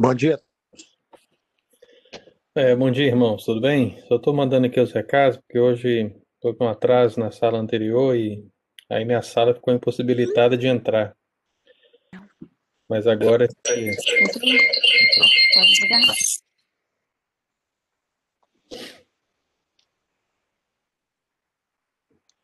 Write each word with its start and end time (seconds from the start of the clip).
Bom 0.00 0.14
dia. 0.14 0.40
É, 2.54 2.76
bom 2.76 2.88
dia, 2.88 3.06
irmãos. 3.06 3.44
Tudo 3.44 3.60
bem? 3.60 4.00
Só 4.06 4.14
estou 4.14 4.32
mandando 4.32 4.68
aqui 4.68 4.78
os 4.78 4.92
recados, 4.92 5.38
porque 5.38 5.58
hoje 5.58 6.14
estou 6.34 6.54
com 6.54 6.66
um 6.66 6.68
atraso 6.68 7.18
na 7.18 7.32
sala 7.32 7.58
anterior 7.58 8.14
e 8.14 8.48
aí 8.88 9.04
minha 9.04 9.22
sala 9.22 9.56
ficou 9.56 9.74
impossibilitada 9.74 10.56
de 10.56 10.68
entrar. 10.68 11.16
Mas 12.88 13.08
agora 13.08 13.48
aí. 13.66 13.90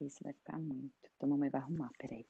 Isso 0.01 0.19
vai 0.25 0.33
ficar 0.33 0.59
muito. 0.59 0.93
Então, 1.15 1.29
mamãe 1.29 1.51
vai 1.51 1.61
arrumar, 1.61 1.91
peraí. 1.97 2.27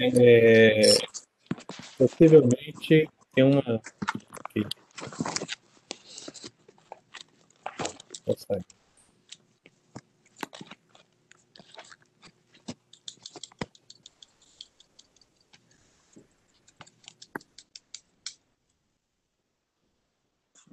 É, 0.00 0.80
possivelmente 1.98 3.08
tem 3.34 3.44
uma. 3.44 3.80
Aqui. 4.44 4.66
Vou 8.26 8.36
sair. 8.36 8.64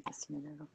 Assim 0.06 0.34
melhorou. 0.34 0.68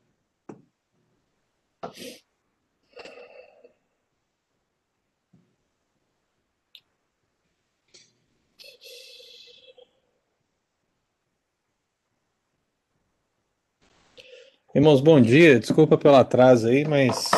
Irmãos, 14.79 15.01
bom 15.01 15.21
dia. 15.21 15.59
Desculpa 15.59 15.99
pelo 15.99 16.15
atraso 16.15 16.69
aí, 16.69 16.85
mas 16.85 17.29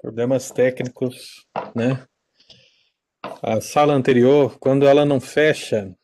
problemas 0.00 0.50
técnicos, 0.50 1.46
né? 1.74 2.06
A 3.42 3.60
sala 3.60 3.92
anterior, 3.92 4.58
quando 4.58 4.88
ela 4.88 5.04
não 5.04 5.20
fecha 5.20 5.94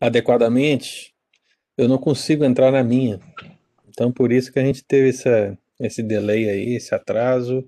adequadamente, 0.00 1.14
eu 1.76 1.86
não 1.86 1.98
consigo 1.98 2.46
entrar 2.46 2.72
na 2.72 2.82
minha. 2.82 3.20
Então, 3.86 4.10
por 4.10 4.32
isso 4.32 4.50
que 4.50 4.58
a 4.58 4.64
gente 4.64 4.82
teve 4.82 5.10
essa, 5.10 5.54
esse 5.78 6.02
delay 6.02 6.48
aí, 6.48 6.76
esse 6.76 6.94
atraso, 6.94 7.62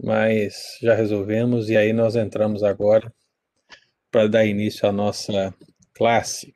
mas 0.00 0.78
já 0.80 0.94
resolvemos 0.94 1.68
e 1.70 1.76
aí 1.76 1.92
nós 1.92 2.14
entramos 2.14 2.62
agora 2.62 3.12
para 4.12 4.28
dar 4.28 4.46
início 4.46 4.88
à 4.88 4.92
nossa 4.92 5.52
classe. 5.92 6.54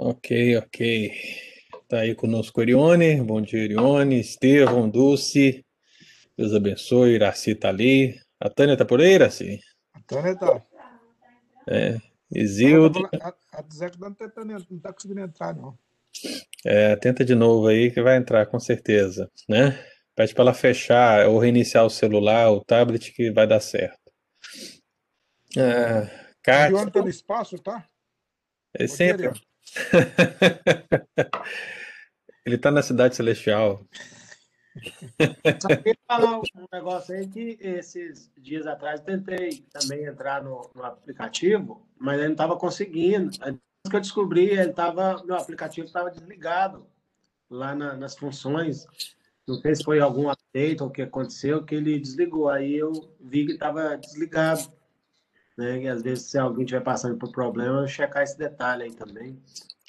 Ok, 0.00 0.56
ok. 0.58 1.12
Tá 1.88 1.98
aí 1.98 2.14
conosco 2.14 2.62
Erione. 2.62 3.20
Bom 3.20 3.40
dia, 3.40 3.64
Erione. 3.64 4.20
Estevão, 4.20 4.88
Dulce. 4.88 5.66
Deus 6.36 6.54
abençoe. 6.54 7.14
Iraci 7.14 7.56
tá 7.56 7.70
ali. 7.70 8.16
A 8.38 8.48
Tânia 8.48 8.76
tá 8.76 8.84
por 8.84 9.00
aí, 9.00 9.14
Iraci? 9.14 9.58
A 9.92 10.00
Tânia 10.02 10.36
tá. 10.36 10.62
É. 11.66 11.98
Isildo. 12.30 13.08
A, 13.20 13.34
a 13.52 13.64
Zeca 13.74 13.96
não 13.98 14.14
tá, 14.14 14.30
não 14.70 14.78
tá 14.78 14.92
conseguindo 14.92 15.20
entrar, 15.20 15.52
não. 15.52 15.76
É, 16.64 16.94
tenta 16.94 17.24
de 17.24 17.34
novo 17.34 17.66
aí 17.66 17.90
que 17.90 18.00
vai 18.00 18.16
entrar 18.16 18.46
com 18.46 18.60
certeza, 18.60 19.28
né? 19.48 19.84
Pede 20.14 20.32
para 20.32 20.44
ela 20.44 20.54
fechar 20.54 21.26
ou 21.26 21.40
reiniciar 21.40 21.84
o 21.84 21.90
celular, 21.90 22.52
o 22.52 22.64
tablet 22.64 23.10
que 23.10 23.32
vai 23.32 23.48
dar 23.48 23.58
certo. 23.58 23.98
Ah, 25.56 26.04
O 26.04 26.36
Kátia, 26.40 26.76
Orione 26.76 26.92
tá 26.92 27.02
no 27.02 27.08
espaço, 27.08 27.58
tá? 27.58 27.84
dia, 28.78 28.86
sempre. 28.86 29.47
Ele 32.44 32.58
tá 32.58 32.70
na 32.70 32.82
cidade 32.82 33.14
celestial. 33.14 33.86
Só 35.60 35.68
queria 35.68 35.96
falar 36.06 36.40
um 36.40 36.42
negócio 36.72 37.14
aí 37.14 37.26
que 37.26 37.58
esses 37.60 38.30
dias 38.38 38.66
atrás 38.66 39.00
eu 39.00 39.06
tentei 39.06 39.64
também 39.72 40.04
entrar 40.04 40.42
no, 40.42 40.70
no 40.74 40.84
aplicativo, 40.84 41.86
mas 41.98 42.16
ele 42.16 42.26
não 42.28 42.32
estava 42.32 42.56
conseguindo. 42.56 43.30
Depois 43.30 43.58
que 43.90 43.96
eu 43.96 44.00
descobri, 44.00 44.50
ele 44.50 44.72
tava, 44.72 45.22
meu 45.24 45.36
aplicativo 45.36 45.86
estava 45.86 46.10
desligado 46.10 46.86
lá 47.50 47.74
na- 47.74 47.96
nas 47.96 48.16
funções. 48.16 48.86
Não 49.46 49.56
sei 49.56 49.74
se 49.74 49.84
foi 49.84 50.00
algum 50.00 50.30
update 50.30 50.82
ou 50.82 50.88
o 50.88 50.92
que 50.92 51.02
aconteceu, 51.02 51.64
que 51.64 51.74
ele 51.74 51.98
desligou. 51.98 52.48
Aí 52.48 52.76
eu 52.76 52.92
vi 53.20 53.46
que 53.46 53.52
estava 53.52 53.96
desligado. 53.96 54.72
Né? 55.58 55.82
E 55.82 55.88
às 55.88 56.02
vezes, 56.02 56.26
se 56.26 56.38
alguém 56.38 56.64
estiver 56.64 56.82
passando 56.82 57.18
por 57.18 57.32
problema, 57.32 57.80
eu 57.80 57.88
checar 57.88 58.22
esse 58.22 58.38
detalhe 58.38 58.84
aí 58.84 58.92
também. 58.92 59.36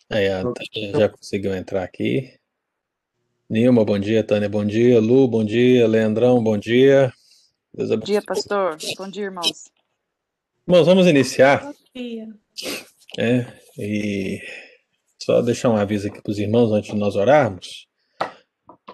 Aí, 0.09 0.27
a 0.27 0.41
Tânia 0.41 0.99
já 0.99 1.09
conseguiu 1.09 1.53
entrar 1.53 1.83
aqui. 1.83 2.33
Nilma, 3.47 3.85
bom 3.85 3.99
dia. 3.99 4.23
Tânia, 4.23 4.49
bom 4.49 4.65
dia. 4.65 4.99
Lu, 4.99 5.27
bom 5.27 5.45
dia. 5.45 5.87
Leandrão, 5.87 6.43
bom 6.43 6.57
dia. 6.57 7.13
Deus 7.71 7.89
Bom 7.89 7.95
abençoe. 7.95 8.13
dia, 8.13 8.21
pastor. 8.23 8.77
Bom 8.97 9.07
dia, 9.07 9.25
irmãos. 9.25 9.71
Irmãos, 10.67 10.87
vamos 10.87 11.05
iniciar. 11.05 11.71
dia. 11.95 12.27
É, 13.19 13.45
e 13.77 14.41
só 15.21 15.39
deixar 15.41 15.69
um 15.69 15.77
aviso 15.77 16.07
aqui 16.07 16.19
para 16.19 16.31
os 16.31 16.39
irmãos 16.39 16.71
antes 16.71 16.91
de 16.91 16.97
nós 16.97 17.15
orarmos, 17.15 17.87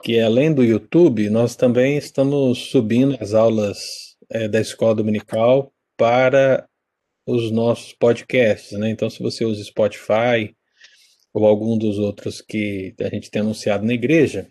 que 0.03 0.19
além 0.19 0.53
do 0.53 0.63
YouTube, 0.63 1.29
nós 1.29 1.55
também 1.55 1.97
estamos 1.97 2.69
subindo 2.69 3.17
as 3.21 3.33
aulas 3.33 4.17
é, 4.29 4.49
da 4.49 4.59
escola 4.59 4.95
dominical 4.95 5.71
para 5.97 6.67
os 7.25 7.51
nossos 7.51 7.93
podcasts, 7.93 8.77
né? 8.77 8.89
Então, 8.89 9.09
se 9.09 9.21
você 9.21 9.45
usa 9.45 9.63
Spotify 9.63 10.55
ou 11.33 11.45
algum 11.45 11.77
dos 11.77 11.97
outros 11.97 12.41
que 12.41 12.93
a 12.99 13.09
gente 13.09 13.29
tem 13.29 13.41
anunciado 13.41 13.85
na 13.85 13.93
igreja, 13.93 14.47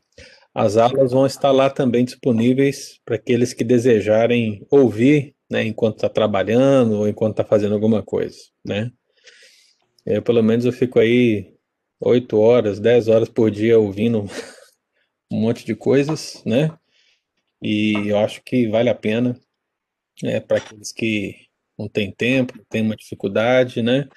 as 0.55 0.77
aulas 0.77 1.13
vão 1.13 1.27
estar 1.27 1.51
lá 1.51 1.69
também 1.71 2.05
disponíveis 2.05 3.01
para 3.05 3.17
aqueles 3.17 3.53
que 3.53 3.65
desejarem 3.65 4.65
ouvir, 4.71 5.35
né, 5.51 5.65
enquanto 5.65 5.97
está 5.97 6.09
trabalhando 6.09 6.99
ou 6.99 7.09
enquanto 7.09 7.33
está 7.33 7.45
fazendo 7.45 7.75
alguma 7.75 8.03
coisa, 8.03 8.37
né? 8.65 8.91
Eu, 10.07 10.23
pelo 10.23 10.43
menos, 10.43 10.65
eu 10.65 10.73
fico 10.73 10.99
aí 10.99 11.55
oito 12.01 12.39
horas, 12.39 12.79
dez 12.79 13.09
horas 13.09 13.29
por 13.29 13.51
dia 13.51 13.79
ouvindo 13.79 14.25
um 15.33 15.41
monte 15.41 15.65
de 15.65 15.75
coisas, 15.75 16.43
né? 16.45 16.71
E 17.63 18.09
eu 18.09 18.19
acho 18.19 18.43
que 18.45 18.69
vale 18.69 18.91
a 18.91 18.95
pena, 18.95 19.41
né, 20.25 20.41
para 20.41 20.57
aqueles 20.57 20.91
que 20.91 21.37
não 21.79 21.87
têm 21.87 22.11
tempo, 22.11 22.55
têm 22.71 22.81
uma 22.81 22.97
dificuldade, 22.97 23.83
né? 23.83 24.09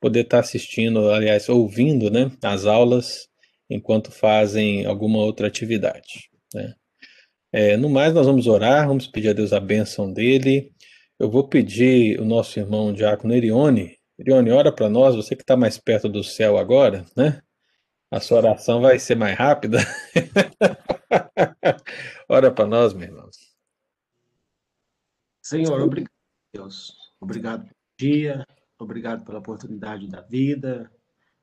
Poder 0.00 0.20
estar 0.20 0.38
assistindo, 0.38 1.10
aliás, 1.10 1.50
ouvindo, 1.50 2.10
né, 2.10 2.32
as 2.42 2.64
aulas 2.64 3.28
enquanto 3.68 4.10
fazem 4.10 4.86
alguma 4.86 5.18
outra 5.18 5.46
atividade, 5.46 6.30
né? 6.54 6.74
É, 7.52 7.76
no 7.76 7.90
mais, 7.90 8.14
nós 8.14 8.26
vamos 8.26 8.46
orar, 8.46 8.86
vamos 8.86 9.08
pedir 9.08 9.30
a 9.30 9.32
Deus 9.32 9.52
a 9.52 9.60
bênção 9.60 10.12
dele. 10.12 10.72
Eu 11.18 11.28
vou 11.28 11.48
pedir 11.48 12.18
o 12.20 12.24
nosso 12.24 12.58
irmão 12.58 12.92
Diácono 12.92 13.34
Erione. 13.34 13.98
Erione, 14.18 14.52
ora 14.52 14.72
para 14.72 14.88
nós, 14.88 15.16
você 15.16 15.34
que 15.34 15.42
está 15.42 15.56
mais 15.56 15.76
perto 15.76 16.08
do 16.08 16.22
céu 16.22 16.56
agora, 16.56 17.04
né? 17.16 17.42
A 18.10 18.20
sua 18.20 18.38
oração 18.38 18.80
vai 18.80 18.98
ser 19.00 19.16
mais 19.16 19.36
rápida. 19.36 19.78
ora 22.28 22.52
para 22.52 22.66
nós, 22.66 22.94
meu 22.94 23.08
irmão. 23.08 23.29
Senhor, 25.50 25.80
obrigado, 25.80 26.12
Deus. 26.54 26.96
Obrigado 27.20 27.62
pelo 27.62 27.74
dia, 27.98 28.46
obrigado 28.78 29.24
pela 29.24 29.40
oportunidade 29.40 30.06
da 30.06 30.20
vida, 30.20 30.88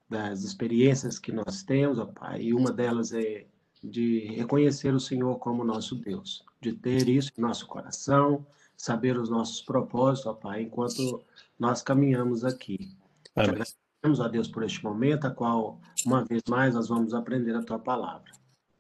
das 0.07 0.43
experiências 0.43 1.19
que 1.19 1.29
nós 1.29 1.61
temos, 1.61 1.99
ó 1.99 2.05
Pai. 2.05 2.43
E 2.43 2.53
uma 2.53 2.71
delas 2.71 3.11
é 3.11 3.45
de 3.83 4.19
reconhecer 4.27 4.93
o 4.93 4.99
Senhor 4.99 5.37
como 5.39 5.61
nosso 5.61 5.93
Deus, 5.93 6.41
de 6.61 6.71
ter 6.71 7.09
isso 7.09 7.33
em 7.37 7.41
nosso 7.41 7.67
coração, 7.67 8.47
saber 8.77 9.17
os 9.17 9.29
nossos 9.29 9.61
propósitos, 9.61 10.25
ó 10.25 10.33
Pai, 10.33 10.61
enquanto 10.61 11.21
nós 11.59 11.81
caminhamos 11.81 12.45
aqui. 12.45 12.77
Te 12.77 13.31
agradecemos, 13.35 14.21
ó 14.21 14.29
Deus, 14.29 14.47
por 14.47 14.63
este 14.63 14.81
momento, 14.85 15.27
a 15.27 15.31
qual, 15.31 15.81
uma 16.05 16.23
vez 16.23 16.43
mais, 16.47 16.73
nós 16.73 16.87
vamos 16.87 17.13
aprender 17.13 17.53
a 17.53 17.61
Tua 17.61 17.77
palavra. 17.77 18.31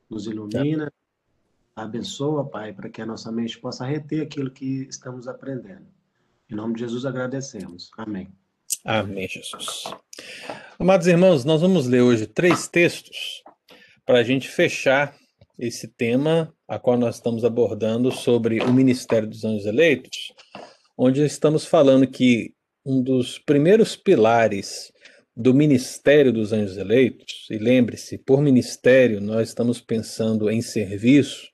Nos 0.09 0.25
ilumina, 0.25 0.89
abençoa, 1.77 2.43
Pai, 2.43 2.73
para 2.73 2.89
que 2.89 3.01
a 3.01 3.05
nossa 3.05 3.31
mente 3.31 3.59
possa 3.59 3.85
reter 3.85 4.23
aquilo 4.23 4.49
que 4.49 4.87
estamos 4.89 5.27
aprendendo. 5.27 5.85
Em 6.49 6.55
nome 6.55 6.73
de 6.73 6.81
Jesus 6.81 7.05
agradecemos. 7.05 7.91
Amém. 7.97 8.29
Amém, 8.83 9.27
Jesus. 9.27 9.83
Amados 10.79 11.07
irmãos, 11.07 11.45
nós 11.45 11.61
vamos 11.61 11.87
ler 11.87 12.01
hoje 12.01 12.25
três 12.25 12.67
textos 12.67 13.43
para 14.05 14.19
a 14.19 14.23
gente 14.23 14.47
fechar 14.47 15.15
esse 15.57 15.87
tema 15.87 16.53
a 16.67 16.79
qual 16.79 16.97
nós 16.97 17.15
estamos 17.15 17.45
abordando 17.45 18.11
sobre 18.11 18.59
o 18.61 18.73
ministério 18.73 19.27
dos 19.27 19.43
anjos 19.43 19.65
eleitos, 19.65 20.33
onde 20.97 21.23
estamos 21.23 21.65
falando 21.65 22.07
que 22.07 22.53
um 22.85 23.01
dos 23.01 23.37
primeiros 23.37 23.95
pilares 23.95 24.91
do 25.35 25.53
ministério 25.53 26.33
dos 26.33 26.51
anjos 26.51 26.77
eleitos, 26.77 27.47
e 27.51 27.57
lembre-se, 27.57 28.17
por 28.17 28.41
ministério 28.41 29.21
nós 29.21 29.49
estamos 29.49 29.79
pensando 29.79 30.49
em 30.49 30.61
serviço, 30.61 31.47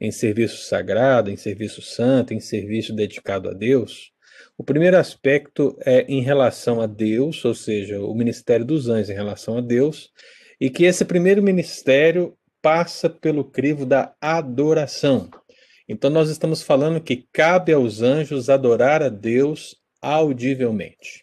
em 0.00 0.10
serviço 0.10 0.64
sagrado, 0.64 1.30
em 1.30 1.36
serviço 1.36 1.82
santo, 1.82 2.32
em 2.32 2.40
serviço 2.40 2.94
dedicado 2.94 3.48
a 3.48 3.52
Deus, 3.52 4.12
o 4.56 4.64
primeiro 4.64 4.96
aspecto 4.96 5.76
é 5.84 6.04
em 6.08 6.20
relação 6.20 6.80
a 6.80 6.86
Deus, 6.86 7.44
ou 7.44 7.54
seja, 7.54 8.00
o 8.00 8.14
ministério 8.14 8.64
dos 8.64 8.88
anjos 8.88 9.10
em 9.10 9.14
relação 9.14 9.58
a 9.58 9.60
Deus, 9.60 10.10
e 10.60 10.68
que 10.68 10.84
esse 10.84 11.04
primeiro 11.04 11.42
ministério 11.42 12.36
passa 12.60 13.08
pelo 13.08 13.44
crivo 13.44 13.86
da 13.86 14.14
adoração. 14.20 15.30
Então, 15.88 16.10
nós 16.10 16.28
estamos 16.28 16.60
falando 16.60 17.00
que 17.00 17.28
cabe 17.32 17.72
aos 17.72 18.02
anjos 18.02 18.50
adorar 18.50 19.02
a 19.02 19.08
Deus 19.08 19.76
audivelmente. 20.02 21.22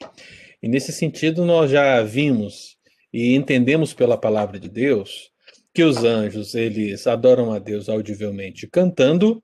E 0.63 0.67
nesse 0.67 0.91
sentido, 0.91 1.45
nós 1.45 1.69
já 1.69 2.01
vimos 2.01 2.77
e 3.13 3.35
entendemos 3.35 3.93
pela 3.93 4.17
palavra 4.17 4.59
de 4.59 4.69
Deus 4.69 5.29
que 5.75 5.83
os 5.83 6.05
anjos, 6.05 6.55
eles 6.55 7.05
adoram 7.05 7.51
a 7.51 7.59
Deus 7.59 7.89
audivelmente 7.89 8.65
cantando, 8.65 9.43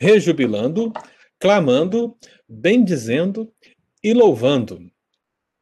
rejubilando, 0.00 0.92
clamando, 1.40 2.16
bendizendo 2.48 3.52
e 4.00 4.14
louvando. 4.14 4.80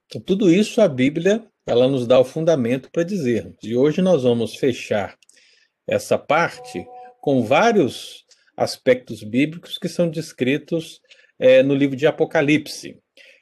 Então, 0.05 0.21
tudo 0.21 0.53
isso 0.53 0.83
a 0.83 0.89
Bíblia, 0.89 1.43
ela 1.67 1.89
nos 1.89 2.07
dá 2.07 2.21
o 2.21 2.25
fundamento 2.25 2.91
para 2.93 3.03
dizermos. 3.03 3.57
E 3.63 3.75
hoje 3.75 4.03
nós 4.03 4.23
vamos 4.23 4.57
fechar 4.57 5.17
essa 5.87 6.19
parte 6.19 6.87
com 7.19 7.43
vários 7.43 8.27
aspectos 8.55 9.23
bíblicos 9.23 9.79
que 9.79 9.89
são 9.89 10.11
descritos 10.11 11.01
é, 11.39 11.63
no 11.63 11.75
livro 11.75 11.97
de 11.97 12.07
Apocalipse. 12.07 12.99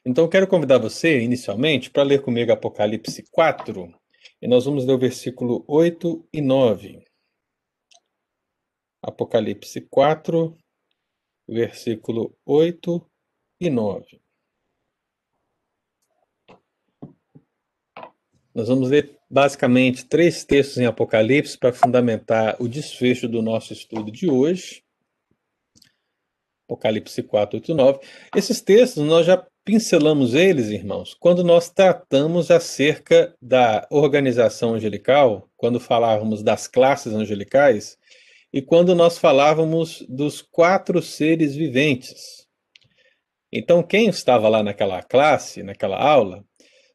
Então, 0.07 0.29
quero 0.29 0.47
convidar 0.47 0.79
você, 0.79 1.19
inicialmente, 1.19 1.91
para 1.91 2.05
ler 2.05 2.23
comigo 2.23 2.53
Apocalipse 2.53 3.25
4, 3.33 3.93
e 4.41 4.47
nós 4.47 4.65
vamos 4.65 4.85
ler 4.85 4.95
o 4.95 4.99
versículo 4.99 5.65
8 5.67 6.29
e 6.33 6.41
9. 6.41 7.05
Apocalipse 9.03 9.81
4, 9.83 10.57
versículo 11.49 12.37
8 12.45 13.11
e 13.61 13.71
9. 13.71 14.21
Nós 18.55 18.69
vamos 18.69 18.91
ler 18.91 19.17
basicamente 19.31 20.05
três 20.05 20.45
textos 20.45 20.79
em 20.79 20.87
Apocalipse 20.87 21.57
para 21.57 21.73
fundamentar 21.73 22.61
o 22.61 22.69
desfecho 22.69 23.29
do 23.29 23.41
nosso 23.41 23.73
estudo 23.73 24.11
de 24.11 24.29
hoje. 24.29 24.85
Apocalipse 26.67 27.23
4, 27.23 27.59
8 27.59 27.71
e 27.71 27.75
9. 27.75 28.01
Esses 28.37 28.61
textos 28.61 29.07
nós 29.07 29.27
já 29.27 29.47
pincelamos 29.69 30.33
eles, 30.33 30.69
irmãos, 30.69 31.13
quando 31.13 31.45
nós 31.45 31.69
tratamos 31.69 32.51
acerca 32.51 33.37
da 33.39 33.87
organização 33.91 34.73
angelical, 34.73 35.47
quando 35.59 35.79
falávamos 35.79 36.43
das 36.43 36.67
classes 36.67 37.13
angelicais 37.13 37.99
e 38.51 38.63
quando 38.63 38.95
nós 38.95 39.19
falávamos 39.19 40.03
dos 40.09 40.41
quatro 40.41 41.03
seres 41.03 41.55
viventes. 41.55 42.47
Então, 43.53 43.83
quem 43.83 44.09
estava 44.09 44.49
lá 44.49 44.63
naquela 44.63 45.03
classe, 45.03 45.63
naquela 45.63 45.99
aula, 45.99 46.43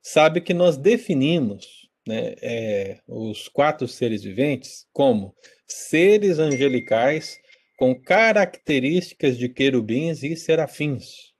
sabe 0.01 0.41
que 0.41 0.51
nós 0.51 0.75
definimos 0.75 1.87
né, 2.07 2.33
é, 2.41 2.97
os 3.07 3.47
quatro 3.47 3.87
seres 3.87 4.23
viventes 4.23 4.87
como 4.91 5.35
seres 5.67 6.39
angelicais 6.39 7.37
com 7.77 7.93
características 7.93 9.37
de 9.37 9.47
querubins 9.47 10.23
e 10.23 10.35
serafins. 10.35 11.32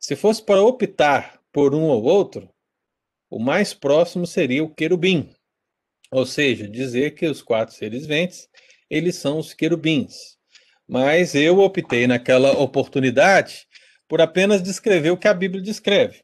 Se 0.00 0.16
fosse 0.16 0.42
para 0.42 0.62
optar 0.62 1.38
por 1.52 1.74
um 1.74 1.82
ou 1.82 2.02
outro, 2.02 2.48
o 3.28 3.38
mais 3.38 3.74
próximo 3.74 4.26
seria 4.26 4.64
o 4.64 4.74
querubim, 4.74 5.30
ou 6.10 6.24
seja, 6.24 6.66
dizer 6.66 7.14
que 7.14 7.26
os 7.26 7.42
quatro 7.42 7.74
seres 7.74 8.06
viventes, 8.06 8.48
eles 8.88 9.16
são 9.16 9.38
os 9.38 9.52
querubins. 9.52 10.38
Mas 10.88 11.34
eu 11.34 11.58
optei 11.58 12.06
naquela 12.06 12.52
oportunidade 12.52 13.66
por 14.08 14.22
apenas 14.22 14.62
descrever 14.62 15.10
o 15.10 15.18
que 15.18 15.28
a 15.28 15.34
Bíblia 15.34 15.62
descreve, 15.62 16.22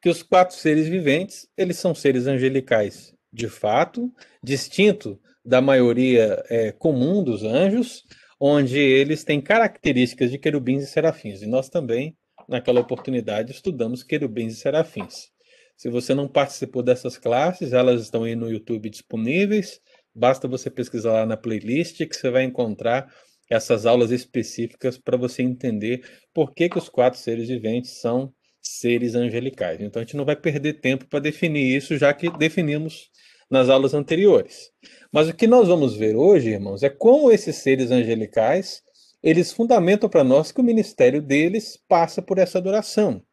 que 0.00 0.08
os 0.08 0.22
quatro 0.22 0.56
seres 0.56 0.86
viventes, 0.86 1.48
eles 1.56 1.78
são 1.78 1.96
seres 1.96 2.28
angelicais, 2.28 3.12
de 3.32 3.48
fato, 3.48 4.10
distinto 4.40 5.20
da 5.44 5.60
maioria 5.60 6.44
é, 6.48 6.70
comum 6.70 7.24
dos 7.24 7.42
anjos, 7.42 8.04
onde 8.38 8.78
eles 8.78 9.24
têm 9.24 9.40
características 9.40 10.30
de 10.30 10.38
querubins 10.38 10.84
e 10.84 10.86
serafins. 10.86 11.42
E 11.42 11.46
nós 11.46 11.68
também, 11.68 12.16
naquela 12.48 12.80
oportunidade, 12.80 13.52
estudamos 13.52 14.02
querubins 14.02 14.54
e 14.54 14.56
serafins. 14.56 15.30
Se 15.76 15.90
você 15.90 16.14
não 16.14 16.26
participou 16.26 16.82
dessas 16.82 17.18
classes, 17.18 17.72
elas 17.72 18.02
estão 18.02 18.24
aí 18.24 18.34
no 18.34 18.50
YouTube 18.50 18.88
disponíveis. 18.88 19.80
Basta 20.14 20.48
você 20.48 20.70
pesquisar 20.70 21.12
lá 21.12 21.26
na 21.26 21.36
playlist 21.36 21.98
que 22.06 22.16
você 22.16 22.30
vai 22.30 22.44
encontrar 22.44 23.12
essas 23.50 23.86
aulas 23.86 24.10
específicas 24.10 24.98
para 24.98 25.16
você 25.16 25.42
entender 25.42 26.02
por 26.32 26.54
que, 26.54 26.68
que 26.68 26.78
os 26.78 26.88
quatro 26.88 27.18
seres 27.18 27.48
viventes 27.48 28.00
são 28.00 28.32
seres 28.60 29.14
angelicais. 29.14 29.80
Então 29.80 30.00
a 30.00 30.04
gente 30.04 30.16
não 30.16 30.24
vai 30.24 30.34
perder 30.34 30.80
tempo 30.80 31.06
para 31.06 31.20
definir 31.20 31.76
isso, 31.76 31.96
já 31.96 32.12
que 32.12 32.30
definimos 32.38 33.10
nas 33.50 33.68
aulas 33.68 33.94
anteriores. 33.94 34.70
Mas 35.12 35.28
o 35.28 35.34
que 35.34 35.46
nós 35.46 35.68
vamos 35.68 35.94
ver 35.94 36.16
hoje, 36.16 36.50
irmãos, 36.50 36.82
é 36.82 36.88
como 36.88 37.30
esses 37.30 37.56
seres 37.56 37.90
angelicais, 37.90 38.82
eles 39.28 39.52
fundamentam 39.52 40.08
para 40.08 40.22
nós 40.22 40.52
que 40.52 40.60
o 40.60 40.64
ministério 40.64 41.20
deles 41.20 41.76
passa 41.88 42.22
por 42.22 42.38
essa 42.38 42.58
adoração. 42.58 43.24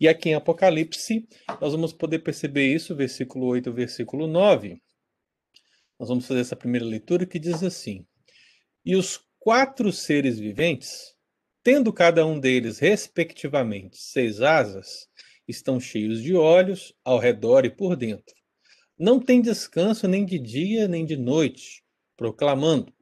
E 0.00 0.06
aqui 0.06 0.28
em 0.28 0.34
Apocalipse, 0.34 1.26
nós 1.60 1.72
vamos 1.72 1.92
poder 1.92 2.20
perceber 2.20 2.66
isso, 2.66 2.94
versículo 2.94 3.46
8, 3.46 3.72
versículo 3.72 4.26
9. 4.26 4.80
Nós 5.98 6.08
vamos 6.08 6.26
fazer 6.26 6.40
essa 6.40 6.54
primeira 6.54 6.86
leitura 6.86 7.26
que 7.26 7.38
diz 7.38 7.62
assim: 7.62 8.06
E 8.84 8.94
os 8.94 9.20
quatro 9.38 9.90
seres 9.90 10.38
viventes, 10.38 11.14
tendo 11.64 11.92
cada 11.92 12.24
um 12.26 12.38
deles, 12.38 12.78
respectivamente, 12.78 13.96
seis 13.96 14.40
asas, 14.40 15.08
estão 15.48 15.80
cheios 15.80 16.22
de 16.22 16.34
olhos 16.34 16.94
ao 17.04 17.18
redor 17.18 17.64
e 17.64 17.70
por 17.70 17.96
dentro 17.96 18.38
não 18.98 19.20
tem 19.20 19.40
descanso 19.40 20.08
nem 20.08 20.24
de 20.24 20.38
dia 20.38 20.88
nem 20.88 21.06
de 21.06 21.16
noite, 21.16 21.84
proclamando: 22.16 22.92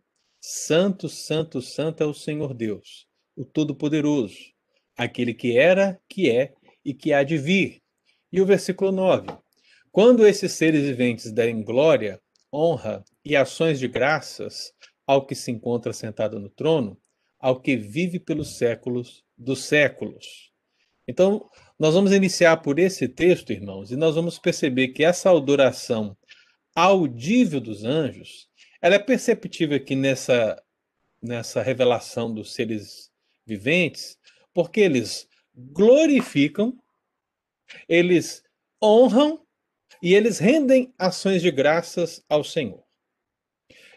Santo, 0.49 1.09
Santo, 1.09 1.61
Santo 1.61 2.05
é 2.05 2.07
o 2.07 2.15
Senhor 2.15 2.55
Deus, 2.55 3.09
o 3.35 3.45
Todo-Poderoso, 3.45 4.39
aquele 4.97 5.35
que 5.35 5.59
era, 5.59 6.01
que 6.09 6.31
é 6.31 6.55
e 6.85 6.95
que 6.95 7.13
há 7.13 7.25
de 7.25 7.37
vir. 7.37 7.83
E 8.31 8.41
o 8.41 8.47
versículo 8.47 8.93
9: 8.93 9.27
Quando 9.91 10.25
esses 10.25 10.53
seres 10.53 10.85
viventes 10.85 11.33
derem 11.33 11.65
glória, 11.65 12.23
honra 12.55 13.05
e 13.25 13.35
ações 13.35 13.81
de 13.81 13.89
graças 13.89 14.73
ao 15.05 15.27
que 15.27 15.35
se 15.35 15.51
encontra 15.51 15.93
sentado 15.93 16.39
no 16.39 16.49
trono, 16.49 16.97
ao 17.41 17.61
que 17.61 17.77
vive 17.77 18.21
pelos 18.21 18.57
séculos 18.57 19.25
dos 19.37 19.65
séculos. 19.65 20.53
Então, 21.09 21.51
nós 21.77 21.93
vamos 21.93 22.13
iniciar 22.13 22.59
por 22.59 22.79
esse 22.79 23.09
texto, 23.09 23.53
irmãos, 23.53 23.91
e 23.91 23.97
nós 23.97 24.15
vamos 24.15 24.39
perceber 24.39 24.89
que 24.91 25.03
essa 25.03 25.29
adoração 25.29 26.17
audível 26.73 27.61
dos 27.61 27.83
anjos, 27.83 28.49
ela 28.81 28.95
é 28.95 28.99
perceptível 28.99 29.77
aqui 29.77 29.95
nessa, 29.95 30.63
nessa 31.23 31.63
revelação 31.63 32.33
dos 32.33 32.55
seres 32.55 33.11
viventes, 33.47 34.19
porque 34.53 34.81
eles 34.81 35.29
glorificam, 35.55 36.79
eles 37.89 38.43
honram 38.83 39.45
e 40.03 40.15
eles 40.15 40.39
rendem 40.39 40.93
ações 40.99 41.43
de 41.43 41.51
graças 41.51 42.23
ao 42.29 42.45
Senhor. 42.45 42.85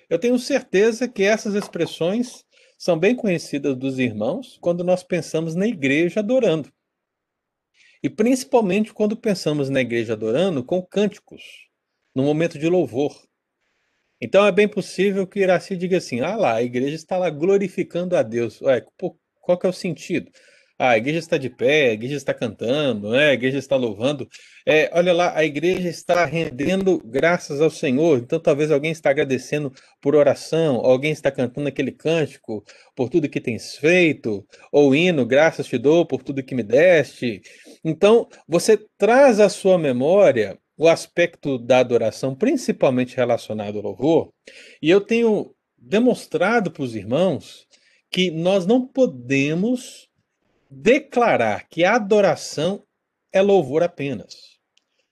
Eu 0.09 0.17
tenho 0.17 0.39
certeza 0.39 1.07
que 1.07 1.23
essas 1.23 1.53
expressões 1.53 2.43
são 2.77 2.97
bem 2.97 3.15
conhecidas 3.15 3.75
dos 3.75 3.99
irmãos 3.99 4.57
quando 4.61 4.83
nós 4.83 5.03
pensamos 5.03 5.53
na 5.53 5.67
igreja 5.67 6.21
adorando. 6.21 6.71
E 8.01 8.09
principalmente 8.09 8.93
quando 8.93 9.17
pensamos 9.17 9.69
na 9.69 9.81
igreja 9.81 10.13
adorando 10.13 10.63
com 10.63 10.81
cânticos, 10.81 11.69
no 12.15 12.23
momento 12.23 12.57
de 12.57 12.67
louvor. 12.67 13.28
Então 14.21 14.45
é 14.45 14.51
bem 14.51 14.67
possível 14.67 15.25
que 15.27 15.39
Iraci 15.39 15.75
diga 15.77 15.97
assim: 15.97 16.21
ah 16.21 16.35
lá, 16.35 16.55
a 16.55 16.63
igreja 16.63 16.95
está 16.95 17.17
lá 17.17 17.29
glorificando 17.29 18.15
a 18.15 18.23
Deus. 18.23 18.61
Ué, 18.61 18.83
qual 19.41 19.57
que 19.57 19.65
é 19.65 19.69
o 19.69 19.73
sentido? 19.73 20.31
Ah, 20.81 20.91
a 20.91 20.97
igreja 20.97 21.19
está 21.19 21.37
de 21.37 21.49
pé, 21.49 21.89
a 21.89 21.93
igreja 21.93 22.15
está 22.15 22.33
cantando, 22.33 23.09
né? 23.11 23.31
a 23.31 23.33
igreja 23.33 23.57
está 23.57 23.75
louvando. 23.75 24.25
É, 24.65 24.89
olha 24.93 25.11
lá, 25.11 25.35
a 25.35 25.43
igreja 25.43 25.89
está 25.89 26.23
rendendo 26.23 27.01
graças 27.03 27.59
ao 27.59 27.69
Senhor. 27.69 28.19
Então, 28.19 28.39
talvez 28.39 28.71
alguém 28.71 28.91
está 28.91 29.09
agradecendo 29.09 29.73
por 30.01 30.15
oração, 30.15 30.77
alguém 30.77 31.11
está 31.11 31.29
cantando 31.29 31.67
aquele 31.67 31.91
cântico 31.91 32.63
por 32.95 33.09
tudo 33.09 33.27
que 33.27 33.41
tens 33.41 33.75
feito, 33.75 34.45
ou 34.71 34.95
hino, 34.95 35.25
graças 35.25 35.67
te 35.67 35.77
dou 35.77 36.05
por 36.05 36.23
tudo 36.23 36.41
que 36.43 36.55
me 36.55 36.63
deste. 36.63 37.41
Então, 37.83 38.25
você 38.47 38.77
traz 38.97 39.41
à 39.41 39.49
sua 39.49 39.77
memória 39.77 40.57
o 40.79 40.87
aspecto 40.87 41.59
da 41.59 41.79
adoração, 41.79 42.33
principalmente 42.33 43.17
relacionado 43.17 43.75
ao 43.75 43.83
louvor, 43.83 44.33
e 44.81 44.89
eu 44.89 45.01
tenho 45.01 45.53
demonstrado 45.77 46.71
para 46.71 46.83
os 46.83 46.95
irmãos 46.95 47.67
que 48.09 48.31
nós 48.31 48.65
não 48.65 48.87
podemos 48.87 50.09
declarar 50.71 51.67
que 51.67 51.83
a 51.83 51.95
adoração 51.95 52.81
é 53.29 53.41
louvor 53.41 53.83
apenas. 53.83 54.57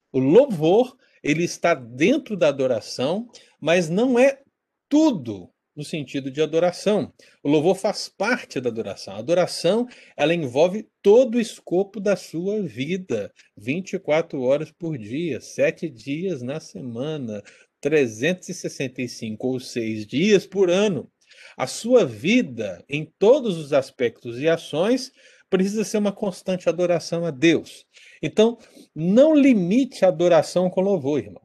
O 0.09 0.19
louvor, 0.19 0.95
ele 1.21 1.43
está 1.43 1.74
dentro 1.74 2.38
da 2.38 2.47
adoração, 2.47 3.29
mas 3.59 3.89
não 3.89 4.17
é 4.17 4.41
tudo 4.88 5.51
no 5.77 5.84
sentido 5.84 6.31
de 6.31 6.41
adoração. 6.41 7.13
O 7.43 7.50
louvor 7.50 7.75
faz 7.75 8.10
parte 8.10 8.60
da 8.60 8.69
adoração. 8.69 9.15
A 9.15 9.19
adoração, 9.19 9.88
ela 10.17 10.34
envolve 10.34 10.89
todo 11.03 11.36
o 11.36 11.39
escopo 11.39 12.00
da 12.00 12.15
sua 12.15 12.63
vida, 12.63 13.31
24 13.55 14.41
horas 14.41 14.72
por 14.72 14.98
dia, 14.98 15.39
7 15.39 15.88
dias 15.88 16.41
na 16.41 16.60
semana, 16.60 17.43
365 17.79 19.48
ou 19.48 19.60
6 19.60 20.07
dias 20.07 20.48
por 20.48 20.72
ano. 20.72 21.10
A 21.55 21.67
sua 21.67 22.03
vida, 22.05 22.84
em 22.89 23.05
todos 23.19 23.57
os 23.57 23.72
aspectos 23.72 24.39
e 24.39 24.50
ações, 24.50 25.12
precisa 25.48 25.84
ser 25.84 26.00
uma 26.00 26.12
constante 26.12 26.67
adoração 26.67 27.24
a 27.24 27.29
Deus. 27.31 27.86
Então, 28.22 28.57
não 28.96 29.36
limite 29.36 30.03
a 30.03 30.07
adoração 30.07 30.72
com 30.72 30.81
louvor, 30.81 31.19
irmão. 31.19 31.43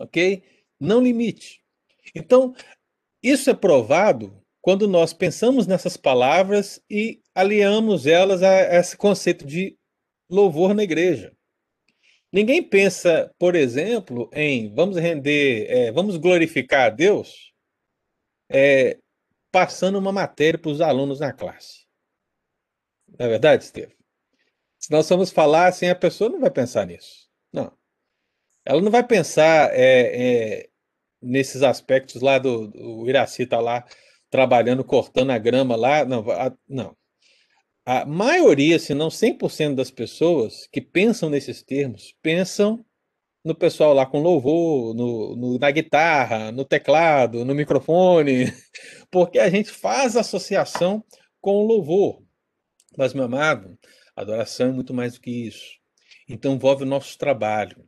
Ok? 0.00 0.42
Não 0.80 1.00
limite. 1.00 1.60
Então, 2.14 2.54
isso 3.22 3.50
é 3.50 3.54
provado 3.54 4.40
quando 4.60 4.86
nós 4.86 5.12
pensamos 5.12 5.66
nessas 5.66 5.96
palavras 5.96 6.82
e 6.88 7.20
aliamos 7.34 8.06
elas 8.06 8.42
a 8.42 8.78
esse 8.78 8.96
conceito 8.96 9.46
de 9.46 9.76
louvor 10.28 10.74
na 10.74 10.82
igreja. 10.82 11.34
Ninguém 12.32 12.62
pensa, 12.62 13.34
por 13.38 13.56
exemplo, 13.56 14.30
em 14.32 14.72
vamos 14.72 14.96
render, 14.96 15.66
é, 15.68 15.92
vamos 15.92 16.16
glorificar 16.16 16.86
a 16.86 16.90
Deus 16.90 17.52
é, 18.48 18.98
passando 19.50 19.98
uma 19.98 20.12
matéria 20.12 20.58
para 20.58 20.70
os 20.70 20.80
alunos 20.80 21.20
na 21.20 21.32
classe. 21.32 21.86
Não 23.18 23.26
é 23.26 23.28
verdade, 23.28 23.64
Estevam? 23.64 23.94
Se 24.78 24.90
nós 24.90 25.08
formos 25.08 25.30
falar 25.30 25.66
assim, 25.66 25.88
a 25.88 25.94
pessoa 25.94 26.30
não 26.30 26.40
vai 26.40 26.50
pensar 26.50 26.86
nisso. 26.86 27.28
Não. 27.52 27.76
Ela 28.64 28.80
não 28.80 28.90
vai 28.90 29.06
pensar 29.06 29.70
é, 29.74 30.62
é, 30.62 30.69
nesses 31.22 31.62
aspectos 31.62 32.22
lá 32.22 32.38
do, 32.38 32.68
do 32.68 33.08
Iraci 33.08 33.42
está 33.42 33.60
lá 33.60 33.84
trabalhando, 34.30 34.84
cortando 34.84 35.30
a 35.30 35.38
grama 35.38 35.76
lá. 35.76 36.04
Não, 36.04 36.30
a, 36.30 36.52
não. 36.68 36.96
A 37.84 38.06
maioria, 38.06 38.78
se 38.78 38.94
não 38.94 39.08
100% 39.08 39.74
das 39.74 39.90
pessoas 39.90 40.68
que 40.70 40.80
pensam 40.80 41.28
nesses 41.28 41.62
termos, 41.62 42.14
pensam 42.22 42.84
no 43.44 43.54
pessoal 43.54 43.94
lá 43.94 44.04
com 44.06 44.20
louvor, 44.20 44.94
no, 44.94 45.34
no, 45.34 45.58
na 45.58 45.70
guitarra, 45.70 46.52
no 46.52 46.64
teclado, 46.64 47.44
no 47.44 47.54
microfone, 47.54 48.52
porque 49.10 49.38
a 49.38 49.48
gente 49.48 49.70
faz 49.70 50.16
associação 50.16 51.02
com 51.40 51.56
o 51.56 51.66
louvor. 51.66 52.22
Mas, 52.96 53.14
meu 53.14 53.24
amado, 53.24 53.78
adoração 54.14 54.68
é 54.68 54.72
muito 54.72 54.92
mais 54.92 55.14
do 55.14 55.20
que 55.20 55.30
isso. 55.30 55.78
Então, 56.28 56.54
envolve 56.54 56.84
o 56.84 56.86
nosso 56.86 57.16
trabalho, 57.16 57.84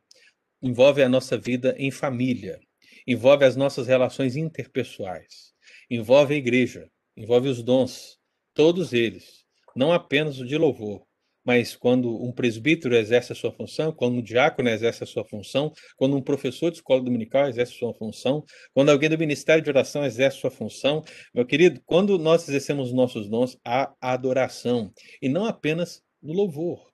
envolve 0.60 1.02
a 1.02 1.08
nossa 1.08 1.36
vida 1.36 1.74
em 1.78 1.90
família, 1.90 2.58
envolve 3.06 3.44
as 3.44 3.56
nossas 3.56 3.86
relações 3.86 4.36
interpessoais, 4.36 5.52
envolve 5.90 6.34
a 6.34 6.38
igreja, 6.38 6.88
envolve 7.16 7.48
os 7.48 7.62
dons, 7.62 8.18
todos 8.54 8.92
eles, 8.92 9.44
não 9.74 9.92
apenas 9.92 10.38
o 10.38 10.46
de 10.46 10.56
louvor, 10.56 11.04
mas 11.44 11.74
quando 11.74 12.22
um 12.22 12.32
presbítero 12.32 12.94
exerce 12.94 13.32
a 13.32 13.34
sua 13.34 13.52
função, 13.52 13.92
quando 13.92 14.16
um 14.16 14.22
diácono 14.22 14.68
exerce 14.68 15.02
a 15.02 15.06
sua 15.06 15.24
função, 15.24 15.72
quando 15.96 16.16
um 16.16 16.22
professor 16.22 16.70
de 16.70 16.76
escola 16.76 17.02
dominical 17.02 17.48
exerce 17.48 17.72
a 17.74 17.78
sua 17.78 17.94
função, 17.94 18.44
quando 18.72 18.90
alguém 18.90 19.08
do 19.10 19.18
ministério 19.18 19.62
de 19.62 19.70
oração 19.70 20.04
exerce 20.04 20.38
a 20.38 20.40
sua 20.40 20.50
função, 20.50 21.02
meu 21.34 21.44
querido, 21.44 21.80
quando 21.84 22.18
nós 22.18 22.48
exercemos 22.48 22.88
os 22.88 22.94
nossos 22.94 23.28
dons, 23.28 23.58
há 23.64 23.92
adoração, 24.00 24.92
e 25.20 25.28
não 25.28 25.44
apenas 25.44 26.02
no 26.22 26.32
louvor. 26.32 26.92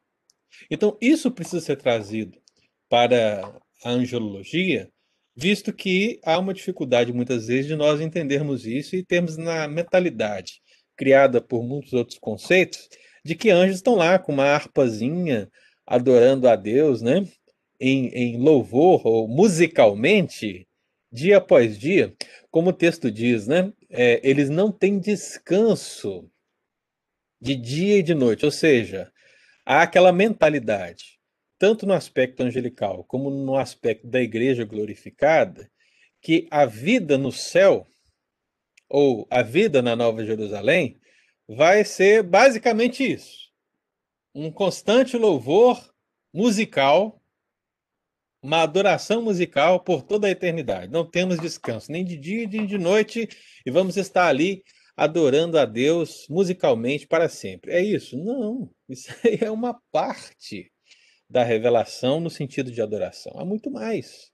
Então, 0.70 0.96
isso 1.00 1.30
precisa 1.30 1.60
ser 1.60 1.76
trazido 1.76 2.38
para 2.88 3.60
a 3.84 3.90
angelologia, 3.90 4.90
visto 5.40 5.72
que 5.72 6.18
há 6.24 6.36
uma 6.36 6.52
dificuldade 6.52 7.12
muitas 7.12 7.46
vezes 7.46 7.66
de 7.66 7.76
nós 7.76 8.00
entendermos 8.00 8.66
isso 8.66 8.96
e 8.96 9.04
termos 9.04 9.36
na 9.36 9.68
mentalidade 9.68 10.60
criada 10.96 11.40
por 11.40 11.62
muitos 11.62 11.92
outros 11.92 12.18
conceitos 12.18 12.88
de 13.24 13.36
que 13.36 13.48
anjos 13.48 13.76
estão 13.76 13.94
lá 13.94 14.18
com 14.18 14.32
uma 14.32 14.46
harpazinha 14.46 15.48
adorando 15.86 16.48
a 16.48 16.56
Deus, 16.56 17.00
né? 17.00 17.24
Em, 17.78 18.08
em 18.08 18.36
louvor 18.36 19.06
ou 19.06 19.28
musicalmente, 19.28 20.66
dia 21.12 21.36
após 21.36 21.78
dia, 21.78 22.12
como 22.50 22.70
o 22.70 22.72
texto 22.72 23.08
diz, 23.08 23.46
né? 23.46 23.72
É, 23.88 24.20
eles 24.28 24.50
não 24.50 24.72
têm 24.72 24.98
descanso 24.98 26.28
de 27.40 27.54
dia 27.54 27.98
e 27.98 28.02
de 28.02 28.12
noite, 28.12 28.44
ou 28.44 28.50
seja, 28.50 29.12
há 29.64 29.82
aquela 29.82 30.10
mentalidade 30.10 31.17
tanto 31.58 31.84
no 31.84 31.92
aspecto 31.92 32.42
angelical 32.42 33.04
como 33.04 33.30
no 33.30 33.56
aspecto 33.56 34.06
da 34.06 34.20
igreja 34.20 34.64
glorificada, 34.64 35.70
que 36.22 36.46
a 36.50 36.64
vida 36.64 37.18
no 37.18 37.32
céu, 37.32 37.86
ou 38.88 39.26
a 39.30 39.42
vida 39.42 39.82
na 39.82 39.94
Nova 39.94 40.24
Jerusalém, 40.24 40.98
vai 41.46 41.84
ser 41.84 42.22
basicamente 42.22 43.02
isso: 43.02 43.50
um 44.34 44.50
constante 44.50 45.16
louvor 45.16 45.92
musical, 46.32 47.22
uma 48.42 48.62
adoração 48.62 49.20
musical 49.20 49.80
por 49.80 50.02
toda 50.02 50.28
a 50.28 50.30
eternidade. 50.30 50.92
Não 50.92 51.04
temos 51.04 51.40
descanso, 51.40 51.90
nem 51.90 52.04
de 52.04 52.16
dia 52.16 52.46
nem 52.46 52.66
de 52.66 52.78
noite, 52.78 53.28
e 53.66 53.70
vamos 53.70 53.96
estar 53.96 54.26
ali 54.26 54.62
adorando 54.96 55.58
a 55.58 55.64
Deus 55.64 56.26
musicalmente 56.28 57.06
para 57.06 57.28
sempre. 57.28 57.72
É 57.72 57.80
isso? 57.80 58.16
Não, 58.16 58.70
isso 58.88 59.08
aí 59.24 59.38
é 59.40 59.50
uma 59.50 59.80
parte 59.92 60.72
da 61.28 61.44
revelação 61.44 62.20
no 62.20 62.30
sentido 62.30 62.70
de 62.70 62.80
adoração. 62.80 63.32
Há 63.36 63.44
muito 63.44 63.70
mais 63.70 64.30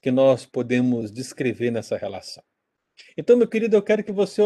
que 0.00 0.10
nós 0.10 0.46
podemos 0.46 1.10
descrever 1.10 1.70
nessa 1.70 1.96
relação. 1.96 2.42
Então, 3.16 3.36
meu 3.36 3.48
querido, 3.48 3.76
eu 3.76 3.82
quero 3.82 4.04
que 4.04 4.12
você 4.12 4.42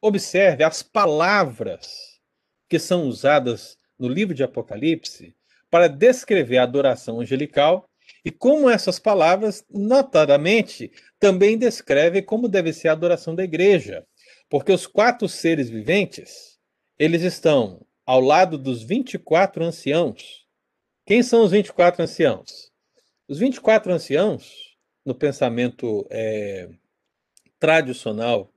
observe 0.00 0.64
as 0.64 0.82
palavras 0.82 2.20
que 2.68 2.78
são 2.78 3.06
usadas 3.08 3.78
no 3.98 4.08
livro 4.08 4.34
de 4.34 4.42
Apocalipse 4.42 5.34
para 5.70 5.88
descrever 5.88 6.58
a 6.58 6.64
adoração 6.64 7.20
angelical 7.20 7.88
e 8.24 8.30
como 8.30 8.68
essas 8.68 8.98
palavras, 8.98 9.64
notadamente, 9.70 10.90
também 11.18 11.56
descrevem 11.56 12.22
como 12.22 12.48
deve 12.48 12.72
ser 12.72 12.88
a 12.88 12.92
adoração 12.92 13.34
da 13.34 13.44
igreja. 13.44 14.06
Porque 14.48 14.72
os 14.72 14.86
quatro 14.86 15.28
seres 15.28 15.70
viventes, 15.70 16.58
eles 16.98 17.22
estão 17.22 17.84
ao 18.06 18.20
lado 18.20 18.58
dos 18.58 18.82
24 18.82 19.64
anciãos, 19.64 20.43
quem 21.06 21.22
são 21.22 21.44
os 21.44 21.50
24 21.50 22.02
anciãos? 22.02 22.72
Os 23.28 23.38
24 23.38 23.92
anciãos, 23.92 24.74
no 25.04 25.14
pensamento 25.14 26.06
é, 26.10 26.70
tradicional, 27.58 28.50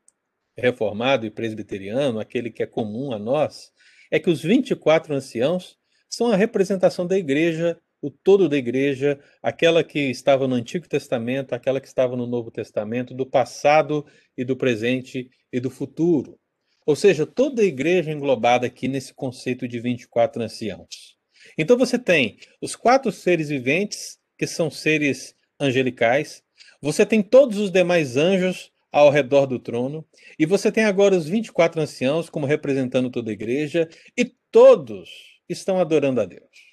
reformado 0.55 1.25
e 1.25 1.29
presbiteriano, 1.29 2.19
aquele 2.19 2.49
que 2.49 2.63
é 2.63 2.65
comum 2.65 3.11
a 3.11 3.19
nós, 3.19 3.71
é 4.09 4.19
que 4.19 4.29
os 4.29 4.41
24 4.41 5.13
anciãos 5.13 5.77
são 6.09 6.31
a 6.31 6.35
representação 6.37 7.05
da 7.05 7.17
igreja, 7.17 7.77
o 8.01 8.09
todo 8.09 8.47
da 8.47 8.55
igreja, 8.55 9.19
aquela 9.43 9.83
que 9.83 9.99
estava 9.99 10.47
no 10.47 10.55
Antigo 10.55 10.87
Testamento, 10.87 11.53
aquela 11.53 11.81
que 11.81 11.87
estava 11.87 12.15
no 12.15 12.25
Novo 12.25 12.49
Testamento, 12.49 13.13
do 13.13 13.25
passado 13.25 14.05
e 14.37 14.45
do 14.45 14.55
presente 14.55 15.29
e 15.51 15.59
do 15.59 15.69
futuro. 15.69 16.39
Ou 16.85 16.95
seja, 16.95 17.25
toda 17.25 17.61
a 17.61 17.65
igreja 17.65 18.11
englobada 18.11 18.65
aqui 18.65 18.87
nesse 18.87 19.13
conceito 19.13 19.67
de 19.67 19.79
24 19.79 20.41
anciãos. 20.41 21.16
Então 21.57 21.77
você 21.77 21.97
tem 21.97 22.37
os 22.61 22.75
quatro 22.75 23.11
seres 23.11 23.49
viventes, 23.49 24.19
que 24.37 24.45
são 24.45 24.69
seres 24.69 25.35
angelicais, 25.59 26.43
você 26.81 27.05
tem 27.05 27.23
todos 27.23 27.57
os 27.57 27.71
demais 27.71 28.15
anjos 28.15 28.71
ao 28.91 29.09
redor 29.09 29.45
do 29.45 29.59
trono, 29.59 30.05
e 30.39 30.45
você 30.45 30.71
tem 30.71 30.85
agora 30.85 31.15
os 31.15 31.27
24 31.27 31.81
anciãos 31.81 32.29
como 32.29 32.45
representando 32.45 33.09
toda 33.09 33.31
a 33.31 33.33
igreja, 33.33 33.89
e 34.15 34.25
todos 34.51 35.09
estão 35.49 35.79
adorando 35.79 36.21
a 36.21 36.25
Deus. 36.25 36.67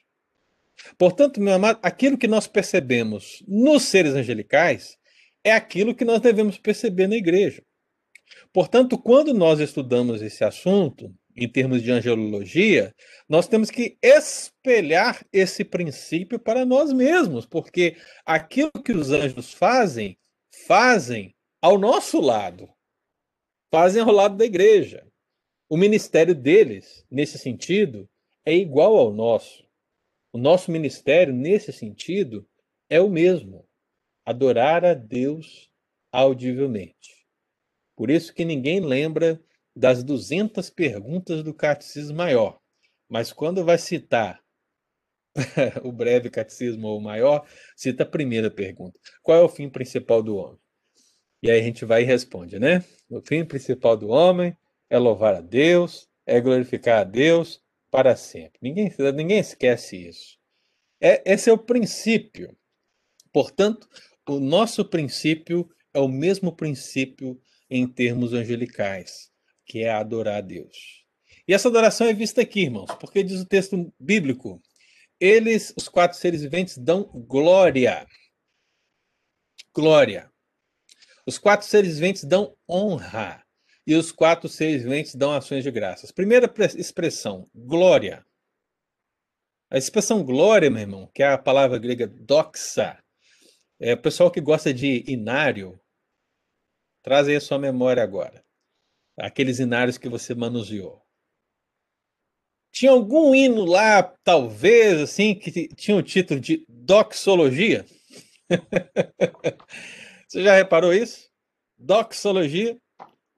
Portanto, 0.98 1.40
meu 1.40 1.54
amado, 1.54 1.78
aquilo 1.82 2.18
que 2.18 2.28
nós 2.28 2.46
percebemos 2.46 3.42
nos 3.48 3.84
seres 3.84 4.14
angelicais 4.14 4.98
é 5.42 5.52
aquilo 5.52 5.94
que 5.94 6.04
nós 6.04 6.20
devemos 6.20 6.58
perceber 6.58 7.06
na 7.06 7.16
igreja. 7.16 7.62
Portanto, 8.52 8.98
quando 8.98 9.32
nós 9.32 9.60
estudamos 9.60 10.22
esse 10.22 10.44
assunto, 10.44 11.14
em 11.36 11.48
termos 11.48 11.82
de 11.82 11.90
angelologia, 11.90 12.94
nós 13.28 13.48
temos 13.48 13.70
que 13.70 13.98
espelhar 14.02 15.24
esse 15.32 15.64
princípio 15.64 16.38
para 16.38 16.64
nós 16.64 16.92
mesmos, 16.92 17.44
porque 17.44 17.96
aquilo 18.24 18.70
que 18.70 18.92
os 18.92 19.10
anjos 19.10 19.52
fazem, 19.52 20.16
fazem 20.66 21.34
ao 21.60 21.78
nosso 21.78 22.20
lado, 22.20 22.68
fazem 23.70 24.02
ao 24.02 24.12
lado 24.12 24.36
da 24.36 24.44
igreja. 24.44 25.06
O 25.68 25.76
ministério 25.76 26.34
deles, 26.34 27.04
nesse 27.10 27.38
sentido, 27.38 28.08
é 28.44 28.54
igual 28.54 28.96
ao 28.96 29.12
nosso. 29.12 29.64
O 30.32 30.38
nosso 30.38 30.70
ministério, 30.70 31.32
nesse 31.32 31.72
sentido, 31.72 32.46
é 32.88 33.00
o 33.00 33.08
mesmo: 33.08 33.66
adorar 34.24 34.84
a 34.84 34.94
Deus 34.94 35.70
audivelmente. 36.12 37.26
Por 37.96 38.10
isso 38.10 38.34
que 38.34 38.44
ninguém 38.44 38.80
lembra 38.80 39.42
das 39.74 40.02
200 40.02 40.70
perguntas 40.70 41.42
do 41.42 41.52
Catecismo 41.52 42.16
Maior. 42.16 42.60
Mas 43.08 43.32
quando 43.32 43.64
vai 43.64 43.78
citar 43.78 44.42
o 45.82 45.90
breve 45.90 46.30
catecismo 46.30 46.88
ou 46.88 46.98
o 46.98 47.02
maior, 47.02 47.46
cita 47.76 48.04
a 48.04 48.06
primeira 48.06 48.50
pergunta: 48.50 48.98
qual 49.22 49.38
é 49.38 49.42
o 49.42 49.48
fim 49.48 49.68
principal 49.68 50.22
do 50.22 50.36
homem? 50.36 50.58
E 51.42 51.50
aí 51.50 51.60
a 51.60 51.62
gente 51.62 51.84
vai 51.84 52.02
e 52.02 52.06
responde, 52.06 52.58
né? 52.58 52.84
O 53.10 53.20
fim 53.20 53.44
principal 53.44 53.96
do 53.96 54.08
homem 54.08 54.56
é 54.88 54.98
louvar 54.98 55.34
a 55.34 55.40
Deus, 55.40 56.08
é 56.24 56.40
glorificar 56.40 57.00
a 57.00 57.04
Deus 57.04 57.60
para 57.90 58.16
sempre. 58.16 58.58
Ninguém, 58.62 58.92
ninguém 59.14 59.38
esquece 59.38 60.08
isso. 60.08 60.38
É, 61.00 61.22
esse 61.30 61.50
é 61.50 61.52
o 61.52 61.58
princípio. 61.58 62.56
Portanto, 63.32 63.88
o 64.26 64.40
nosso 64.40 64.84
princípio 64.84 65.68
é 65.92 66.00
o 66.00 66.08
mesmo 66.08 66.54
princípio 66.54 67.38
em 67.68 67.86
termos 67.86 68.32
angelicais, 68.32 69.30
que 69.64 69.80
é 69.84 69.90
adorar 69.90 70.36
a 70.36 70.40
Deus. 70.40 71.04
E 71.46 71.52
essa 71.52 71.68
adoração 71.68 72.06
é 72.06 72.14
vista 72.14 72.40
aqui, 72.40 72.62
irmãos, 72.62 72.94
porque 72.98 73.22
diz 73.22 73.40
o 73.40 73.46
texto 73.46 73.92
bíblico: 73.98 74.62
eles, 75.20 75.72
os 75.76 75.88
quatro 75.88 76.18
seres 76.18 76.42
viventes, 76.42 76.78
dão 76.78 77.04
glória. 77.04 78.06
Glória. 79.74 80.30
Os 81.26 81.38
quatro 81.38 81.66
seres 81.66 81.94
viventes 81.94 82.24
dão 82.24 82.56
honra. 82.68 83.44
E 83.86 83.94
os 83.94 84.10
quatro 84.10 84.48
seres 84.48 84.82
viventes 84.82 85.14
dão 85.14 85.32
ações 85.32 85.62
de 85.62 85.70
graças. 85.70 86.10
Primeira 86.10 86.52
expressão, 86.76 87.48
glória. 87.54 88.24
A 89.70 89.78
expressão 89.78 90.22
glória, 90.22 90.70
meu 90.70 90.82
irmão, 90.82 91.10
que 91.12 91.22
é 91.22 91.28
a 91.28 91.38
palavra 91.38 91.78
grega 91.78 92.06
doxa, 92.06 93.02
é 93.80 93.94
o 93.94 94.00
pessoal 94.00 94.30
que 94.30 94.40
gosta 94.40 94.72
de 94.72 95.04
inário, 95.06 95.80
traz 97.02 97.28
aí 97.28 97.36
a 97.36 97.40
sua 97.40 97.58
memória 97.58 98.02
agora. 98.02 98.43
Aqueles 99.18 99.58
inários 99.58 99.98
que 99.98 100.08
você 100.08 100.34
manuseou. 100.34 101.02
Tinha 102.72 102.90
algum 102.90 103.34
hino 103.34 103.64
lá, 103.64 104.02
talvez, 104.24 105.00
assim, 105.00 105.34
que 105.34 105.68
tinha 105.76 105.96
o 105.96 106.02
título 106.02 106.40
de 106.40 106.64
doxologia? 106.68 107.86
Você 110.28 110.42
já 110.42 110.56
reparou 110.56 110.92
isso? 110.92 111.30
Doxologia. 111.78 112.76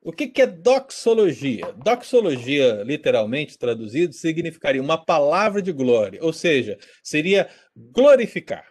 O 0.03 0.13
que, 0.13 0.29
que 0.29 0.41
é 0.41 0.47
doxologia? 0.47 1.73
Doxologia, 1.73 2.83
literalmente 2.85 3.59
traduzido, 3.59 4.15
significaria 4.15 4.81
uma 4.81 4.97
palavra 4.97 5.61
de 5.61 5.73
glória, 5.73 6.23
ou 6.23 6.33
seja, 6.33 6.79
seria 7.03 7.51
glorificar. 7.77 8.67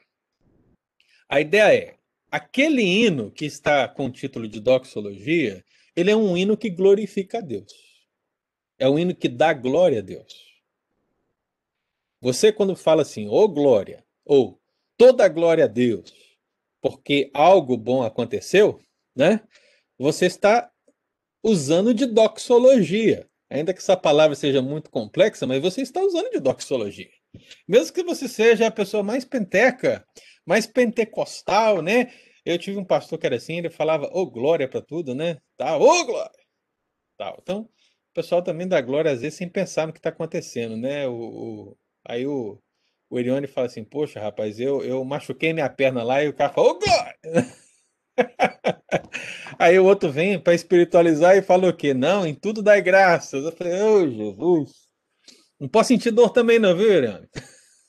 A 1.29 1.41
ideia 1.41 1.75
é, 1.75 1.95
aquele 2.31 2.81
hino 2.81 3.31
que 3.31 3.45
está 3.45 3.87
com 3.87 4.05
o 4.05 4.11
título 4.11 4.47
de 4.47 4.59
doxologia, 4.59 5.63
ele 5.95 6.11
é 6.11 6.15
um 6.15 6.35
hino 6.35 6.57
que 6.57 6.69
glorifica 6.69 7.37
a 7.37 7.41
Deus. 7.41 7.73
É 8.77 8.89
um 8.89 8.99
hino 8.99 9.15
que 9.15 9.29
dá 9.29 9.53
glória 9.53 9.99
a 9.99 10.01
Deus. 10.01 10.43
Você, 12.21 12.51
quando 12.51 12.75
fala 12.75 13.03
assim, 13.03 13.27
ô 13.27 13.35
oh, 13.35 13.47
glória, 13.47 14.03
ou 14.25 14.59
toda 14.97 15.27
glória 15.27 15.65
a 15.65 15.67
Deus, 15.67 16.13
porque 16.81 17.29
algo 17.33 17.77
bom 17.77 18.03
aconteceu, 18.03 18.79
né? 19.15 19.41
Você 19.97 20.25
está 20.25 20.69
usando 21.43 21.93
de 21.93 22.05
doxologia. 22.05 23.29
Ainda 23.49 23.73
que 23.73 23.79
essa 23.79 23.95
palavra 23.95 24.35
seja 24.35 24.61
muito 24.61 24.89
complexa, 24.89 25.45
mas 25.45 25.61
você 25.61 25.81
está 25.81 26.01
usando 26.01 26.31
de 26.31 26.39
doxologia. 26.39 27.11
Mesmo 27.67 27.93
que 27.93 28.03
você 28.03 28.27
seja 28.27 28.67
a 28.67 28.71
pessoa 28.71 29.03
mais 29.03 29.23
penteca, 29.23 30.05
mais 30.45 30.65
pentecostal, 30.65 31.81
né? 31.81 32.11
Eu 32.45 32.59
tive 32.59 32.77
um 32.77 32.85
pastor 32.85 33.17
que 33.17 33.25
era 33.25 33.37
assim, 33.37 33.57
ele 33.57 33.69
falava, 33.69 34.05
ô 34.07 34.21
oh, 34.21 34.29
glória 34.29 34.67
para 34.67 34.81
tudo, 34.81 35.15
né? 35.15 35.37
Tá, 35.57 35.77
ô 35.77 35.83
oh, 35.83 36.05
glória! 36.05 36.31
Tal. 37.17 37.39
Então, 37.41 37.61
o 37.61 38.13
pessoal 38.13 38.43
também 38.43 38.67
dá 38.67 38.81
glória 38.81 39.11
às 39.11 39.21
vezes 39.21 39.37
sem 39.37 39.49
pensar 39.49 39.87
no 39.87 39.93
que 39.93 39.99
está 39.99 40.09
acontecendo, 40.09 40.77
né? 40.77 41.07
O, 41.07 41.75
Aí 42.07 42.27
o, 42.27 42.59
o 43.09 43.47
fala 43.47 43.67
assim: 43.67 43.83
Poxa, 43.83 44.19
rapaz, 44.19 44.59
eu, 44.59 44.83
eu 44.83 45.03
machuquei 45.03 45.53
minha 45.53 45.69
perna 45.69 46.03
lá 46.03 46.23
e 46.23 46.29
o 46.29 46.33
cara 46.33 46.53
fala: 46.53 46.69
Ô, 46.69 46.79
glória! 46.79 47.17
Aí 49.57 49.79
o 49.79 49.85
outro 49.85 50.11
vem 50.11 50.39
para 50.39 50.53
espiritualizar 50.53 51.35
e 51.35 51.41
fala 51.41 51.69
o 51.69 51.75
quê? 51.75 51.93
Não, 51.93 52.25
em 52.25 52.35
tudo 52.35 52.61
dá 52.61 52.79
graças. 52.79 53.43
Eu 53.43 53.51
falei: 53.51 53.81
Ô, 53.81 53.95
oh, 53.95 54.07
Jesus! 54.07 54.85
Não 55.59 55.67
posso 55.67 55.87
sentir 55.87 56.11
dor 56.11 56.29
também, 56.29 56.59
não, 56.59 56.75
viu, 56.75 56.91
Erione? 56.91 57.27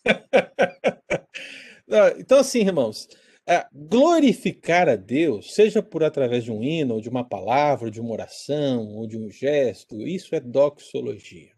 então, 2.18 2.38
assim, 2.38 2.60
irmãos, 2.60 3.08
é, 3.48 3.66
glorificar 3.72 4.88
a 4.88 4.96
Deus, 4.96 5.54
seja 5.54 5.82
por 5.82 6.02
através 6.02 6.44
de 6.44 6.52
um 6.52 6.62
hino, 6.62 6.94
ou 6.94 7.00
de 7.00 7.08
uma 7.08 7.26
palavra, 7.26 7.90
de 7.90 8.00
uma 8.00 8.12
oração, 8.12 8.96
ou 8.96 9.06
de 9.06 9.16
um 9.16 9.30
gesto, 9.30 10.00
isso 10.02 10.34
é 10.34 10.40
doxologia. 10.40 11.50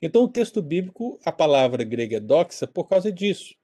Então, 0.00 0.24
o 0.24 0.28
texto 0.28 0.60
bíblico, 0.60 1.18
a 1.24 1.30
palavra 1.30 1.84
grega 1.84 2.16
é 2.16 2.20
doxa, 2.20 2.66
por 2.66 2.88
causa 2.88 3.10
disso. 3.10 3.54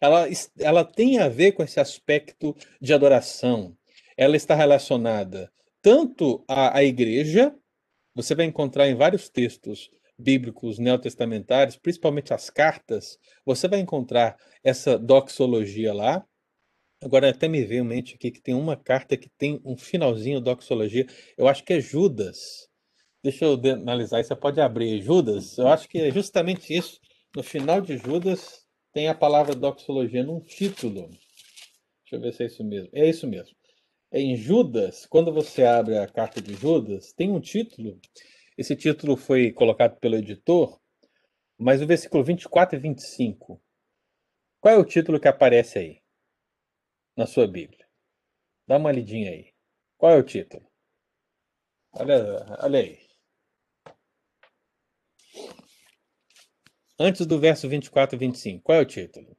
Ela, 0.00 0.26
ela 0.58 0.84
tem 0.84 1.18
a 1.18 1.28
ver 1.28 1.52
com 1.52 1.62
esse 1.62 1.78
aspecto 1.78 2.56
de 2.80 2.92
adoração. 2.92 3.76
Ela 4.16 4.36
está 4.36 4.54
relacionada 4.54 5.52
tanto 5.82 6.44
à, 6.48 6.78
à 6.78 6.84
igreja, 6.84 7.54
você 8.14 8.34
vai 8.34 8.46
encontrar 8.46 8.88
em 8.88 8.94
vários 8.94 9.28
textos 9.28 9.90
bíblicos 10.18 10.78
neotestamentários, 10.78 11.76
principalmente 11.76 12.32
as 12.32 12.48
cartas, 12.48 13.18
você 13.44 13.66
vai 13.66 13.80
encontrar 13.80 14.36
essa 14.62 14.98
doxologia 14.98 15.92
lá. 15.92 16.24
Agora 17.02 17.30
até 17.30 17.48
me 17.48 17.64
veio 17.64 17.82
em 17.82 17.86
mente 17.86 18.14
aqui 18.14 18.30
que 18.30 18.40
tem 18.40 18.54
uma 18.54 18.76
carta 18.76 19.16
que 19.16 19.28
tem 19.36 19.60
um 19.64 19.76
finalzinho 19.76 20.40
doxologia. 20.40 21.04
Eu 21.36 21.48
acho 21.48 21.64
que 21.64 21.72
é 21.72 21.80
Judas. 21.80 22.68
Deixa 23.24 23.44
eu 23.44 23.60
analisar, 23.72 24.22
você 24.22 24.36
pode 24.36 24.60
abrir 24.60 25.02
Judas. 25.02 25.58
Eu 25.58 25.66
acho 25.66 25.88
que 25.88 25.98
é 25.98 26.12
justamente 26.12 26.72
isso. 26.72 27.00
No 27.34 27.42
final 27.42 27.80
de 27.80 27.96
Judas 27.96 28.64
tem 28.92 29.08
a 29.08 29.14
palavra 29.16 29.52
doxologia 29.52 30.22
num 30.22 30.38
título. 30.38 31.08
Deixa 31.08 32.12
eu 32.12 32.20
ver 32.20 32.32
se 32.34 32.44
é 32.44 32.46
isso 32.46 32.62
mesmo. 32.62 32.88
É 32.92 33.08
isso 33.08 33.26
mesmo. 33.26 33.56
É 34.12 34.20
em 34.20 34.36
Judas, 34.36 35.04
quando 35.06 35.32
você 35.32 35.64
abre 35.64 35.98
a 35.98 36.06
carta 36.06 36.40
de 36.40 36.54
Judas, 36.54 37.12
tem 37.12 37.32
um 37.32 37.40
título. 37.40 37.98
Esse 38.56 38.76
título 38.76 39.16
foi 39.16 39.50
colocado 39.50 39.98
pelo 39.98 40.14
editor, 40.14 40.78
mas 41.58 41.82
o 41.82 41.86
versículo 41.86 42.22
24 42.22 42.78
e 42.78 42.80
25. 42.80 43.60
Qual 44.60 44.72
é 44.72 44.78
o 44.78 44.84
título 44.84 45.18
que 45.18 45.26
aparece 45.26 45.78
aí 45.80 46.01
na 47.16 47.26
sua 47.26 47.46
Bíblia? 47.46 47.86
Dá 48.66 48.76
uma 48.76 48.92
lidinha 48.92 49.30
aí. 49.30 49.52
Qual 49.98 50.12
é 50.12 50.16
o 50.16 50.22
título? 50.22 50.66
Olha, 51.92 52.46
olha 52.60 52.80
aí. 52.80 52.98
Antes 56.98 57.26
do 57.26 57.38
verso 57.38 57.68
24 57.68 58.16
e 58.16 58.18
25, 58.18 58.62
qual 58.62 58.78
é 58.78 58.82
o 58.82 58.86
título? 58.86 59.36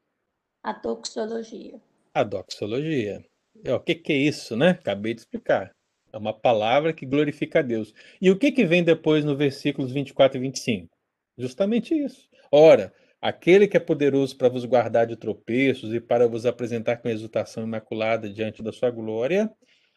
A 0.61 0.73
doxologia. 0.73 1.81
A 2.13 2.23
doxologia. 2.23 3.25
É, 3.63 3.73
o 3.73 3.79
que, 3.79 3.95
que 3.95 4.13
é 4.13 4.17
isso, 4.17 4.55
né? 4.55 4.71
Acabei 4.71 5.13
de 5.13 5.21
explicar. 5.21 5.73
É 6.11 6.17
uma 6.17 6.33
palavra 6.33 6.93
que 6.93 7.05
glorifica 7.05 7.59
a 7.59 7.61
Deus. 7.61 7.93
E 8.21 8.29
o 8.29 8.37
que, 8.37 8.51
que 8.51 8.65
vem 8.65 8.83
depois 8.83 9.25
no 9.25 9.35
versículos 9.35 9.91
24 9.91 10.37
e 10.37 10.41
25? 10.41 10.89
Justamente 11.37 11.95
isso. 11.95 12.29
Ora, 12.51 12.93
aquele 13.23 13.69
que 13.69 13.77
é 13.77 13.79
poderoso 13.79 14.35
para 14.35 14.49
vos 14.49 14.65
guardar 14.65 15.07
de 15.07 15.15
tropeços 15.15 15.93
e 15.93 16.01
para 16.01 16.27
vos 16.27 16.45
apresentar 16.45 16.97
com 16.97 17.07
exultação 17.07 17.63
imaculada 17.63 18.29
diante 18.29 18.61
da 18.61 18.73
sua 18.73 18.91
glória, 18.91 19.49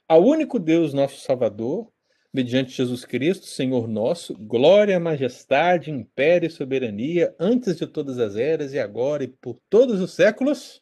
ao 0.09 0.23
único 0.23 0.61
Deus, 0.61 0.95
nosso 0.95 1.19
Salvador, 1.19 1.93
mediante 2.33 2.71
Jesus 2.71 3.05
Cristo, 3.05 3.47
Senhor 3.47 3.89
nosso, 3.89 4.33
glória, 4.39 5.01
majestade, 5.01 5.91
império 5.91 6.47
e 6.47 6.51
soberania, 6.51 7.35
antes 7.37 7.77
de 7.77 7.85
todas 7.85 8.21
as 8.21 8.37
eras 8.37 8.73
e 8.73 8.79
agora 8.79 9.25
e 9.25 9.29
por 9.29 9.61
todos 9.69 10.01
os 10.01 10.13
séculos. 10.13 10.81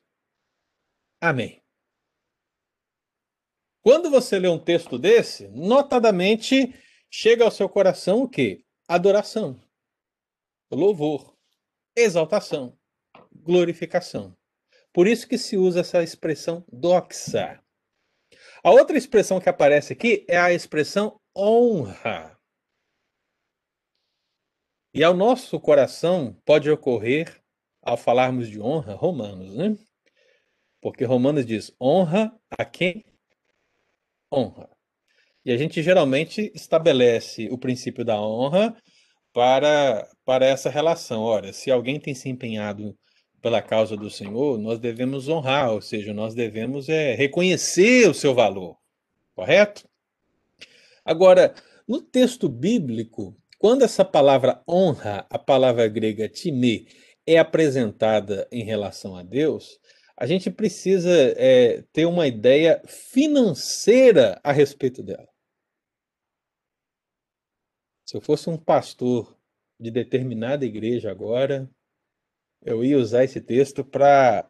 Amém. 1.22 1.62
Quando 3.80 4.10
você 4.10 4.38
lê 4.38 4.48
um 4.48 4.58
texto 4.58 4.98
desse, 4.98 5.48
notadamente 5.48 6.74
chega 7.10 7.42
ao 7.42 7.50
seu 7.50 7.70
coração 7.70 8.22
o 8.22 8.28
quê? 8.28 8.62
Adoração, 8.86 9.58
louvor, 10.70 11.33
exaltação, 11.96 12.76
glorificação. 13.32 14.36
Por 14.92 15.06
isso 15.06 15.26
que 15.26 15.36
se 15.36 15.56
usa 15.56 15.80
essa 15.80 16.02
expressão 16.02 16.64
doxa. 16.72 17.60
A 18.62 18.70
outra 18.70 18.96
expressão 18.96 19.40
que 19.40 19.48
aparece 19.48 19.92
aqui 19.92 20.24
é 20.28 20.38
a 20.38 20.52
expressão 20.52 21.20
honra. 21.36 22.38
E 24.92 25.02
ao 25.02 25.12
nosso 25.12 25.58
coração 25.58 26.40
pode 26.44 26.70
ocorrer, 26.70 27.42
ao 27.82 27.96
falarmos 27.96 28.48
de 28.48 28.60
honra, 28.60 28.94
Romanos, 28.94 29.54
né? 29.56 29.76
Porque 30.80 31.04
Romanos 31.04 31.44
diz: 31.44 31.74
honra 31.80 32.32
a 32.50 32.64
quem 32.64 33.04
honra. 34.32 34.70
E 35.44 35.52
a 35.52 35.56
gente 35.56 35.82
geralmente 35.82 36.50
estabelece 36.54 37.48
o 37.50 37.58
princípio 37.58 38.04
da 38.04 38.20
honra 38.20 38.74
para, 39.34 40.08
para 40.24 40.46
essa 40.46 40.70
relação. 40.70 41.20
Ora, 41.22 41.52
se 41.52 41.70
alguém 41.70 41.98
tem 42.00 42.14
se 42.14 42.30
empenhado 42.30 42.96
pela 43.42 43.60
causa 43.60 43.94
do 43.96 44.08
Senhor, 44.08 44.56
nós 44.58 44.78
devemos 44.78 45.28
honrar, 45.28 45.72
ou 45.72 45.82
seja, 45.82 46.14
nós 46.14 46.34
devemos 46.34 46.88
é, 46.88 47.14
reconhecer 47.14 48.08
o 48.08 48.14
seu 48.14 48.32
valor, 48.32 48.78
correto? 49.34 49.86
Agora, 51.04 51.52
no 51.86 52.00
texto 52.00 52.48
bíblico, 52.48 53.36
quando 53.58 53.82
essa 53.82 54.04
palavra 54.04 54.62
honra, 54.66 55.26
a 55.28 55.38
palavra 55.38 55.86
grega 55.88 56.28
time, 56.28 56.86
é 57.26 57.36
apresentada 57.36 58.48
em 58.50 58.62
relação 58.62 59.16
a 59.16 59.22
Deus, 59.22 59.78
a 60.16 60.26
gente 60.26 60.50
precisa 60.50 61.10
é, 61.36 61.82
ter 61.92 62.06
uma 62.06 62.26
ideia 62.26 62.80
financeira 62.86 64.40
a 64.44 64.52
respeito 64.52 65.02
dela. 65.02 65.33
Se 68.14 68.18
eu 68.18 68.20
fosse 68.20 68.48
um 68.48 68.56
pastor 68.56 69.36
de 69.76 69.90
determinada 69.90 70.64
igreja 70.64 71.10
agora, 71.10 71.68
eu 72.64 72.84
ia 72.84 72.96
usar 72.96 73.24
esse 73.24 73.40
texto 73.40 73.84
para 73.84 74.48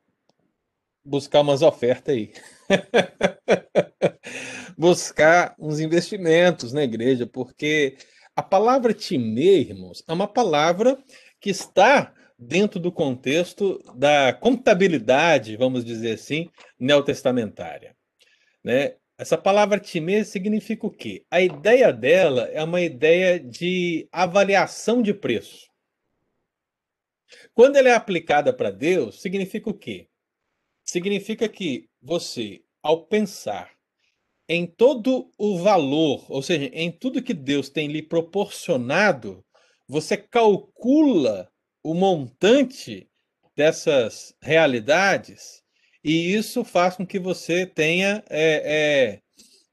buscar 1.03 1.41
umas 1.41 1.63
ofertas 1.63 2.15
aí. 2.15 2.35
buscar 4.77 5.55
uns 5.59 5.81
investimentos 5.81 6.75
na 6.75 6.85
igreja, 6.85 7.27
porque 7.27 7.97
a 8.37 8.43
palavra 8.43 8.93
timê, 8.93 9.61
irmãos, 9.61 10.05
é 10.07 10.13
uma 10.13 10.29
palavra 10.29 11.03
que 11.41 11.49
está 11.49 12.13
dentro 12.39 12.79
do 12.79 12.93
contexto 12.93 13.83
da 13.97 14.35
contabilidade, 14.35 15.57
vamos 15.57 15.87
dizer 15.87 16.17
assim, 16.17 16.51
neotestamentária. 16.79 17.97
Né? 18.63 18.97
Essa 19.17 19.39
palavra 19.39 19.79
timê 19.79 20.25
significa 20.25 20.87
o 20.87 20.91
quê? 20.91 21.25
A 21.31 21.41
ideia 21.41 21.93
dela 21.93 22.49
é 22.49 22.63
uma 22.63 22.81
ideia 22.81 23.39
de 23.39 24.09
avaliação 24.11 25.01
de 25.01 25.15
preço. 25.15 25.69
Quando 27.55 27.77
ela 27.77 27.89
é 27.89 27.95
aplicada 27.95 28.53
para 28.53 28.71
Deus, 28.71 29.21
significa 29.21 29.71
o 29.71 29.75
quê? 29.75 30.09
Significa 30.85 31.49
que 31.49 31.89
você, 32.03 32.63
ao 32.83 33.07
pensar 33.07 33.71
em 34.49 34.67
todo 34.67 35.31
o 35.39 35.59
valor, 35.59 36.27
ou 36.29 36.43
seja, 36.43 36.67
em 36.73 36.91
tudo 36.91 37.23
que 37.23 37.33
Deus 37.33 37.69
tem 37.69 37.87
lhe 37.87 38.03
proporcionado, 38.03 39.45
você 39.89 40.17
calcula 40.17 41.51
o 41.83 41.95
montante 41.95 43.09
dessas 43.57 44.35
realidades 44.43 45.64
e 46.05 46.35
isso 46.35 46.63
faz 46.63 46.97
com 46.97 47.07
que 47.07 47.19
você 47.19 47.67
tenha 47.67 48.23
é, 48.29 49.15
é, 49.15 49.23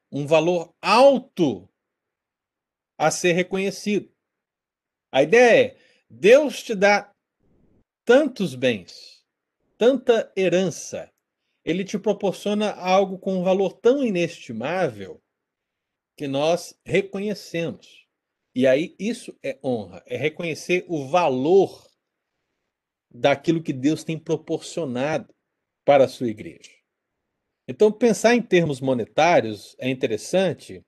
um 0.10 0.26
valor 0.26 0.74
alto 0.82 1.70
a 2.98 3.12
ser 3.12 3.34
reconhecido. 3.34 4.10
A 5.12 5.24
ideia 5.24 5.66
é: 5.66 5.78
Deus 6.10 6.64
te 6.64 6.74
dá 6.74 7.14
tantos 8.06 8.56
bens, 8.56 9.26
tanta 9.78 10.32
herança, 10.38 11.12
ele 11.66 11.84
te 11.84 12.00
proporciona 12.00 12.72
algo 12.72 13.20
com 13.20 13.36
um 13.36 13.44
valor 13.44 13.74
tão 13.74 14.02
inestimável 14.02 15.22
que 16.16 16.30
nós 16.30 16.80
reconhecemos. 16.86 18.08
E 18.56 18.66
aí 18.66 18.96
isso 18.98 19.38
é 19.44 19.60
honra, 19.62 20.02
é 20.06 20.16
reconhecer 20.16 20.86
o 20.88 21.08
valor 21.08 21.90
daquilo 23.14 23.62
que 23.62 23.74
Deus 23.74 24.06
tem 24.06 24.18
proporcionado 24.18 25.34
para 25.86 26.06
a 26.06 26.08
sua 26.08 26.28
igreja. 26.28 26.72
Então, 27.68 27.92
pensar 27.92 28.36
em 28.36 28.42
termos 28.42 28.82
monetários 28.82 29.76
é 29.80 29.90
interessante, 29.90 30.84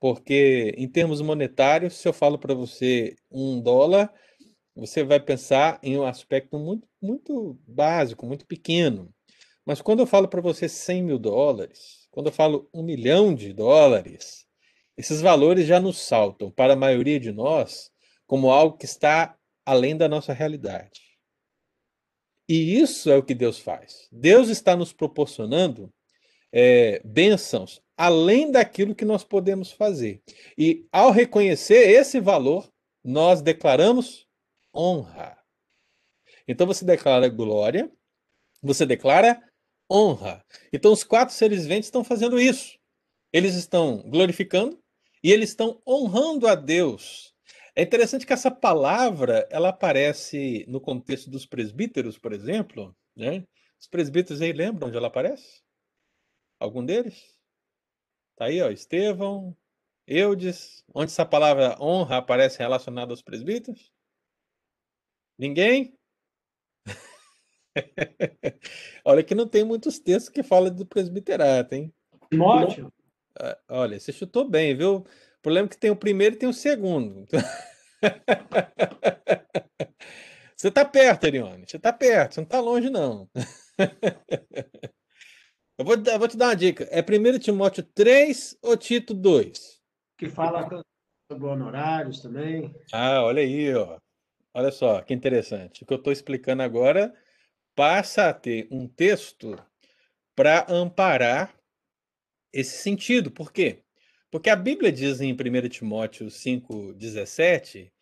porque 0.00 0.74
em 0.76 0.88
termos 0.88 1.20
monetários, 1.20 1.94
se 1.94 2.08
eu 2.08 2.12
falo 2.12 2.38
para 2.38 2.54
você 2.54 3.16
um 3.30 3.60
dólar, 3.60 4.12
você 4.74 5.04
vai 5.04 5.20
pensar 5.20 5.78
em 5.82 5.98
um 5.98 6.04
aspecto 6.04 6.58
muito, 6.58 6.88
muito 7.00 7.58
básico, 7.66 8.26
muito 8.26 8.46
pequeno. 8.46 9.12
Mas 9.64 9.80
quando 9.80 10.00
eu 10.00 10.06
falo 10.06 10.28
para 10.28 10.40
você 10.40 10.68
100 10.68 11.02
mil 11.02 11.18
dólares, 11.18 12.08
quando 12.10 12.26
eu 12.26 12.32
falo 12.32 12.68
um 12.74 12.82
milhão 12.82 13.34
de 13.34 13.52
dólares, 13.52 14.46
esses 14.96 15.20
valores 15.20 15.66
já 15.66 15.78
nos 15.78 15.98
saltam 15.98 16.50
para 16.50 16.72
a 16.72 16.76
maioria 16.76 17.20
de 17.20 17.32
nós 17.32 17.90
como 18.26 18.50
algo 18.50 18.76
que 18.76 18.86
está 18.86 19.36
além 19.64 19.96
da 19.96 20.08
nossa 20.08 20.32
realidade. 20.32 21.01
E 22.52 22.78
isso 22.78 23.10
é 23.10 23.16
o 23.16 23.22
que 23.22 23.34
Deus 23.34 23.58
faz. 23.58 24.06
Deus 24.12 24.50
está 24.50 24.76
nos 24.76 24.92
proporcionando 24.92 25.90
é, 26.52 27.00
bênçãos 27.02 27.80
além 27.96 28.50
daquilo 28.50 28.94
que 28.94 29.06
nós 29.06 29.24
podemos 29.24 29.72
fazer. 29.72 30.22
E 30.58 30.86
ao 30.92 31.10
reconhecer 31.10 31.88
esse 31.88 32.20
valor, 32.20 32.70
nós 33.02 33.40
declaramos 33.40 34.28
honra. 34.76 35.38
Então 36.46 36.66
você 36.66 36.84
declara 36.84 37.26
glória, 37.26 37.90
você 38.62 38.84
declara 38.84 39.42
honra. 39.90 40.44
Então 40.70 40.92
os 40.92 41.02
quatro 41.02 41.34
seres 41.34 41.62
viventes 41.62 41.86
estão 41.86 42.04
fazendo 42.04 42.38
isso. 42.38 42.78
Eles 43.32 43.54
estão 43.54 44.02
glorificando 44.02 44.78
e 45.24 45.32
eles 45.32 45.48
estão 45.48 45.80
honrando 45.88 46.46
a 46.46 46.54
Deus. 46.54 47.31
É 47.74 47.82
interessante 47.82 48.26
que 48.26 48.32
essa 48.32 48.50
palavra 48.50 49.48
ela 49.50 49.70
aparece 49.70 50.64
no 50.68 50.80
contexto 50.80 51.30
dos 51.30 51.46
presbíteros, 51.46 52.18
por 52.18 52.32
exemplo. 52.32 52.94
Né? 53.16 53.46
Os 53.80 53.86
presbíteros 53.86 54.42
aí 54.42 54.52
lembram 54.52 54.88
onde 54.88 54.96
ela 54.96 55.08
aparece? 55.08 55.62
Algum 56.60 56.84
deles? 56.84 57.36
Tá 58.36 58.46
aí, 58.46 58.60
ó, 58.60 58.70
Estevão, 58.70 59.56
Eudes, 60.06 60.84
onde 60.94 61.10
essa 61.10 61.24
palavra 61.24 61.76
honra 61.80 62.18
aparece 62.18 62.58
relacionada 62.58 63.12
aos 63.12 63.22
presbíteros? 63.22 63.92
Ninguém? 65.38 65.96
Olha 69.04 69.24
que 69.24 69.34
não 69.34 69.48
tem 69.48 69.64
muitos 69.64 69.98
textos 69.98 70.28
que 70.28 70.42
falam 70.42 70.74
do 70.74 70.84
presbiterato, 70.84 71.74
hein? 71.74 71.92
Timóteo? 72.30 72.92
Ah, 73.38 73.58
Olha, 73.68 73.98
você 73.98 74.12
chutou 74.12 74.48
bem, 74.48 74.76
viu? 74.76 75.06
O 75.42 75.50
problema 75.50 75.66
é 75.66 75.70
que 75.70 75.76
tem 75.76 75.90
o 75.90 75.96
primeiro 75.96 76.36
e 76.36 76.38
tem 76.38 76.48
o 76.48 76.52
segundo. 76.52 77.26
Você 80.56 80.70
tá 80.70 80.84
perto, 80.84 81.24
Arione. 81.24 81.64
Você 81.66 81.80
tá 81.80 81.92
perto, 81.92 82.34
você 82.34 82.40
não 82.40 82.46
tá 82.46 82.60
longe, 82.60 82.88
não. 82.88 83.28
Eu 85.76 85.84
vou, 85.84 85.96
dar- 85.96 86.16
vou 86.16 86.28
te 86.28 86.36
dar 86.36 86.50
uma 86.50 86.54
dica. 86.54 86.84
É 86.92 87.02
1 87.02 87.40
Timóteo 87.40 87.82
3 87.82 88.56
ou 88.62 88.76
Tito 88.76 89.14
2? 89.14 89.82
Que 90.16 90.28
fala 90.28 90.68
sobre 91.28 91.48
honorários 91.48 92.20
também. 92.20 92.72
Ah, 92.92 93.24
olha 93.24 93.42
aí, 93.42 93.74
ó. 93.74 93.98
Olha 94.54 94.70
só, 94.70 95.02
que 95.02 95.12
interessante. 95.12 95.82
O 95.82 95.86
que 95.86 95.92
eu 95.92 95.98
estou 95.98 96.12
explicando 96.12 96.62
agora 96.62 97.12
passa 97.74 98.28
a 98.28 98.32
ter 98.32 98.68
um 98.70 98.86
texto 98.86 99.56
para 100.36 100.66
amparar 100.72 101.52
esse 102.52 102.80
sentido. 102.80 103.28
Por 103.32 103.52
quê? 103.52 103.82
Porque 104.32 104.48
a 104.48 104.56
Bíblia 104.56 104.90
diz 104.90 105.20
em 105.20 105.34
1 105.34 105.68
Timóteo 105.68 106.28
5,17 106.28 107.92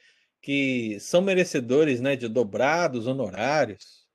que 0.40 0.96
são 1.00 1.20
merecedores 1.20 2.00
né, 2.00 2.14
de 2.14 2.28
dobrados 2.28 3.08
honorários 3.08 4.08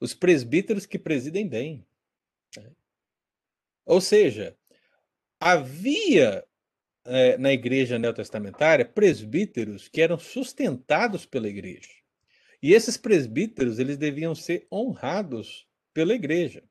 os 0.00 0.12
presbíteros 0.12 0.86
que 0.86 0.98
presidem 0.98 1.46
bem. 1.46 1.86
né? 2.56 2.72
Ou 3.86 4.00
seja, 4.00 4.56
havia 5.38 6.44
eh, 7.04 7.38
na 7.38 7.52
igreja 7.52 7.96
neotestamentária 7.96 8.84
presbíteros 8.84 9.86
que 9.86 10.02
eram 10.02 10.18
sustentados 10.18 11.26
pela 11.26 11.48
igreja. 11.48 11.90
E 12.60 12.74
esses 12.74 12.96
presbíteros, 12.96 13.78
eles 13.78 13.96
deviam 13.96 14.34
ser 14.34 14.66
honrados 14.70 15.64
pela 15.94 16.12
igreja. 16.12 16.64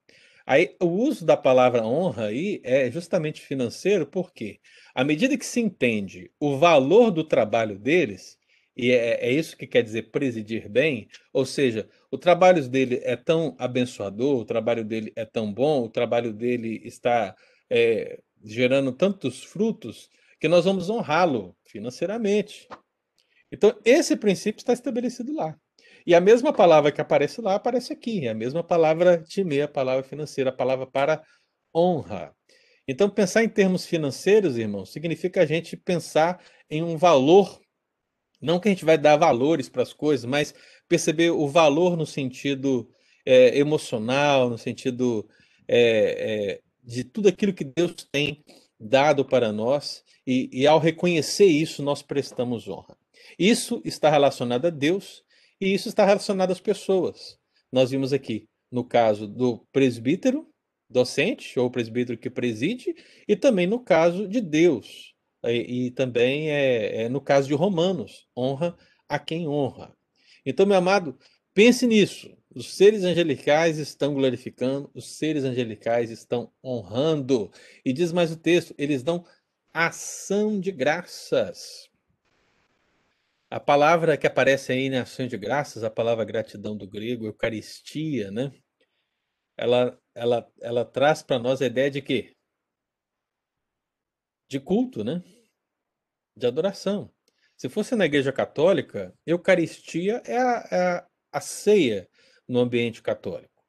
Aí, 0.50 0.76
o 0.82 0.88
uso 0.88 1.24
da 1.24 1.38
palavra 1.38 1.86
honra 1.86 2.26
aí 2.26 2.60
é 2.64 2.90
justamente 2.90 3.40
financeiro, 3.40 4.08
porque 4.08 4.60
à 4.96 5.04
medida 5.04 5.38
que 5.38 5.46
se 5.46 5.60
entende 5.60 6.32
o 6.40 6.58
valor 6.58 7.12
do 7.12 7.24
trabalho 7.24 7.78
deles, 7.78 8.36
e 8.76 8.90
é, 8.92 9.28
é 9.28 9.32
isso 9.32 9.56
que 9.56 9.68
quer 9.68 9.84
dizer 9.84 10.10
presidir 10.10 10.68
bem, 10.68 11.08
ou 11.32 11.46
seja, 11.46 11.88
o 12.10 12.18
trabalho 12.18 12.68
dele 12.68 13.00
é 13.04 13.16
tão 13.16 13.56
abençoador, 13.60 14.40
o 14.40 14.44
trabalho 14.44 14.84
dele 14.84 15.14
é 15.16 15.24
tão 15.24 15.54
bom, 15.54 15.84
o 15.84 15.90
trabalho 15.90 16.34
dele 16.34 16.82
está 16.84 17.36
é, 17.70 18.20
gerando 18.44 18.92
tantos 18.92 19.44
frutos, 19.44 20.10
que 20.40 20.48
nós 20.48 20.66
vamos 20.66 20.90
honrá-lo 20.90 21.56
financeiramente. 21.64 22.68
Então, 23.52 23.80
esse 23.86 24.16
princípio 24.16 24.62
está 24.62 24.74
estabelecido 24.74 25.32
lá. 25.32 25.56
E 26.06 26.16
a 26.16 26.22
mesma 26.22 26.54
palavra 26.54 26.92
que 26.92 27.02
aparece 27.02 27.42
lá 27.42 27.56
aparece 27.56 27.94
aqui. 27.94 28.28
A 28.28 28.34
mesma 28.34 28.64
palavra 28.64 29.22
time, 29.22 29.62
a 29.62 29.68
palavra 29.68 30.04
financeira, 30.04 30.50
a 30.50 30.54
palavra 30.54 30.86
para 30.86 31.24
honra. 31.76 32.34
Então, 32.88 33.10
pensar 33.10 33.44
em 33.44 33.50
termos 33.50 33.86
financeiros, 33.86 34.58
irmãos, 34.58 34.92
significa 34.92 35.42
a 35.42 35.46
gente 35.46 35.78
pensar 35.78 36.44
em 36.70 36.82
um 36.82 36.98
valor, 36.98 37.60
não 38.42 38.60
que 38.60 38.68
a 38.68 38.72
gente 38.72 38.84
vai 38.84 38.98
dar 38.98 39.16
valores 39.16 39.70
para 39.70 39.84
as 39.84 39.94
coisas, 39.94 40.26
mas 40.26 40.56
perceber 40.88 41.30
o 41.30 41.48
valor 41.48 41.96
no 41.96 42.06
sentido 42.06 42.90
é, 43.24 43.58
emocional, 43.60 44.50
no 44.50 44.58
sentido 44.58 45.28
é, 45.68 46.58
é, 46.58 46.62
de 46.84 47.04
tudo 47.04 47.30
aquilo 47.30 47.54
que 47.54 47.64
Deus 47.64 47.94
tem 48.12 48.44
dado 48.80 49.24
para 49.24 49.52
nós, 49.52 50.04
e, 50.26 50.50
e 50.52 50.66
ao 50.66 50.80
reconhecer 50.80 51.46
isso, 51.46 51.84
nós 51.84 52.02
prestamos 52.02 52.68
honra. 52.68 52.98
Isso 53.38 53.82
está 53.86 54.10
relacionado 54.10 54.66
a 54.66 54.70
Deus 54.72 55.24
e 55.60 55.74
isso 55.74 55.89
está 55.89 56.06
relacionado 56.06 56.52
às 56.52 56.60
pessoas. 56.60 57.38
Nós 57.72 57.91
vimos 57.91 58.13
aqui, 58.13 58.48
no 58.72 58.84
caso 58.84 59.28
do 59.28 59.65
presbítero 59.72 60.48
docente, 60.89 61.60
ou 61.60 61.69
presbítero 61.69 62.17
que 62.17 62.30
preside, 62.30 62.95
e 63.28 63.36
também 63.36 63.67
no 63.67 63.80
caso 63.80 64.28
de 64.28 64.41
Deus. 64.41 65.13
E, 65.45 65.88
e 65.88 65.91
também 65.91 66.50
é, 66.50 67.04
é 67.04 67.10
no 67.10 67.22
caso 67.22 67.48
de 67.48 67.54
Romanos, 67.54 68.28
honra 68.36 68.76
a 69.08 69.19
quem 69.19 69.48
honra. 69.48 69.95
Então, 70.45 70.65
meu 70.65 70.78
amado, 70.78 71.17
Pense 71.60 71.86
nisso. 71.86 72.34
Os 72.56 72.74
seres 72.74 73.04
angelicais 73.04 73.78
estão 73.78 74.13
glorificando, 74.13 74.89
os 74.93 75.17
seres 75.17 75.43
angelicais 75.43 76.10
estão 76.10 76.54
honrando. 76.63 77.52
E 77.84 77.91
diz 77.91 78.13
mais 78.13 78.32
o 78.32 78.38
texto: 78.38 78.74
eles 78.78 79.04
dão 79.04 79.26
ação 79.74 80.58
de 80.58 80.72
graças. 80.72 81.88
A 83.52 83.60
palavra 83.60 84.16
que 84.16 84.28
aparece 84.28 84.72
aí 84.72 84.90
na 84.90 85.02
ação 85.02 85.26
de 85.26 85.36
graças, 85.36 85.84
a 85.84 85.90
palavra 85.90 86.24
gratidão 86.24 86.78
do 86.78 86.88
grego, 86.88 87.26
Eucaristia, 87.26 88.30
né? 88.30 88.52
Ela, 89.58 90.00
ela, 90.14 90.52
ela 90.62 90.86
traz 90.86 91.24
para 91.24 91.40
nós 91.40 91.62
a 91.62 91.66
ideia 91.66 91.90
de 91.90 92.02
quê? 92.02 92.36
De 94.48 94.60
culto, 94.60 95.04
né? 95.04 95.24
De 96.38 96.46
adoração. 96.46 97.12
Se 97.58 97.68
fosse 97.68 97.96
na 97.96 98.06
Igreja 98.06 98.32
Católica, 98.32 99.14
Eucaristia 99.26 100.22
é 100.26 100.38
a, 100.38 100.68
é 100.72 100.82
a, 100.98 101.08
a 101.32 101.42
ceia 101.42 102.08
no 102.48 102.60
ambiente 102.60 103.02
católico. 103.02 103.60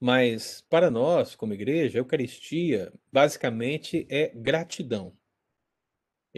Mas 0.00 0.62
para 0.70 0.90
nós, 0.90 1.34
como 1.34 1.52
igreja, 1.52 1.98
Eucaristia 1.98 2.92
basicamente 3.12 4.06
é 4.08 4.28
gratidão. 4.34 5.17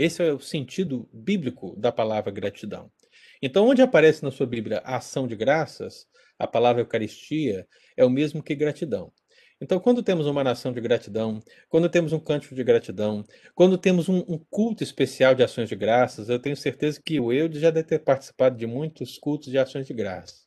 Esse 0.00 0.22
é 0.22 0.32
o 0.32 0.40
sentido 0.40 1.06
bíblico 1.12 1.76
da 1.76 1.92
palavra 1.92 2.30
gratidão. 2.32 2.90
Então, 3.42 3.68
onde 3.68 3.82
aparece 3.82 4.22
na 4.22 4.30
sua 4.30 4.46
Bíblia 4.46 4.80
a 4.82 4.96
ação 4.96 5.28
de 5.28 5.36
graças, 5.36 6.06
a 6.38 6.46
palavra 6.46 6.80
Eucaristia 6.80 7.68
é 7.94 8.02
o 8.02 8.08
mesmo 8.08 8.42
que 8.42 8.54
gratidão. 8.54 9.12
Então, 9.60 9.78
quando 9.78 10.02
temos 10.02 10.26
uma 10.26 10.42
nação 10.42 10.72
de 10.72 10.80
gratidão, 10.80 11.42
quando 11.68 11.86
temos 11.86 12.14
um 12.14 12.18
cântico 12.18 12.54
de 12.54 12.64
gratidão, 12.64 13.22
quando 13.54 13.76
temos 13.76 14.08
um, 14.08 14.24
um, 14.26 14.38
culto 14.38 14.82
especial 14.82 15.34
de 15.34 15.42
ações 15.42 15.68
de 15.68 15.76
graças, 15.76 16.30
eu 16.30 16.38
tenho 16.38 16.56
certeza 16.56 16.98
que 17.04 17.20
o 17.20 17.30
Eudes 17.30 17.60
já 17.60 17.70
deve 17.70 17.86
ter 17.86 17.98
participado 17.98 18.56
de 18.56 18.66
muitos 18.66 19.18
cultos 19.18 19.50
de 19.50 19.58
ações 19.58 19.86
de 19.86 19.92
graças. 19.92 20.46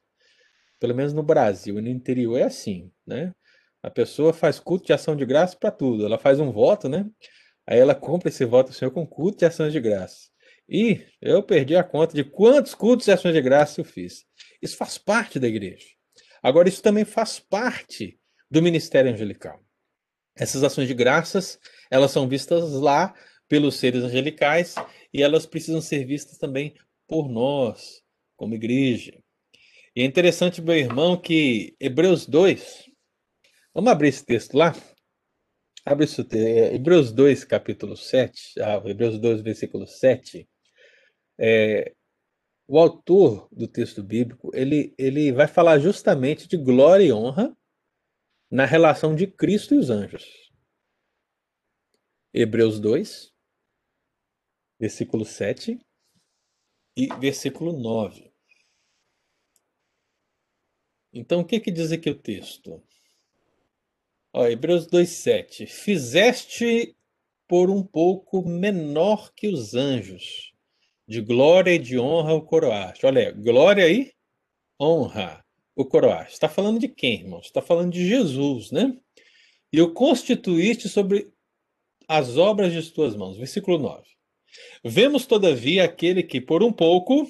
Pelo 0.80 0.96
menos 0.96 1.14
no 1.14 1.22
Brasil 1.22 1.78
e 1.78 1.82
no 1.84 1.90
interior 1.90 2.40
é 2.40 2.44
assim, 2.46 2.92
né? 3.06 3.32
A 3.84 3.92
pessoa 3.92 4.34
faz 4.34 4.60
culto 4.60 4.88
de 4.88 4.94
ação 4.94 5.16
de 5.16 5.28
graças 5.28 5.54
para 5.54 5.70
tudo. 5.70 6.08
Ela 6.08 6.18
faz 6.18 6.40
um 6.40 6.52
voto, 6.52 6.90
né? 6.90 7.06
Aí 7.68 7.80
ela 7.80 7.96
compra 7.96 8.30
esse 8.30 8.44
voto 8.46 8.70
do 8.70 8.74
Senhor 8.76 8.92
com 8.92 9.06
culto 9.06 9.40
de 9.40 9.46
ações 9.46 9.72
de 9.72 9.80
graça. 9.80 10.30
E 10.68 11.06
eu 11.22 11.44
perdi 11.44 11.76
a 11.76 11.84
conta 11.84 12.16
de 12.16 12.24
quantos 12.24 12.74
cultos 12.74 13.06
de 13.06 13.12
ações 13.12 13.34
de 13.34 13.42
graça 13.42 13.80
eu 13.82 13.86
fiz. 13.86 14.26
Isso 14.62 14.78
faz 14.78 14.98
parte 14.98 15.40
da 15.40 15.48
igreja. 15.48 15.88
Agora, 16.42 16.68
isso 16.68 16.82
também 16.82 17.06
faz 17.06 17.40
parte 17.40 18.20
do 18.50 18.62
ministério 18.62 19.12
angelical. 19.12 19.64
Essas 20.36 20.64
ações 20.64 20.88
de 20.88 20.94
graças, 20.94 21.60
elas 21.90 22.12
são 22.12 22.28
vistas 22.28 22.72
lá 22.74 23.14
pelos 23.48 23.76
seres 23.76 24.04
angelicais 24.04 24.76
e 25.14 25.22
elas 25.22 25.46
precisam 25.46 25.80
ser 25.80 26.06
vistas 26.06 26.38
também 26.38 26.76
por 27.08 27.30
nós, 27.30 28.02
como 28.36 28.56
igreja. 28.56 29.18
E 29.96 30.02
é 30.02 30.06
interessante, 30.06 30.62
meu 30.62 30.76
irmão, 30.76 31.16
que 31.16 31.76
Hebreus 31.80 32.26
2, 32.26 32.90
vamos 33.74 33.92
abrir 33.92 34.10
esse 34.10 34.26
texto 34.26 34.58
lá? 34.58 34.74
Abre 35.86 36.06
isso, 36.06 36.22
é, 36.32 36.76
Hebreus 36.76 37.12
2, 37.12 37.44
capítulo 37.44 37.98
7, 37.98 38.62
ah, 38.62 38.82
Hebreus 38.86 39.20
2, 39.20 39.42
versículo 39.42 39.86
7. 39.86 40.50
É, 41.38 41.94
o 42.66 42.80
autor 42.80 43.50
do 43.52 43.68
texto 43.68 44.02
bíblico, 44.02 44.50
ele, 44.56 44.94
ele 44.98 45.34
vai 45.34 45.48
falar 45.48 45.80
justamente 45.80 46.48
de 46.48 46.56
glória 46.56 47.04
e 47.04 47.12
honra 47.12 47.56
na 48.50 48.66
relação 48.66 49.14
de 49.14 49.28
Cristo 49.28 49.76
e 49.76 49.78
os 49.78 49.90
anjos. 49.90 50.24
Hebreus 52.34 52.80
2, 52.80 53.34
versículo 54.80 55.26
7 55.26 55.78
e 56.96 57.08
versículo 57.20 57.74
9. 57.74 58.32
Então, 61.12 61.42
o 61.42 61.46
que, 61.46 61.60
que 61.60 61.72
diz 61.72 61.92
aqui 61.92 62.10
o 62.10 62.20
texto? 62.20 62.82
Ó, 64.34 64.48
Hebreus 64.48 64.88
2,7. 64.88 65.68
Fizeste 65.68 66.96
por 67.48 67.70
um 67.70 67.84
pouco 67.84 68.48
menor 68.50 69.32
que 69.36 69.48
os 69.48 69.76
anjos, 69.76 70.54
de 71.08 71.22
glória 71.22 71.76
e 71.76 71.78
de 71.78 72.00
honra 72.00 72.34
o 72.34 72.42
coroaste. 72.42 73.06
Olha, 73.06 73.32
glória 73.32 73.88
e 73.88 74.12
honra 74.82 75.46
o 75.76 75.86
coroaste. 75.86 76.34
Está 76.34 76.50
falando 76.50 76.80
de 76.80 76.88
quem, 76.88 77.22
irmão? 77.22 77.42
Está 77.42 77.62
falando 77.62 77.94
de 77.94 78.08
Jesus, 78.08 78.72
né? 78.72 78.98
E 79.72 79.80
o 79.80 79.94
constituíste 79.94 80.90
sobre 80.90 81.32
as 82.08 82.36
obras 82.36 82.74
de 82.74 82.92
tuas 82.92 83.16
mãos. 83.16 83.38
Versículo 83.38 83.78
9. 83.78 84.04
Vemos, 84.84 85.28
todavia, 85.28 85.84
aquele 85.84 86.24
que 86.24 86.42
por 86.42 86.64
um 86.64 86.74
pouco, 86.74 87.30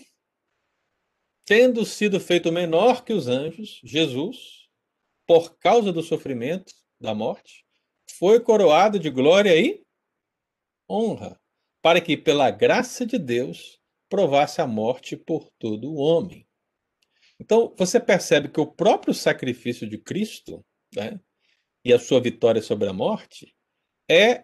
tendo 1.45 1.85
sido 1.85 2.17
feito 2.19 2.49
menor 2.49 3.03
que 3.03 3.11
os 3.11 3.27
anjos, 3.27 3.81
Jesus, 3.83 4.69
por 5.27 5.57
causa 5.57 5.91
do 5.91 6.01
sofrimento, 6.01 6.73
da 7.03 7.13
morte, 7.13 7.65
foi 8.17 8.39
coroado 8.39 8.97
de 8.97 9.09
glória 9.09 9.55
e 9.55 9.83
honra, 10.89 11.39
para 11.81 11.99
que, 11.99 12.15
pela 12.15 12.49
graça 12.49 13.05
de 13.05 13.19
Deus, 13.19 13.79
provasse 14.09 14.61
a 14.61 14.67
morte 14.67 15.17
por 15.17 15.51
todo 15.59 15.91
o 15.91 15.97
homem. 15.97 16.47
Então, 17.39 17.73
você 17.77 17.99
percebe 17.99 18.47
que 18.47 18.59
o 18.59 18.71
próprio 18.71 19.13
sacrifício 19.13 19.87
de 19.87 19.97
Cristo 19.97 20.63
né, 20.95 21.19
e 21.83 21.91
a 21.91 21.99
sua 21.99 22.21
vitória 22.21 22.61
sobre 22.61 22.87
a 22.87 22.93
morte 22.93 23.53
é 24.09 24.43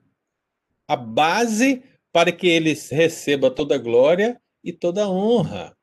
a 0.88 0.96
base 0.96 1.84
para 2.12 2.32
que 2.32 2.48
ele 2.48 2.74
receba 2.74 3.50
toda 3.50 3.76
a 3.76 3.78
glória 3.78 4.42
e 4.64 4.74
toda 4.74 5.04
a 5.04 5.10
honra. 5.10 5.78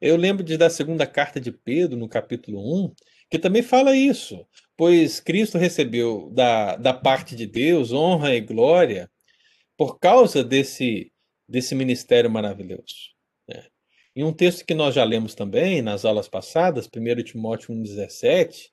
Eu 0.00 0.16
lembro 0.16 0.44
de, 0.44 0.56
da 0.56 0.70
segunda 0.70 1.06
carta 1.06 1.40
de 1.40 1.52
Pedro, 1.52 1.98
no 1.98 2.08
capítulo 2.08 2.86
1, 2.86 2.94
que 3.30 3.38
também 3.38 3.62
fala 3.62 3.96
isso 3.96 4.46
pois 4.76 5.20
Cristo 5.20 5.58
recebeu 5.58 6.30
da, 6.32 6.76
da 6.76 6.92
parte 6.92 7.36
de 7.36 7.46
Deus 7.46 7.92
honra 7.92 8.34
e 8.34 8.40
glória 8.40 9.10
por 9.76 9.98
causa 9.98 10.42
desse, 10.42 11.12
desse 11.48 11.74
ministério 11.74 12.30
maravilhoso. 12.30 13.12
Né? 13.48 13.64
Em 14.14 14.24
um 14.24 14.32
texto 14.32 14.64
que 14.64 14.74
nós 14.74 14.94
já 14.94 15.04
lemos 15.04 15.34
também 15.34 15.82
nas 15.82 16.04
aulas 16.04 16.28
passadas, 16.28 16.86
1 16.86 17.22
Timóteo 17.22 17.74
1,17, 17.74 18.68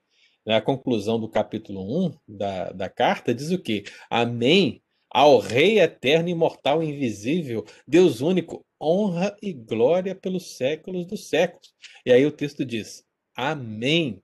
né, 0.45 0.55
a 0.55 0.61
conclusão 0.61 1.19
do 1.19 1.29
capítulo 1.29 2.07
1 2.07 2.17
da, 2.27 2.71
da 2.71 2.89
carta, 2.89 3.33
diz 3.33 3.51
o 3.51 3.59
quê? 3.59 3.83
Amém 4.09 4.81
ao 5.13 5.39
Rei 5.39 5.79
eterno, 5.79 6.29
imortal 6.29 6.81
invisível, 6.81 7.65
Deus 7.85 8.21
único, 8.21 8.65
honra 8.81 9.35
e 9.41 9.51
glória 9.51 10.15
pelos 10.15 10.55
séculos 10.55 11.05
dos 11.05 11.27
séculos. 11.27 11.73
E 12.05 12.13
aí 12.13 12.25
o 12.25 12.31
texto 12.31 12.63
diz: 12.63 13.03
Amém. 13.35 14.23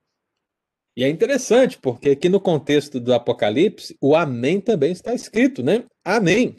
E 0.98 1.04
é 1.04 1.10
interessante, 1.10 1.78
porque 1.78 2.10
aqui 2.10 2.28
no 2.28 2.42
contexto 2.42 3.00
do 3.00 3.14
Apocalipse, 3.14 3.96
o 4.02 4.16
Amém 4.16 4.60
também 4.60 4.92
está 4.92 5.14
escrito, 5.14 5.62
né? 5.62 5.88
Amém. 6.04 6.56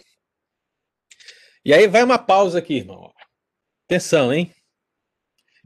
E 1.64 1.74
aí 1.74 1.88
vai 1.88 2.04
uma 2.04 2.20
pausa 2.20 2.60
aqui, 2.60 2.74
irmão. 2.74 3.12
Atenção, 3.86 4.32
hein? 4.32 4.54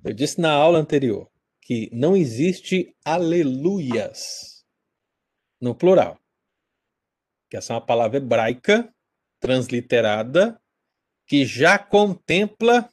Eu 0.02 0.14
disse 0.14 0.40
na 0.40 0.50
aula 0.50 0.78
anterior 0.78 1.30
que 1.60 1.90
não 1.92 2.16
existe 2.16 2.96
aleluias 3.04 4.64
no 5.60 5.74
plural. 5.74 6.18
Que 7.50 7.58
essa 7.58 7.74
é 7.74 7.76
uma 7.76 7.84
palavra 7.84 8.16
hebraica 8.16 8.90
transliterada 9.38 10.58
que 11.26 11.44
já 11.44 11.78
contempla 11.78 12.88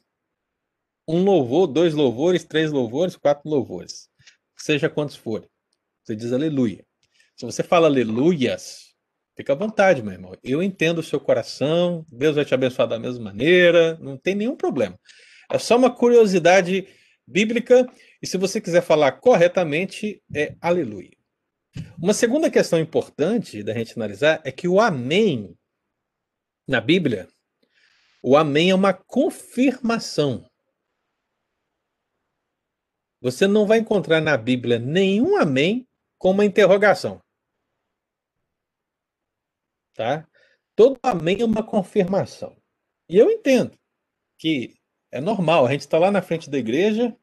um 1.08 1.24
louvor, 1.24 1.66
dois 1.66 1.94
louvores, 1.94 2.44
três 2.44 2.70
louvores, 2.70 3.16
quatro 3.16 3.48
louvores, 3.48 4.10
seja 4.58 4.90
quantos 4.90 5.16
forem. 5.16 5.48
Você 6.10 6.16
diz 6.16 6.32
aleluia. 6.32 6.84
Se 7.36 7.46
você 7.46 7.62
fala 7.62 7.86
aleluias, 7.86 8.96
fica 9.36 9.52
à 9.52 9.56
vontade, 9.56 10.02
meu 10.02 10.12
irmão. 10.12 10.36
Eu 10.42 10.60
entendo 10.60 10.98
o 10.98 11.04
seu 11.04 11.20
coração, 11.20 12.04
Deus 12.10 12.34
vai 12.34 12.44
te 12.44 12.52
abençoar 12.52 12.88
da 12.88 12.98
mesma 12.98 13.26
maneira, 13.26 13.96
não 14.00 14.16
tem 14.16 14.34
nenhum 14.34 14.56
problema. 14.56 14.98
É 15.48 15.56
só 15.56 15.76
uma 15.76 15.88
curiosidade 15.88 16.88
bíblica, 17.24 17.88
e 18.20 18.26
se 18.26 18.36
você 18.36 18.60
quiser 18.60 18.82
falar 18.82 19.12
corretamente, 19.20 20.20
é 20.34 20.56
aleluia. 20.60 21.16
Uma 21.96 22.12
segunda 22.12 22.50
questão 22.50 22.80
importante 22.80 23.62
da 23.62 23.72
gente 23.72 23.92
analisar 23.94 24.40
é 24.44 24.50
que 24.50 24.66
o 24.66 24.80
amém 24.80 25.56
na 26.66 26.80
Bíblia, 26.80 27.28
o 28.20 28.36
amém 28.36 28.70
é 28.70 28.74
uma 28.74 28.92
confirmação. 28.92 30.44
Você 33.20 33.46
não 33.46 33.64
vai 33.64 33.78
encontrar 33.78 34.20
na 34.20 34.36
Bíblia 34.36 34.80
nenhum 34.80 35.36
amém 35.36 35.86
com 36.20 36.30
uma 36.32 36.44
interrogação. 36.44 37.18
Tá? 39.94 40.28
Todo 40.76 41.00
amém 41.02 41.40
é 41.40 41.44
uma 41.44 41.64
confirmação. 41.64 42.54
E 43.08 43.16
eu 43.16 43.30
entendo 43.30 43.76
que 44.38 44.74
é 45.10 45.20
normal, 45.20 45.66
a 45.66 45.72
gente 45.72 45.80
está 45.80 45.98
lá 45.98 46.10
na 46.10 46.22
frente 46.22 46.48
da 46.48 46.58
igreja, 46.58 47.16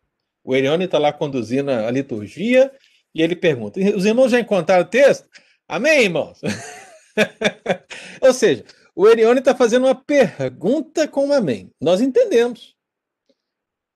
o 0.44 0.56
Erione 0.56 0.86
está 0.86 0.98
lá 0.98 1.14
conduzindo 1.14 1.72
a 1.72 1.90
liturgia, 1.92 2.76
e 3.14 3.22
ele 3.22 3.36
pergunta: 3.36 3.80
os 3.96 4.04
irmãos 4.04 4.32
já 4.32 4.40
encontraram 4.40 4.84
o 4.84 4.90
texto? 4.90 5.30
Amém, 5.68 6.06
irmãos? 6.06 6.42
Ou 8.22 8.34
seja, 8.34 8.66
o 8.96 9.08
Erione 9.08 9.40
está 9.40 9.56
fazendo 9.56 9.86
uma 9.86 9.96
pergunta 9.96 11.08
com 11.08 11.28
um 11.28 11.34
amém. 11.34 11.72
Nós 11.80 12.02
entendemos. 12.02 12.76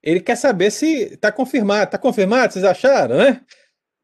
Ele 0.03 0.21
quer 0.21 0.35
saber 0.35 0.71
se 0.71 1.13
está 1.13 1.31
confirmado. 1.31 1.85
Está 1.85 1.97
confirmado? 1.97 2.53
Vocês 2.53 2.65
acharam, 2.65 3.17
né? 3.17 3.43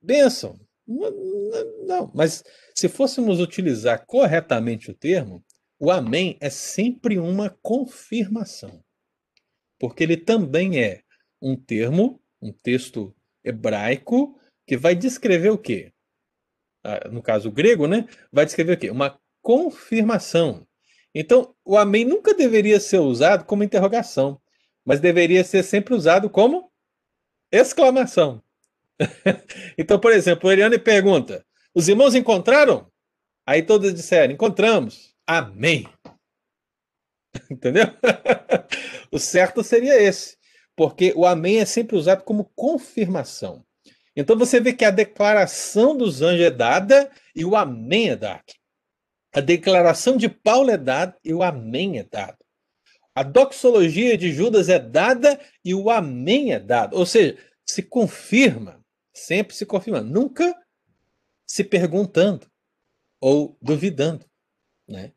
Benção. 0.02 0.60
Não, 0.88 2.12
mas 2.16 2.44
se 2.74 2.88
fôssemos 2.88 3.40
utilizar 3.40 4.06
corretamente 4.06 4.90
o 4.90 4.94
termo, 4.94 5.44
o 5.80 5.92
amém 5.92 6.38
é 6.40 6.50
sempre 6.50 7.20
uma 7.20 7.50
confirmação. 7.62 8.84
Porque 9.80 10.04
ele 10.04 10.18
também 10.18 10.82
é 10.82 11.02
um 11.42 11.56
termo, 11.56 12.22
um 12.42 12.52
texto 12.52 13.16
hebraico, 13.44 14.40
que 14.66 14.78
vai 14.78 14.96
descrever 14.96 15.50
o 15.50 15.58
quê? 15.58 15.94
Ah, 16.84 17.10
no 17.10 17.22
caso 17.22 17.52
grego, 17.52 17.88
né? 17.88 18.08
Vai 18.32 18.46
descrever 18.46 18.74
o 18.74 18.78
quê? 18.78 18.90
Uma 18.90 19.20
confirmação. 19.42 20.66
Então, 21.14 21.56
o 21.64 21.78
amém 21.78 22.06
nunca 22.06 22.34
deveria 22.34 22.80
ser 22.80 23.00
usado 23.00 23.46
como 23.46 23.64
interrogação, 23.64 24.42
mas 24.86 25.00
deveria 25.00 25.44
ser 25.44 25.64
sempre 25.64 25.94
usado 25.94 26.30
como 26.30 26.72
exclamação. 27.52 28.44
então, 29.78 30.00
por 30.00 30.12
exemplo, 30.12 30.50
o 30.50 30.52
Eliane 30.52 30.80
pergunta: 30.80 31.46
os 31.74 31.88
irmãos 31.88 32.16
encontraram? 32.16 32.90
Aí 33.46 33.64
todos 33.64 33.94
disseram: 33.94 34.34
encontramos. 34.34 35.16
Amém. 35.26 35.88
Entendeu? 37.52 37.86
o 39.12 39.20
certo 39.20 39.64
seria 39.64 40.02
esse, 40.02 40.38
porque 40.76 41.14
o 41.16 41.26
amém 41.26 41.60
é 41.60 41.66
sempre 41.66 41.96
usado 41.96 42.24
como 42.24 42.52
confirmação. 42.56 43.64
Então 44.16 44.36
você 44.36 44.60
vê 44.60 44.74
que 44.74 44.84
a 44.84 44.90
declaração 44.90 45.96
dos 45.96 46.22
anjos 46.22 46.48
é 46.48 46.50
dada 46.50 47.12
e 47.36 47.46
o 47.46 47.56
amém 47.56 48.10
é 48.10 48.16
dado. 48.16 48.44
A 49.36 49.40
declaração 49.40 50.18
de 50.18 50.28
Paulo 50.28 50.72
é 50.72 50.78
dada 50.78 51.16
e 51.24 51.32
o 51.32 51.44
amém 51.44 52.00
é 52.00 52.04
dado. 52.04 52.38
A 53.14 53.22
doxologia 53.22 54.18
de 54.18 54.32
Judas 54.32 54.70
é 54.70 54.80
dada 54.80 55.40
e 55.64 55.76
o 55.76 55.90
amém 55.92 56.54
é 56.54 56.60
dado. 56.60 56.96
Ou 56.98 57.06
seja, 57.06 57.38
se 57.64 57.84
confirma, 57.84 58.77
sempre 59.18 59.56
se 59.56 59.66
confirma, 59.66 60.02
nunca 60.02 60.56
se 61.46 61.64
perguntando 61.64 62.48
ou 63.20 63.58
duvidando, 63.62 64.26
né? 64.88 65.12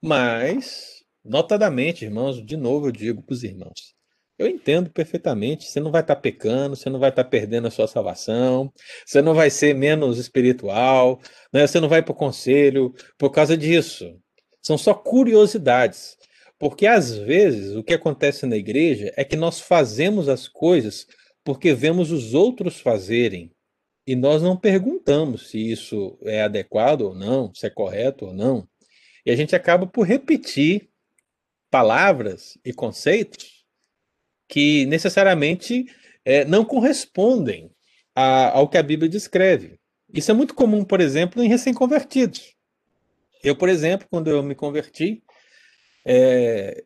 Mas, 0.00 1.04
notadamente, 1.24 2.04
irmãos, 2.04 2.44
de 2.44 2.56
novo 2.56 2.88
eu 2.88 2.92
digo 2.92 3.22
para 3.22 3.32
os 3.32 3.42
irmãos, 3.42 3.94
eu 4.38 4.46
entendo 4.46 4.90
perfeitamente, 4.90 5.64
você 5.64 5.80
não 5.80 5.90
vai 5.90 6.02
estar 6.02 6.14
tá 6.14 6.20
pecando, 6.20 6.76
você 6.76 6.88
não 6.88 7.00
vai 7.00 7.10
estar 7.10 7.24
tá 7.24 7.30
perdendo 7.30 7.66
a 7.66 7.70
sua 7.70 7.88
salvação, 7.88 8.72
você 9.04 9.20
não 9.20 9.34
vai 9.34 9.50
ser 9.50 9.74
menos 9.74 10.18
espiritual, 10.18 11.20
né? 11.52 11.66
você 11.66 11.80
não 11.80 11.88
vai 11.88 12.02
para 12.02 12.12
o 12.12 12.16
conselho 12.16 12.94
por 13.16 13.30
causa 13.30 13.56
disso. 13.56 14.16
São 14.62 14.78
só 14.78 14.94
curiosidades. 14.94 16.16
Porque 16.58 16.86
às 16.86 17.16
vezes 17.16 17.76
o 17.76 17.84
que 17.84 17.94
acontece 17.94 18.44
na 18.44 18.56
igreja 18.56 19.12
é 19.16 19.24
que 19.24 19.36
nós 19.36 19.60
fazemos 19.60 20.28
as 20.28 20.48
coisas 20.48 21.06
porque 21.48 21.72
vemos 21.72 22.12
os 22.12 22.34
outros 22.34 22.78
fazerem. 22.78 23.50
E 24.06 24.14
nós 24.14 24.42
não 24.42 24.54
perguntamos 24.54 25.48
se 25.48 25.58
isso 25.58 26.18
é 26.20 26.42
adequado 26.42 27.00
ou 27.00 27.14
não, 27.14 27.54
se 27.54 27.66
é 27.66 27.70
correto 27.70 28.26
ou 28.26 28.34
não. 28.34 28.68
E 29.24 29.30
a 29.30 29.34
gente 29.34 29.56
acaba 29.56 29.86
por 29.86 30.06
repetir 30.06 30.90
palavras 31.70 32.58
e 32.62 32.70
conceitos 32.70 33.64
que 34.46 34.84
necessariamente 34.84 35.86
é, 36.22 36.44
não 36.44 36.66
correspondem 36.66 37.70
a, 38.14 38.50
ao 38.50 38.68
que 38.68 38.76
a 38.76 38.82
Bíblia 38.82 39.08
descreve. 39.08 39.80
Isso 40.12 40.30
é 40.30 40.34
muito 40.34 40.54
comum, 40.54 40.84
por 40.84 41.00
exemplo, 41.00 41.42
em 41.42 41.48
recém-convertidos. 41.48 42.54
Eu, 43.42 43.56
por 43.56 43.70
exemplo, 43.70 44.06
quando 44.10 44.28
eu 44.28 44.42
me 44.42 44.54
converti, 44.54 45.22
é, 46.04 46.84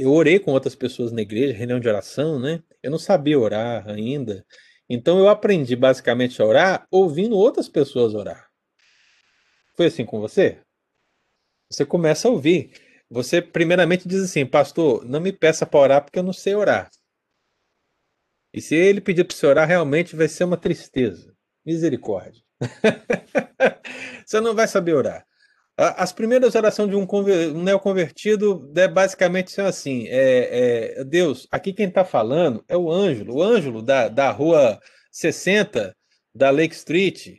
eu 0.00 0.12
orei 0.12 0.38
com 0.38 0.52
outras 0.52 0.74
pessoas 0.74 1.12
na 1.12 1.22
igreja, 1.22 1.52
reunião 1.52 1.80
de 1.80 1.88
oração, 1.88 2.38
né? 2.38 2.62
Eu 2.82 2.90
não 2.90 2.98
sabia 2.98 3.38
orar 3.38 3.88
ainda. 3.88 4.44
Então 4.88 5.18
eu 5.18 5.28
aprendi 5.28 5.76
basicamente 5.76 6.40
a 6.40 6.44
orar 6.44 6.86
ouvindo 6.90 7.36
outras 7.36 7.68
pessoas 7.68 8.14
orar. 8.14 8.48
Foi 9.76 9.86
assim 9.86 10.04
com 10.04 10.20
você? 10.20 10.60
Você 11.70 11.86
começa 11.86 12.26
a 12.26 12.30
ouvir. 12.30 12.72
Você 13.08 13.40
primeiramente 13.40 14.08
diz 14.08 14.22
assim, 14.22 14.44
pastor, 14.46 15.04
não 15.04 15.20
me 15.20 15.32
peça 15.32 15.64
para 15.64 15.80
orar 15.80 16.04
porque 16.04 16.18
eu 16.18 16.22
não 16.22 16.32
sei 16.32 16.54
orar. 16.54 16.90
E 18.52 18.60
se 18.60 18.74
ele 18.74 19.00
pedir 19.00 19.24
para 19.24 19.36
você 19.36 19.46
orar, 19.46 19.68
realmente 19.68 20.16
vai 20.16 20.28
ser 20.28 20.44
uma 20.44 20.56
tristeza. 20.56 21.32
Misericórdia. 21.64 22.42
você 24.26 24.40
não 24.40 24.54
vai 24.54 24.66
saber 24.66 24.94
orar. 24.94 25.24
As 25.82 26.12
primeiras 26.12 26.54
orações 26.54 26.90
de 26.90 26.94
um, 26.94 27.08
um 27.54 27.62
neoconvertido 27.62 28.70
é 28.76 28.86
basicamente 28.86 29.50
são 29.50 29.64
assim: 29.64 30.06
é, 30.08 30.98
é, 30.98 31.04
Deus, 31.04 31.48
aqui 31.50 31.72
quem 31.72 31.88
está 31.88 32.04
falando 32.04 32.62
é 32.68 32.76
o 32.76 32.92
Ângelo, 32.92 33.36
o 33.36 33.42
Ângelo 33.42 33.80
da, 33.80 34.08
da 34.08 34.30
rua 34.30 34.78
60 35.10 35.96
da 36.34 36.50
Lake 36.50 36.74
Street. 36.74 37.38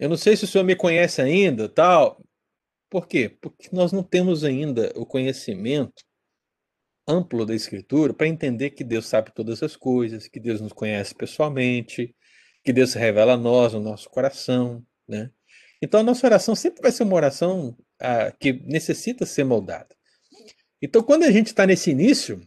Eu 0.00 0.08
não 0.08 0.16
sei 0.16 0.36
se 0.36 0.42
o 0.42 0.48
senhor 0.48 0.64
me 0.64 0.74
conhece 0.74 1.22
ainda, 1.22 1.68
tal. 1.68 2.20
Por 2.90 3.06
quê? 3.06 3.28
Porque 3.40 3.68
nós 3.72 3.92
não 3.92 4.02
temos 4.02 4.42
ainda 4.42 4.92
o 4.96 5.06
conhecimento 5.06 6.02
amplo 7.06 7.46
da 7.46 7.54
Escritura 7.54 8.12
para 8.12 8.26
entender 8.26 8.70
que 8.70 8.82
Deus 8.82 9.06
sabe 9.06 9.32
todas 9.32 9.62
as 9.62 9.76
coisas, 9.76 10.26
que 10.26 10.40
Deus 10.40 10.60
nos 10.60 10.72
conhece 10.72 11.14
pessoalmente, 11.14 12.16
que 12.64 12.72
Deus 12.72 12.90
se 12.90 12.98
revela 12.98 13.34
a 13.34 13.36
nós, 13.36 13.74
no 13.74 13.80
nosso 13.80 14.10
coração, 14.10 14.84
né? 15.06 15.30
Então 15.82 16.00
a 16.00 16.02
nossa 16.02 16.26
oração 16.26 16.54
sempre 16.54 16.82
vai 16.82 16.92
ser 16.92 17.02
uma 17.02 17.16
oração 17.16 17.76
ah, 18.00 18.32
que 18.38 18.52
necessita 18.52 19.26
ser 19.26 19.44
moldada. 19.44 19.94
Então 20.80 21.02
quando 21.02 21.24
a 21.24 21.30
gente 21.30 21.48
está 21.48 21.66
nesse 21.66 21.90
início, 21.90 22.40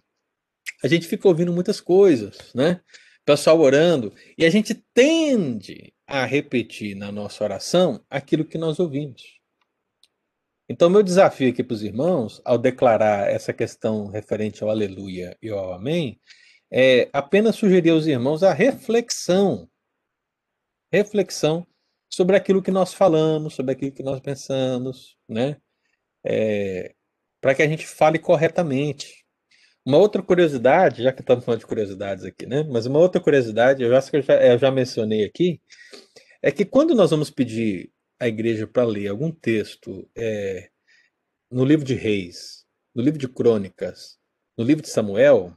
a 0.83 0.87
gente 0.87 1.07
fica 1.07 1.27
ouvindo 1.27 1.53
muitas 1.53 1.81
coisas, 1.81 2.53
né? 2.53 2.81
Pessoal 3.25 3.59
orando, 3.59 4.13
e 4.37 4.45
a 4.45 4.49
gente 4.49 4.73
tende 4.93 5.93
a 6.07 6.25
repetir 6.25 6.95
na 6.95 7.11
nossa 7.11 7.43
oração 7.43 8.03
aquilo 8.09 8.45
que 8.45 8.57
nós 8.57 8.79
ouvimos. 8.79 9.39
Então, 10.67 10.89
meu 10.89 11.01
desafio 11.01 11.49
aqui 11.49 11.63
para 11.63 11.73
os 11.73 11.83
irmãos, 11.83 12.41
ao 12.45 12.57
declarar 12.57 13.29
essa 13.29 13.51
questão 13.51 14.07
referente 14.07 14.63
ao 14.63 14.69
aleluia 14.69 15.35
e 15.41 15.49
ao 15.49 15.73
amém, 15.73 16.19
é 16.71 17.09
apenas 17.11 17.55
sugerir 17.55 17.89
aos 17.89 18.05
irmãos 18.05 18.43
a 18.43 18.53
reflexão. 18.53 19.67
Reflexão 20.91 21.65
sobre 22.09 22.35
aquilo 22.35 22.61
que 22.61 22.71
nós 22.71 22.93
falamos, 22.93 23.53
sobre 23.53 23.73
aquilo 23.73 23.91
que 23.91 24.03
nós 24.03 24.19
pensamos, 24.19 25.17
né? 25.27 25.57
É, 26.25 26.93
para 27.39 27.55
que 27.55 27.61
a 27.61 27.67
gente 27.67 27.85
fale 27.87 28.19
corretamente. 28.19 29.25
Uma 29.85 29.97
outra 29.97 30.21
curiosidade, 30.21 31.03
já 31.03 31.13
que 31.13 31.21
estamos 31.21 31.45
falando 31.45 31.61
de 31.61 31.67
curiosidades 31.67 32.25
aqui, 32.25 32.45
né? 32.45 32.63
Mas 32.63 32.85
uma 32.85 32.99
outra 32.99 33.21
curiosidade, 33.21 33.83
eu 33.83 33.95
acho 33.95 34.11
que 34.11 34.17
eu 34.17 34.21
já, 34.21 34.33
eu 34.45 34.57
já 34.57 34.71
mencionei 34.71 35.23
aqui, 35.23 35.61
é 36.41 36.51
que 36.51 36.65
quando 36.65 36.95
nós 36.95 37.11
vamos 37.11 37.29
pedir 37.29 37.91
à 38.19 38.27
igreja 38.27 38.67
para 38.67 38.83
ler 38.83 39.07
algum 39.07 39.31
texto 39.31 40.09
é, 40.15 40.69
no 41.49 41.63
livro 41.63 41.85
de 41.85 41.95
Reis, 41.95 42.65
no 42.93 43.01
livro 43.01 43.19
de 43.19 43.27
Crônicas, 43.27 44.19
no 44.57 44.63
livro 44.63 44.83
de 44.83 44.89
Samuel, 44.89 45.55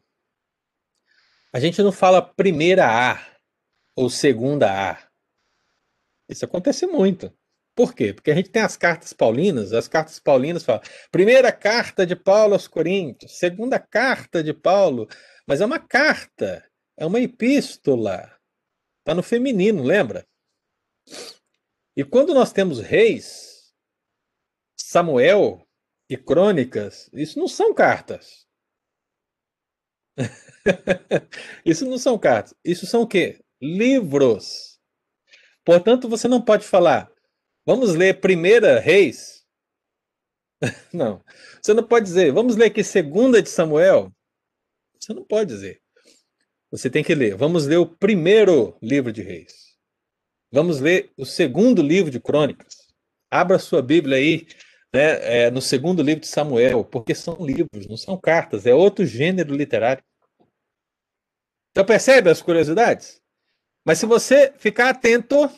a 1.53 1.61
gente 1.61 1.83
não 1.83 1.93
fala 1.93 2.23
primeira 2.23 2.87
A 2.87 3.21
ou 3.95 4.09
segunda 4.09 4.93
A. 4.93 5.12
Isso 6.33 6.45
acontece 6.45 6.87
muito. 6.87 7.33
Por 7.75 7.95
quê? 7.95 8.13
Porque 8.13 8.31
a 8.31 8.35
gente 8.35 8.51
tem 8.51 8.63
as 8.63 8.77
cartas 8.77 9.13
paulinas, 9.13 9.73
as 9.73 9.89
cartas 9.89 10.19
paulinas 10.19 10.63
falam, 10.63 10.83
primeira 11.11 11.51
carta 11.51 12.07
de 12.07 12.15
Paulo 12.15 12.55
aos 12.55 12.69
Coríntios, 12.69 13.39
segunda 13.39 13.79
carta 13.79 14.43
de 14.43 14.53
Paulo, 14.53 15.09
mas 15.47 15.61
é 15.61 15.67
uma 15.67 15.79
carta, 15.79 16.69
é 16.97 17.07
uma 17.07 17.21
epístola. 17.21 18.31
Está 19.01 19.15
no 19.15 19.23
feminino, 19.23 19.83
lembra? 19.83 20.27
E 21.97 22.05
quando 22.05 22.35
nós 22.35 22.53
temos 22.53 22.79
reis, 22.79 23.75
Samuel 24.79 25.67
e 26.09 26.17
crônicas, 26.17 27.11
isso 27.13 27.39
não 27.39 27.49
são 27.49 27.75
cartas. 27.75 28.47
isso 31.65 31.87
não 31.87 31.99
são 31.99 32.19
cartas. 32.19 32.55
Isso 32.65 32.87
são 32.87 33.03
o 33.03 33.07
quê? 33.07 33.43
Livros. 33.61 34.72
Portanto, 35.65 36.09
você 36.09 36.27
não 36.27 36.41
pode 36.41 36.65
falar, 36.67 37.11
vamos 37.65 37.95
ler 37.95 38.21
Primeira 38.21 38.81
Reis. 38.81 39.45
não. 40.93 41.23
Você 41.61 41.73
não 41.73 41.83
pode 41.87 42.07
dizer, 42.07 42.33
vamos 42.33 42.57
ler 42.57 42.67
aqui 42.67 42.83
Segunda 42.83 43.43
de 43.43 43.49
Samuel. 43.49 44.13
Você 44.99 45.13
não 45.13 45.25
pode 45.25 45.53
dizer. 45.53 45.81
Você 46.71 46.89
tem 46.89 47.05
que 47.05 47.15
ler, 47.15 47.37
vamos 47.37 47.67
ler 47.67 47.77
o 47.77 47.87
primeiro 47.87 48.77
livro 48.81 49.13
de 49.13 49.21
Reis. 49.23 49.77
Vamos 50.51 50.81
ler 50.81 51.13
o 51.17 51.25
segundo 51.25 51.83
livro 51.83 52.11
de 52.11 52.21
Crônicas. 52.21 52.77
Abra 53.31 53.59
sua 53.59 53.81
Bíblia 53.81 54.17
aí, 54.19 54.47
né, 54.93 55.45
é, 55.45 55.51
no 55.51 55.63
segundo 55.63 56.03
livro 56.03 56.21
de 56.21 56.27
Samuel, 56.27 56.85
porque 56.85 57.15
são 57.15 57.37
livros, 57.45 57.87
não 57.87 57.97
são 57.97 58.19
cartas, 58.19 58.67
é 58.67 58.75
outro 58.75 59.07
gênero 59.07 59.55
literário. 59.55 60.05
Então 61.71 61.85
percebe 61.85 62.29
as 62.29 62.43
curiosidades? 62.43 63.22
Mas 63.85 63.99
se 63.99 64.07
você 64.07 64.53
ficar 64.59 64.91
atento, 64.91 65.51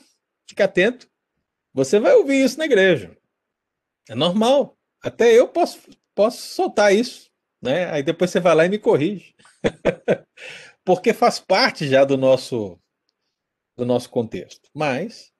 fica 0.48 0.64
atento, 0.64 1.08
você 1.72 1.98
vai 1.98 2.14
ouvir 2.14 2.44
isso 2.44 2.58
na 2.58 2.64
igreja. 2.64 3.16
É 4.08 4.14
normal. 4.14 4.78
Até 5.02 5.32
eu 5.32 5.48
posso, 5.48 5.80
posso 6.14 6.38
soltar 6.38 6.94
isso. 6.94 7.30
Né? 7.60 7.90
Aí 7.90 8.02
depois 8.02 8.30
você 8.30 8.40
vai 8.40 8.54
lá 8.54 8.64
e 8.64 8.68
me 8.68 8.78
corrige. 8.78 9.34
porque 10.84 11.12
faz 11.12 11.40
parte 11.40 11.88
já 11.88 12.04
do 12.04 12.16
nosso 12.16 12.78
do 13.76 13.84
nosso 13.84 14.08
contexto. 14.08 14.70
Mas 14.72 15.32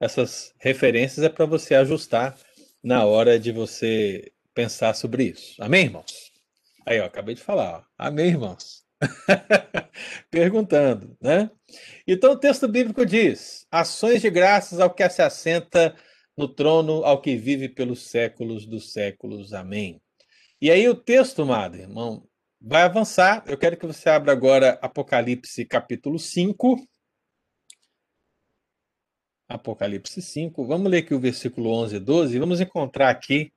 essas 0.00 0.54
referências 0.58 1.24
é 1.24 1.28
para 1.28 1.44
você 1.44 1.74
ajustar 1.74 2.38
na 2.82 3.04
hora 3.04 3.38
de 3.38 3.52
você 3.52 4.32
pensar 4.54 4.94
sobre 4.94 5.24
isso. 5.24 5.62
Amém, 5.62 5.84
irmãos? 5.84 6.32
Aí, 6.86 7.00
ó, 7.00 7.04
acabei 7.04 7.34
de 7.34 7.42
falar. 7.42 7.80
Ó. 7.80 7.84
Amém, 7.98 8.28
irmãos? 8.28 8.85
Perguntando, 10.30 11.16
né? 11.20 11.50
Então 12.06 12.32
o 12.32 12.38
texto 12.38 12.66
bíblico 12.66 13.04
diz: 13.04 13.66
ações 13.70 14.22
de 14.22 14.30
graças 14.30 14.80
ao 14.80 14.92
que 14.92 15.08
se 15.08 15.22
assenta 15.22 15.94
no 16.36 16.48
trono, 16.48 17.04
ao 17.04 17.20
que 17.20 17.36
vive 17.36 17.68
pelos 17.68 18.08
séculos 18.08 18.66
dos 18.66 18.92
séculos. 18.92 19.52
Amém. 19.52 20.00
E 20.60 20.70
aí 20.70 20.88
o 20.88 20.94
texto, 20.94 21.42
amado 21.42 21.76
irmão, 21.76 22.26
vai 22.60 22.82
avançar. 22.82 23.44
Eu 23.46 23.58
quero 23.58 23.76
que 23.76 23.86
você 23.86 24.08
abra 24.08 24.32
agora 24.32 24.78
Apocalipse 24.82 25.64
capítulo 25.64 26.18
5. 26.18 26.76
Apocalipse 29.48 30.20
5. 30.20 30.66
Vamos 30.66 30.90
ler 30.90 30.98
aqui 30.98 31.14
o 31.14 31.20
versículo 31.20 31.70
11 31.70 31.96
e 31.96 32.00
12 32.00 32.38
vamos 32.38 32.60
encontrar 32.60 33.10
aqui 33.10 33.52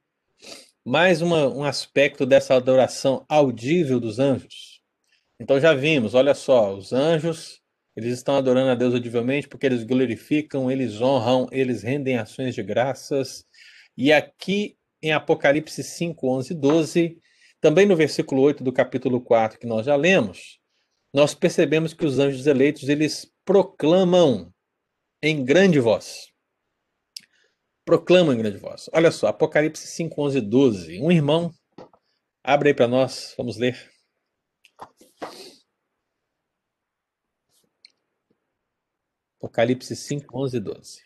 mais 0.85 1.21
uma, 1.21 1.47
um 1.47 1.63
aspecto 1.63 2.25
dessa 2.25 2.55
adoração 2.55 3.25
audível 3.27 3.99
dos 3.99 4.19
anjos. 4.19 4.68
Então 5.39 5.59
já 5.59 5.73
vimos, 5.73 6.13
olha 6.13 6.35
só, 6.35 6.75
os 6.75 6.91
anjos, 6.91 7.61
eles 7.95 8.13
estão 8.13 8.35
adorando 8.35 8.71
a 8.71 8.75
Deus 8.75 8.93
audivelmente 8.93 9.47
porque 9.47 9.65
eles 9.65 9.83
glorificam, 9.83 10.69
eles 10.69 10.99
honram, 11.01 11.47
eles 11.51 11.81
rendem 11.81 12.17
ações 12.17 12.53
de 12.53 12.61
graças. 12.61 13.45
E 13.97 14.11
aqui 14.11 14.77
em 15.01 15.13
Apocalipse 15.13 15.81
5, 15.81 16.27
11 16.27 16.53
e 16.53 16.55
12, 16.55 17.17
também 17.61 17.85
no 17.85 17.95
versículo 17.95 18.41
8 18.41 18.63
do 18.63 18.73
capítulo 18.73 19.21
4 19.21 19.59
que 19.59 19.65
nós 19.65 19.85
já 19.85 19.95
lemos, 19.95 20.59
nós 21.13 21.33
percebemos 21.33 21.93
que 21.93 22.05
os 22.05 22.19
anjos 22.19 22.45
eleitos, 22.45 22.87
eles 22.89 23.31
proclamam 23.43 24.53
em 25.23 25.43
grande 25.43 25.79
voz. 25.79 26.27
Proclamam 27.85 28.33
em 28.33 28.37
grande 28.37 28.57
voz. 28.57 28.89
Olha 28.93 29.09
só, 29.09 29.27
Apocalipse 29.27 29.87
5, 29.87 30.21
11 30.21 30.37
e 30.37 30.41
12. 30.41 31.01
Um 31.01 31.11
irmão, 31.11 31.51
abre 32.43 32.69
aí 32.69 32.75
para 32.75 32.87
nós, 32.87 33.33
vamos 33.37 33.57
ler. 33.57 33.89
Apocalipse 39.39 39.95
5, 39.95 40.37
11 40.37 40.57
e 40.57 40.59
12. 40.59 41.01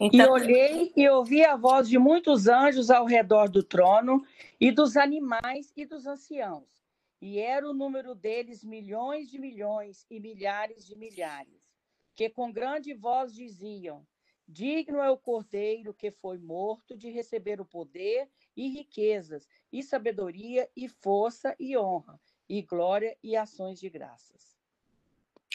E 0.00 0.06
Então, 0.06 0.32
olhei 0.32 0.92
e 0.94 1.08
ouvi 1.08 1.42
a 1.42 1.56
voz 1.56 1.88
de 1.88 1.98
muitos 1.98 2.46
anjos 2.46 2.90
ao 2.90 3.06
redor 3.06 3.48
do 3.48 3.62
trono, 3.62 4.22
e 4.60 4.70
dos 4.70 4.96
animais 4.96 5.72
e 5.74 5.86
dos 5.86 6.06
anciãos. 6.06 6.84
E 7.22 7.38
era 7.38 7.68
o 7.68 7.72
número 7.72 8.14
deles 8.14 8.62
milhões 8.62 9.30
de 9.30 9.38
milhões 9.38 10.04
e 10.10 10.20
milhares 10.20 10.86
de 10.86 10.94
milhares, 10.94 11.72
que 12.14 12.28
com 12.28 12.52
grande 12.52 12.92
voz 12.92 13.32
diziam: 13.32 14.06
Digno 14.46 14.98
é 14.98 15.08
o 15.08 15.16
cordeiro 15.16 15.94
que 15.94 16.10
foi 16.10 16.36
morto 16.36 16.96
de 16.96 17.08
receber 17.08 17.60
o 17.60 17.64
poder 17.64 18.28
e 18.54 18.68
riquezas, 18.68 19.48
e 19.72 19.82
sabedoria, 19.82 20.68
e 20.76 20.86
força, 20.86 21.56
e 21.58 21.78
honra, 21.78 22.20
e 22.46 22.60
glória 22.60 23.16
e 23.22 23.34
ações 23.36 23.80
de 23.80 23.88
graças. 23.88 24.58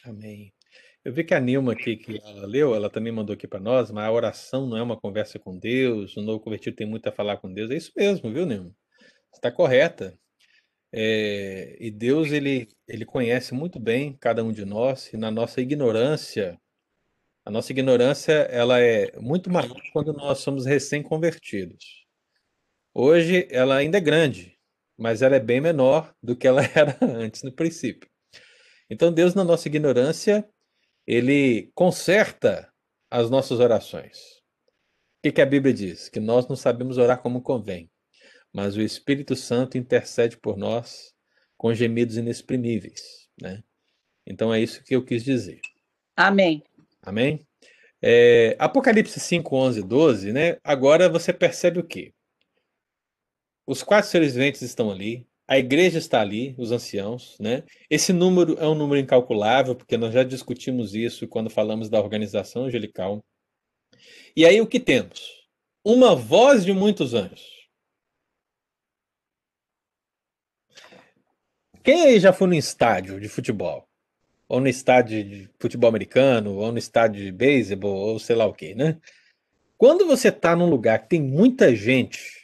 Amém. 0.04 0.57
Eu 1.08 1.14
vi 1.14 1.24
que 1.24 1.34
a 1.34 1.40
Nilma 1.40 1.72
aqui, 1.72 1.96
que 1.96 2.22
ela 2.22 2.46
leu, 2.46 2.76
ela 2.76 2.90
também 2.90 3.14
mandou 3.14 3.34
aqui 3.34 3.48
para 3.48 3.62
nós, 3.62 3.90
mas 3.90 4.04
a 4.04 4.12
oração 4.12 4.68
não 4.68 4.76
é 4.76 4.84
uma 4.84 5.00
conversa 5.00 5.40
com 5.40 5.58
Deus, 5.58 6.18
o 6.18 6.22
novo 6.22 6.42
convertido 6.42 6.76
tem 6.76 6.86
muito 6.86 7.08
a 7.08 7.14
falar 7.14 7.38
com 7.38 7.50
Deus. 7.50 7.72
É 7.72 7.78
isso 7.78 7.94
mesmo, 7.96 8.30
viu, 8.30 8.46
Nilma? 8.46 8.76
Está 9.34 9.50
correta. 9.50 10.20
É, 10.92 11.78
e 11.80 11.90
Deus, 11.90 12.34
ele, 12.34 12.68
ele 12.86 13.06
conhece 13.06 13.54
muito 13.54 13.80
bem 13.80 14.18
cada 14.20 14.44
um 14.44 14.52
de 14.52 14.66
nós, 14.66 15.14
e 15.14 15.16
na 15.16 15.32
nossa 15.32 15.62
ignorância, 15.62 16.60
a 17.46 17.50
nossa 17.50 17.72
ignorância, 17.72 18.34
ela 18.34 18.78
é 18.78 19.18
muito 19.18 19.50
maior 19.50 19.82
quando 19.94 20.12
nós 20.12 20.40
somos 20.40 20.66
recém-convertidos. 20.66 22.06
Hoje, 22.94 23.48
ela 23.50 23.78
ainda 23.78 23.98
é 23.98 24.02
grande, 24.02 24.58
mas 24.98 25.22
ela 25.22 25.38
é 25.38 25.40
bem 25.40 25.62
menor 25.62 26.14
do 26.22 26.36
que 26.36 26.46
ela 26.46 26.64
era 26.76 26.98
antes, 27.02 27.44
no 27.44 27.52
princípio. 27.54 28.10
Então, 28.90 29.10
Deus, 29.10 29.34
na 29.34 29.46
nossa 29.46 29.70
ignorância, 29.70 30.46
ele 31.08 31.72
conserta 31.74 32.72
as 33.10 33.30
nossas 33.30 33.60
orações. 33.60 34.18
O 34.20 35.22
que, 35.24 35.32
que 35.32 35.42
a 35.42 35.46
Bíblia 35.46 35.74
diz? 35.74 36.10
Que 36.10 36.20
nós 36.20 36.48
não 36.48 36.56
sabemos 36.56 36.98
orar 36.98 37.22
como 37.22 37.42
convém, 37.42 37.90
mas 38.54 38.76
o 38.76 38.82
Espírito 38.82 39.36
Santo 39.36 39.78
intercede 39.78 40.38
por 40.38 40.58
nós 40.58 41.16
com 41.56 41.74
gemidos 41.74 42.18
inexprimíveis. 42.18 43.28
Né? 43.42 43.64
Então 44.26 44.54
é 44.54 44.60
isso 44.60 44.84
que 44.84 44.96
eu 44.96 45.04
quis 45.04 45.24
dizer. 45.24 45.62
Amém. 46.16 46.64
Amém? 47.02 47.48
É, 48.02 48.56
Apocalipse 48.60 49.20
5, 49.20 49.56
11 49.56 49.82
12, 49.82 50.34
né? 50.34 50.58
agora 50.64 51.10
você 51.10 51.34
percebe 51.34 51.80
o 51.80 51.84
quê? 51.84 52.14
Os 53.66 53.82
quatro 53.82 54.10
seres 54.10 54.34
viventes 54.34 54.62
estão 54.62 54.92
ali, 54.92 55.27
a 55.48 55.58
igreja 55.58 55.98
está 55.98 56.20
ali, 56.20 56.54
os 56.58 56.72
anciãos, 56.72 57.38
né? 57.40 57.64
Esse 57.90 58.12
número 58.12 58.58
é 58.60 58.68
um 58.68 58.76
número 58.76 59.00
incalculável, 59.00 59.76
porque 59.76 59.98
nós 59.98 60.14
já 60.14 60.24
discutimos 60.24 60.94
isso 60.94 61.28
quando 61.28 61.50
falamos 61.50 61.90
da 61.90 62.00
organização 62.00 62.66
angelical. 62.66 63.24
E 64.36 64.46
aí 64.46 64.60
o 64.60 64.68
que 64.68 64.80
temos? 64.80 65.48
Uma 65.86 66.14
voz 66.16 66.66
de 66.66 66.74
muitos 66.74 67.14
anjos. 67.14 67.58
Quem 71.82 72.02
aí 72.02 72.20
já 72.20 72.34
foi 72.34 72.48
no 72.48 72.54
estádio 72.54 73.18
de 73.18 73.30
futebol? 73.30 73.88
Ou 74.50 74.60
no 74.60 74.68
estádio 74.68 75.24
de 75.24 75.50
futebol 75.58 75.88
americano, 75.88 76.56
ou 76.56 76.74
no 76.74 76.78
estádio 76.78 77.24
de 77.24 77.32
beisebol, 77.32 77.96
ou 77.96 78.20
sei 78.20 78.36
lá 78.36 78.46
o 78.46 78.54
quê, 78.54 78.76
né? 78.76 79.00
Quando 79.78 80.06
você 80.06 80.28
está 80.28 80.58
num 80.58 80.70
lugar 80.70 81.00
que 81.04 81.10
tem 81.10 81.22
muita 81.22 81.74
gente 81.74 82.37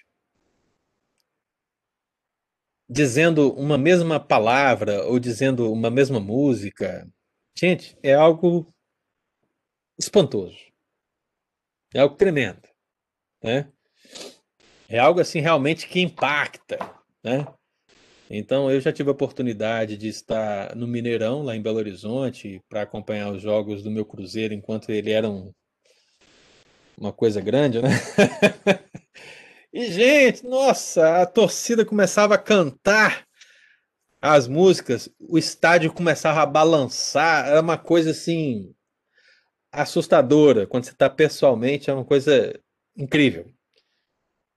dizendo 2.93 3.51
uma 3.53 3.75
mesma 3.75 4.19
palavra 4.19 5.03
ou 5.05 5.19
dizendo 5.19 5.71
uma 5.73 5.89
mesma 5.89 6.19
música, 6.19 7.09
gente, 7.57 7.97
é 8.03 8.13
algo 8.13 8.71
espantoso. 9.97 10.57
É 11.91 11.99
algo 11.99 12.15
tremendo, 12.15 12.61
né? 13.43 13.67
É 14.87 14.99
algo 14.99 15.19
assim 15.19 15.39
realmente 15.39 15.87
que 15.87 16.01
impacta, 16.01 16.77
né? 17.23 17.47
Então 18.29 18.69
eu 18.69 18.79
já 18.79 18.93
tive 18.93 19.09
a 19.09 19.13
oportunidade 19.13 19.97
de 19.97 20.07
estar 20.07 20.75
no 20.75 20.87
Mineirão, 20.87 21.41
lá 21.41 21.55
em 21.55 21.61
Belo 21.61 21.77
Horizonte, 21.77 22.61
para 22.69 22.83
acompanhar 22.83 23.31
os 23.31 23.41
jogos 23.41 23.81
do 23.81 23.89
meu 23.89 24.05
Cruzeiro 24.05 24.53
enquanto 24.53 24.91
ele 24.91 25.11
era 25.11 25.27
um, 25.27 25.51
uma 26.95 27.11
coisa 27.11 27.41
grande, 27.41 27.81
né? 27.81 27.89
E, 29.74 29.91
gente, 29.91 30.45
nossa, 30.45 31.24
a 31.24 31.26
torcida 31.26 31.84
começava 31.84 32.36
a 32.36 32.38
cantar 32.38 33.26
as 34.21 34.47
músicas, 34.47 35.09
o 35.19 35.36
estádio 35.36 35.91
começava 35.91 36.41
a 36.41 36.45
balançar, 36.45 37.47
era 37.47 37.59
uma 37.59 37.78
coisa 37.78 38.11
assim 38.11 38.71
assustadora. 39.71 40.67
Quando 40.67 40.84
você 40.84 40.91
está 40.91 41.09
pessoalmente, 41.09 41.89
é 41.89 41.93
uma 41.93 42.05
coisa 42.05 42.53
incrível. 42.95 43.51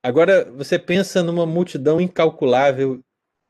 Agora, 0.03 0.49
você 0.51 0.77
pensa 0.77 1.23
numa 1.23 1.47
multidão 1.47 1.99
incalculável 1.99 3.03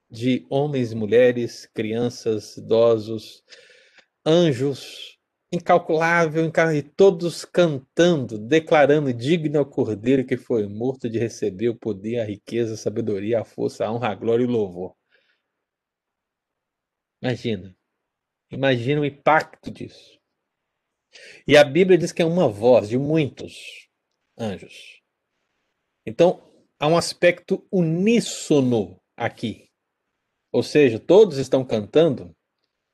de 0.10 0.46
homens 0.50 0.94
mulheres, 0.94 1.70
crianças, 1.74 2.56
idosos, 2.56 3.44
anjos, 4.26 5.17
incalculável, 5.52 6.52
e 6.76 6.82
todos 6.82 7.46
cantando, 7.46 8.38
declarando 8.38 9.14
digno 9.14 9.60
ao 9.60 9.66
Cordeiro 9.66 10.26
que 10.26 10.38
foi 10.38 10.68
morto 10.68 11.10
de 11.10 11.18
receber 11.18 11.70
o 11.70 11.78
poder, 11.78 12.20
a 12.20 12.26
riqueza, 12.26 12.74
a 12.74 12.78
sabedoria, 12.78 13.42
a 13.42 13.46
força, 13.46 13.86
a 13.86 13.92
honra, 13.92 14.10
a 14.10 14.16
glória 14.16 14.44
e 14.44 14.48
o 14.48 14.52
louvor. 14.52 14.96
Imagina. 17.22 17.76
Imagina 18.52 19.02
o 19.02 19.06
impacto 19.06 19.72
disso. 19.72 20.20
E 21.48 21.58
a 21.58 21.64
Bíblia 21.64 21.98
diz 21.98 22.12
que 22.12 22.22
é 22.22 22.26
uma 22.26 22.48
voz 22.48 22.90
de 22.90 22.98
muitos 22.98 23.90
anjos. 24.38 25.02
Então, 26.06 26.42
há 26.80 26.88
um 26.88 26.98
aspecto 26.98 27.66
uníssono 27.72 29.02
aqui. 29.16 29.70
Ou 30.52 30.62
seja, 30.64 31.00
todos 31.00 31.38
estão 31.38 31.66
cantando, 31.66 32.36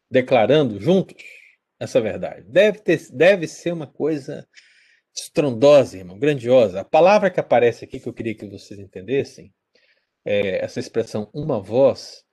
declarando 0.10 0.80
juntos 0.80 1.16
essa 1.84 2.00
verdade. 2.02 2.46
Deve, 2.48 2.80
ter, 2.80 3.00
deve 3.12 3.48
ser 3.48 3.74
uma 3.74 3.88
coisa 3.88 4.48
estrondosa, 5.16 5.98
irmão, 5.98 6.18
grandiosa. 6.18 6.82
A 6.82 6.86
palavra 6.86 7.30
que 7.30 7.40
aparece 7.40 7.86
aqui, 7.86 8.00
que 8.00 8.08
eu 8.08 8.14
queria 8.14 8.36
que 8.36 8.48
vocês 8.48 8.80
entendessem, 8.80 9.54
é, 10.26 10.64
essa 10.64 10.80
expressão 10.80 11.30
uma 11.34 11.60
voz, 11.60 12.24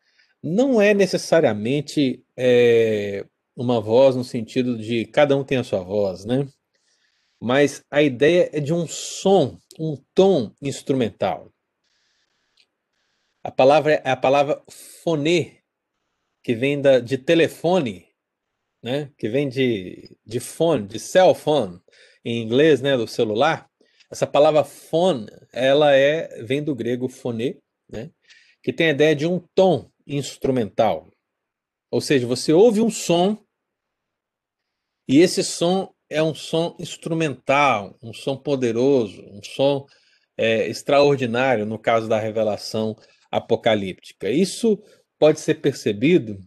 não 0.43 0.81
é 0.81 0.95
necessariamente 0.95 2.25
é, 2.37 3.27
uma 3.57 3.81
voz 3.81 4.17
no 4.17 4.25
sentido 4.25 4.79
de 4.79 5.05
cada 5.07 5.37
um 5.37 5.45
tem 5.45 5.59
a 5.59 5.65
sua 5.65 5.83
voz, 5.83 6.25
né? 6.25 6.47
Mas 7.39 7.85
a 7.91 8.03
ideia 8.03 8.51
é 8.53 8.61
de 8.61 8.73
um 8.73 8.87
som, 8.87 9.59
um 9.79 9.97
tom 10.15 10.55
instrumental. 10.63 11.53
A 13.43 13.51
palavra 13.51 13.95
é 13.95 14.11
a 14.11 14.17
palavra 14.17 14.63
foné, 15.03 15.59
que 16.43 16.55
vem 16.55 16.81
da, 16.81 17.01
de 17.01 17.19
telefone, 17.19 18.10
né? 18.83 19.11
Que 19.17 19.29
vem 19.29 19.49
de, 19.49 20.17
de 20.25 20.41
phone, 20.41 20.87
de 20.87 20.99
cell 20.99 21.35
phone, 21.35 21.81
em 22.25 22.43
inglês, 22.43 22.81
né? 22.81 22.97
Do 22.97 23.07
celular. 23.07 23.69
Essa 24.11 24.27
palavra 24.27 24.65
phone, 24.65 25.27
ela 25.53 25.95
é 25.95 26.43
vem 26.43 26.63
do 26.63 26.75
grego 26.75 27.09
phone, 27.09 27.61
né? 27.89 28.11
Que 28.63 28.73
tem 28.73 28.89
a 28.89 28.93
ideia 28.93 29.15
de 29.15 29.27
um 29.27 29.39
tom 29.55 29.91
instrumental. 30.07 31.11
Ou 31.91 32.01
seja, 32.01 32.27
você 32.27 32.53
ouve 32.53 32.81
um 32.81 32.91
som 32.91 33.39
e 35.09 35.19
esse 35.19 35.43
som 35.43 35.93
é 36.09 36.23
um 36.23 36.35
som 36.35 36.77
instrumental, 36.79 37.97
um 38.01 38.13
som 38.13 38.37
poderoso, 38.37 39.21
um 39.27 39.43
som 39.43 39.85
é, 40.37 40.69
extraordinário 40.69 41.67
no 41.67 41.79
caso 41.79 42.09
da 42.09 42.19
revelação 42.19 42.97
apocalíptica. 43.31 44.31
Isso 44.31 44.81
pode 45.19 45.41
ser 45.41 45.57
percebido 45.57 46.39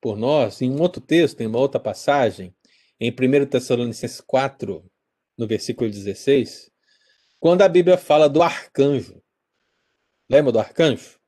por 0.00 0.16
nós 0.16 0.62
em 0.62 0.70
um 0.70 0.80
outro 0.80 1.00
texto, 1.00 1.40
em 1.40 1.46
uma 1.46 1.58
outra 1.58 1.80
passagem, 1.80 2.54
em 3.00 3.10
1 3.10 3.46
Tessalonicenses 3.46 4.20
4, 4.20 4.84
no 5.36 5.46
versículo 5.46 5.90
16, 5.90 6.70
quando 7.38 7.62
a 7.62 7.68
Bíblia 7.68 7.96
fala 7.96 8.28
do 8.28 8.42
arcanjo. 8.42 9.22
Lembra 10.28 10.52
do 10.52 10.58
arcanjo? 10.58 11.18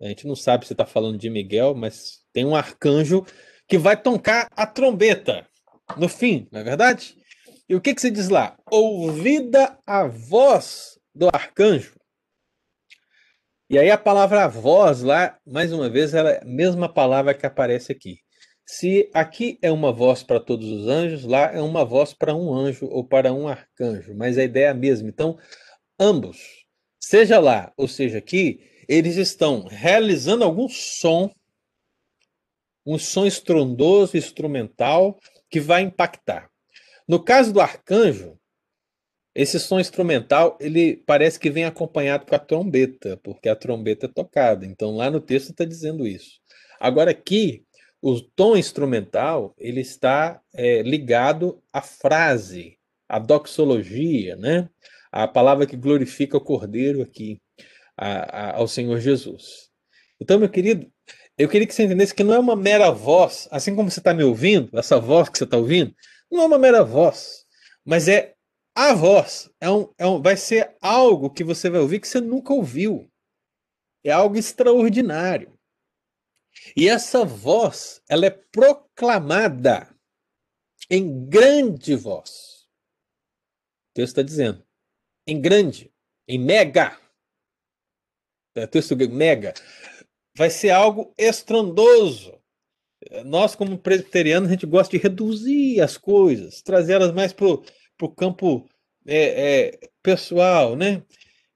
A 0.00 0.06
gente 0.06 0.26
não 0.26 0.36
sabe 0.36 0.66
se 0.66 0.72
está 0.72 0.86
falando 0.86 1.18
de 1.18 1.28
Miguel, 1.28 1.74
mas 1.74 2.22
tem 2.32 2.44
um 2.44 2.54
arcanjo 2.54 3.24
que 3.66 3.76
vai 3.76 4.00
tocar 4.00 4.48
a 4.52 4.66
trombeta 4.66 5.48
no 5.96 6.08
fim, 6.08 6.46
não 6.52 6.60
é 6.60 6.64
verdade? 6.64 7.16
E 7.68 7.74
o 7.74 7.80
que, 7.80 7.94
que 7.94 8.00
se 8.00 8.10
diz 8.10 8.28
lá? 8.28 8.56
Ouvida 8.70 9.78
a 9.86 10.06
voz 10.06 10.98
do 11.14 11.28
arcanjo. 11.28 11.97
E 13.70 13.78
aí 13.78 13.90
a 13.90 13.98
palavra 13.98 14.48
voz 14.48 15.02
lá, 15.02 15.38
mais 15.46 15.74
uma 15.74 15.90
vez, 15.90 16.14
ela 16.14 16.30
é 16.30 16.40
a 16.40 16.44
mesma 16.44 16.88
palavra 16.88 17.34
que 17.34 17.44
aparece 17.44 17.92
aqui. 17.92 18.16
Se 18.64 19.10
aqui 19.12 19.58
é 19.60 19.70
uma 19.70 19.92
voz 19.92 20.22
para 20.22 20.40
todos 20.40 20.66
os 20.70 20.88
anjos, 20.88 21.24
lá 21.24 21.52
é 21.52 21.60
uma 21.60 21.84
voz 21.84 22.14
para 22.14 22.34
um 22.34 22.54
anjo 22.54 22.86
ou 22.86 23.04
para 23.04 23.30
um 23.30 23.46
arcanjo, 23.46 24.14
mas 24.14 24.38
a 24.38 24.44
ideia 24.44 24.66
é 24.66 24.70
a 24.70 24.74
mesma. 24.74 25.10
Então, 25.10 25.38
ambos, 26.00 26.38
seja 26.98 27.38
lá 27.38 27.70
ou 27.76 27.86
seja 27.86 28.16
aqui, 28.16 28.58
eles 28.88 29.16
estão 29.16 29.64
realizando 29.64 30.44
algum 30.44 30.66
som, 30.66 31.30
um 32.86 32.98
som 32.98 33.26
estrondoso, 33.26 34.16
instrumental, 34.16 35.18
que 35.50 35.60
vai 35.60 35.82
impactar. 35.82 36.48
No 37.06 37.22
caso 37.22 37.52
do 37.52 37.60
arcanjo, 37.60 38.38
esse 39.34 39.60
som 39.60 39.78
instrumental, 39.78 40.56
ele 40.60 40.96
parece 41.06 41.38
que 41.38 41.50
vem 41.50 41.64
acompanhado 41.64 42.26
com 42.26 42.34
a 42.34 42.38
trombeta, 42.38 43.16
porque 43.22 43.48
a 43.48 43.56
trombeta 43.56 44.06
é 44.06 44.08
tocada. 44.08 44.66
Então, 44.66 44.96
lá 44.96 45.10
no 45.10 45.20
texto 45.20 45.50
está 45.50 45.64
dizendo 45.64 46.06
isso. 46.06 46.40
Agora, 46.80 47.10
aqui, 47.10 47.64
o 48.00 48.20
tom 48.20 48.56
instrumental, 48.56 49.54
ele 49.58 49.80
está 49.80 50.40
é, 50.54 50.82
ligado 50.82 51.62
à 51.72 51.80
frase, 51.82 52.78
à 53.08 53.18
doxologia, 53.18 54.36
né? 54.36 54.68
A 55.10 55.26
palavra 55.26 55.66
que 55.66 55.76
glorifica 55.76 56.36
o 56.36 56.40
Cordeiro 56.40 57.02
aqui, 57.02 57.40
a, 57.96 58.08
a, 58.08 58.56
ao 58.56 58.68
Senhor 58.68 59.00
Jesus. 59.00 59.68
Então, 60.20 60.38
meu 60.38 60.48
querido, 60.48 60.90
eu 61.36 61.48
queria 61.48 61.66
que 61.66 61.74
você 61.74 61.84
entendesse 61.84 62.14
que 62.14 62.24
não 62.24 62.34
é 62.34 62.38
uma 62.38 62.56
mera 62.56 62.90
voz, 62.90 63.48
assim 63.50 63.74
como 63.74 63.90
você 63.90 64.00
está 64.00 64.12
me 64.12 64.24
ouvindo, 64.24 64.76
essa 64.76 64.98
voz 64.98 65.28
que 65.28 65.38
você 65.38 65.44
está 65.44 65.56
ouvindo, 65.56 65.94
não 66.30 66.42
é 66.42 66.46
uma 66.46 66.58
mera 66.58 66.84
voz, 66.84 67.44
mas 67.84 68.08
é 68.08 68.34
a 68.78 68.94
voz. 68.94 69.50
É 69.60 69.70
um, 69.70 69.92
é 69.98 70.06
um, 70.06 70.22
vai 70.22 70.36
ser 70.36 70.76
algo 70.80 71.30
que 71.30 71.42
você 71.42 71.68
vai 71.68 71.80
ouvir 71.80 72.00
que 72.00 72.08
você 72.08 72.20
nunca 72.20 72.52
ouviu. 72.52 73.10
É 74.04 74.10
algo 74.10 74.36
extraordinário. 74.36 75.58
E 76.76 76.88
essa 76.88 77.24
voz, 77.24 78.02
ela 78.08 78.26
é 78.26 78.30
proclamada 78.30 79.94
em 80.90 81.28
grande 81.28 81.96
voz. 81.96 82.68
O 83.90 83.94
texto 83.94 84.18
está 84.18 84.22
dizendo. 84.22 84.64
Em 85.26 85.40
grande, 85.40 85.92
em 86.26 86.38
mega. 86.38 86.98
É 88.54 88.66
texto 88.66 88.96
mega 89.10 89.54
vai 90.38 90.50
ser 90.50 90.70
algo 90.70 91.12
estrondoso. 91.18 92.38
Nós, 93.24 93.56
como 93.56 93.76
presbiterianos, 93.76 94.48
a 94.48 94.52
gente 94.52 94.66
gosta 94.66 94.96
de 94.96 95.02
reduzir 95.02 95.80
as 95.80 95.98
coisas, 95.98 96.62
trazer 96.62 96.92
elas 96.94 97.12
mais 97.12 97.32
para 97.32 97.46
o 98.06 98.14
campo 98.14 98.68
é, 99.06 99.70
é, 99.70 99.80
pessoal, 100.02 100.76
né? 100.76 101.02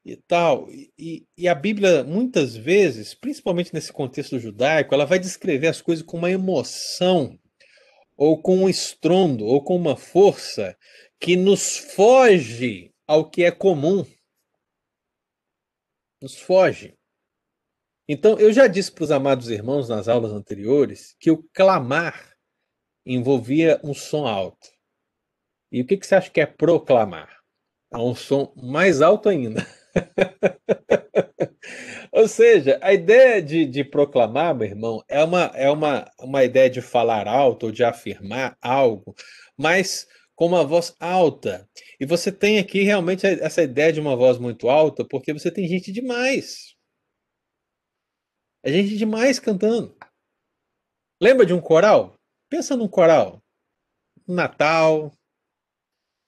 E 0.04 0.16
tal. 0.16 0.68
E, 0.70 1.26
e, 1.36 1.48
a 1.48 1.54
Bíblia, 1.54 2.02
muitas 2.02 2.56
vezes, 2.56 3.14
principalmente 3.14 3.72
nesse 3.72 3.92
contexto 3.92 4.38
judaico, 4.38 4.94
ela 4.94 5.06
vai 5.06 5.18
descrever 5.18 5.68
as 5.68 5.80
coisas 5.80 6.04
com 6.04 6.16
uma 6.16 6.30
emoção, 6.30 7.38
ou 8.16 8.40
com 8.40 8.58
um 8.58 8.68
estrondo, 8.68 9.44
ou 9.44 9.62
com 9.62 9.76
uma 9.76 9.96
força 9.96 10.76
que 11.20 11.36
nos 11.36 11.76
foge 11.76 12.92
ao 13.06 13.30
que 13.30 13.44
é 13.44 13.50
comum. 13.50 14.04
Nos 16.20 16.36
foge. 16.38 16.94
Então, 18.08 18.38
eu 18.38 18.52
já 18.52 18.66
disse 18.66 18.90
para 18.90 19.04
os 19.04 19.10
amados 19.10 19.48
irmãos 19.48 19.88
nas 19.88 20.08
aulas 20.08 20.32
anteriores 20.32 21.14
que 21.20 21.30
o 21.30 21.42
clamar 21.54 22.36
envolvia 23.06 23.80
um 23.84 23.94
som 23.94 24.26
alto. 24.26 24.68
E 25.72 25.80
o 25.80 25.86
que, 25.86 25.96
que 25.96 26.06
você 26.06 26.14
acha 26.14 26.30
que 26.30 26.40
é 26.40 26.46
proclamar? 26.46 27.40
É 27.90 27.96
um 27.96 28.14
som 28.14 28.52
mais 28.54 29.00
alto 29.00 29.30
ainda. 29.30 29.66
Ou 32.12 32.28
seja, 32.28 32.78
a 32.82 32.92
ideia 32.92 33.40
de, 33.40 33.64
de, 33.64 33.82
proclamar, 33.82 34.54
meu 34.54 34.68
irmão, 34.68 35.02
é, 35.08 35.24
uma, 35.24 35.44
é 35.54 35.70
uma, 35.70 36.10
uma 36.18 36.44
ideia 36.44 36.68
de 36.68 36.82
falar 36.82 37.26
alto 37.26 37.66
ou 37.66 37.72
de 37.72 37.82
afirmar 37.82 38.56
algo, 38.60 39.14
mas 39.56 40.06
com 40.34 40.46
uma 40.46 40.64
voz 40.64 40.94
alta. 41.00 41.66
E 41.98 42.04
você 42.04 42.30
tem 42.30 42.58
aqui 42.58 42.82
realmente 42.82 43.26
essa 43.26 43.62
ideia 43.62 43.92
de 43.92 44.00
uma 44.00 44.14
voz 44.14 44.38
muito 44.38 44.68
alta, 44.68 45.06
porque 45.06 45.32
você 45.32 45.50
tem 45.50 45.66
gente 45.66 45.90
demais. 45.90 46.74
É 48.62 48.70
gente 48.70 48.96
demais 48.96 49.38
cantando. 49.38 49.96
Lembra 51.20 51.46
de 51.46 51.54
um 51.54 51.60
coral? 51.60 52.14
Pensa 52.50 52.76
num 52.76 52.88
coral. 52.88 53.42
Natal, 54.28 55.12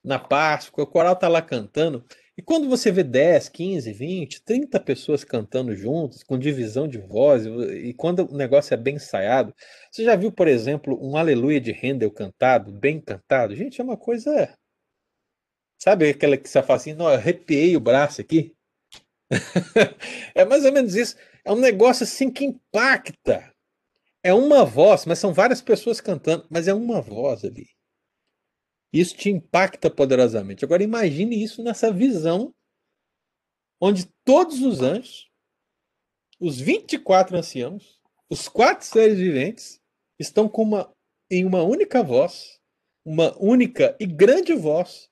na 0.04 0.18
Páscoa, 0.18 0.84
o 0.84 0.86
coral 0.86 1.16
tá 1.16 1.28
lá 1.28 1.40
cantando. 1.40 2.04
E 2.36 2.42
quando 2.42 2.68
você 2.68 2.90
vê 2.90 3.02
10, 3.04 3.48
15, 3.48 3.92
20, 3.92 4.42
30 4.42 4.80
pessoas 4.80 5.24
cantando 5.24 5.74
juntas, 5.74 6.22
com 6.22 6.38
divisão 6.38 6.88
de 6.88 6.98
voz, 6.98 7.46
e 7.46 7.94
quando 7.94 8.28
o 8.30 8.36
negócio 8.36 8.74
é 8.74 8.76
bem 8.76 8.96
ensaiado, 8.96 9.54
você 9.90 10.04
já 10.04 10.16
viu, 10.16 10.32
por 10.32 10.48
exemplo, 10.48 10.98
um 11.00 11.16
Aleluia 11.16 11.60
de 11.60 11.72
Handel 11.72 12.10
cantado, 12.10 12.72
bem 12.72 13.00
cantado? 13.00 13.54
Gente, 13.54 13.80
é 13.80 13.84
uma 13.84 13.96
coisa. 13.96 14.52
Sabe 15.78 16.10
aquela 16.10 16.36
que 16.36 16.48
você 16.48 16.62
fala 16.62 16.76
assim, 16.76 16.94
não, 16.94 17.06
eu 17.08 17.14
arrepiei 17.14 17.76
o 17.76 17.80
braço 17.80 18.20
aqui? 18.20 18.54
é 20.34 20.44
mais 20.44 20.64
ou 20.64 20.72
menos 20.72 20.94
isso. 20.94 21.16
É 21.44 21.52
um 21.52 21.60
negócio 21.60 22.04
assim 22.04 22.30
que 22.30 22.44
impacta. 22.44 23.52
É 24.22 24.32
uma 24.34 24.64
voz, 24.64 25.04
mas 25.06 25.18
são 25.18 25.32
várias 25.32 25.60
pessoas 25.60 26.00
cantando, 26.00 26.46
mas 26.50 26.66
é 26.66 26.74
uma 26.74 27.00
voz 27.00 27.44
ali. 27.44 27.66
Isso 28.94 29.16
te 29.16 29.28
impacta 29.28 29.90
poderosamente. 29.90 30.64
Agora 30.64 30.84
imagine 30.84 31.42
isso 31.42 31.64
nessa 31.64 31.92
visão 31.92 32.54
onde 33.80 34.06
todos 34.24 34.62
os 34.62 34.82
anjos, 34.82 35.28
os 36.38 36.60
24 36.60 37.36
anciãos, 37.36 38.00
os 38.30 38.48
quatro 38.48 38.86
seres 38.86 39.18
viventes 39.18 39.80
estão 40.16 40.46
uma, 40.46 40.94
em 41.28 41.44
uma 41.44 41.64
única 41.64 42.04
voz, 42.04 42.60
uma 43.04 43.36
única 43.36 43.96
e 43.98 44.06
grande 44.06 44.54
voz, 44.54 45.10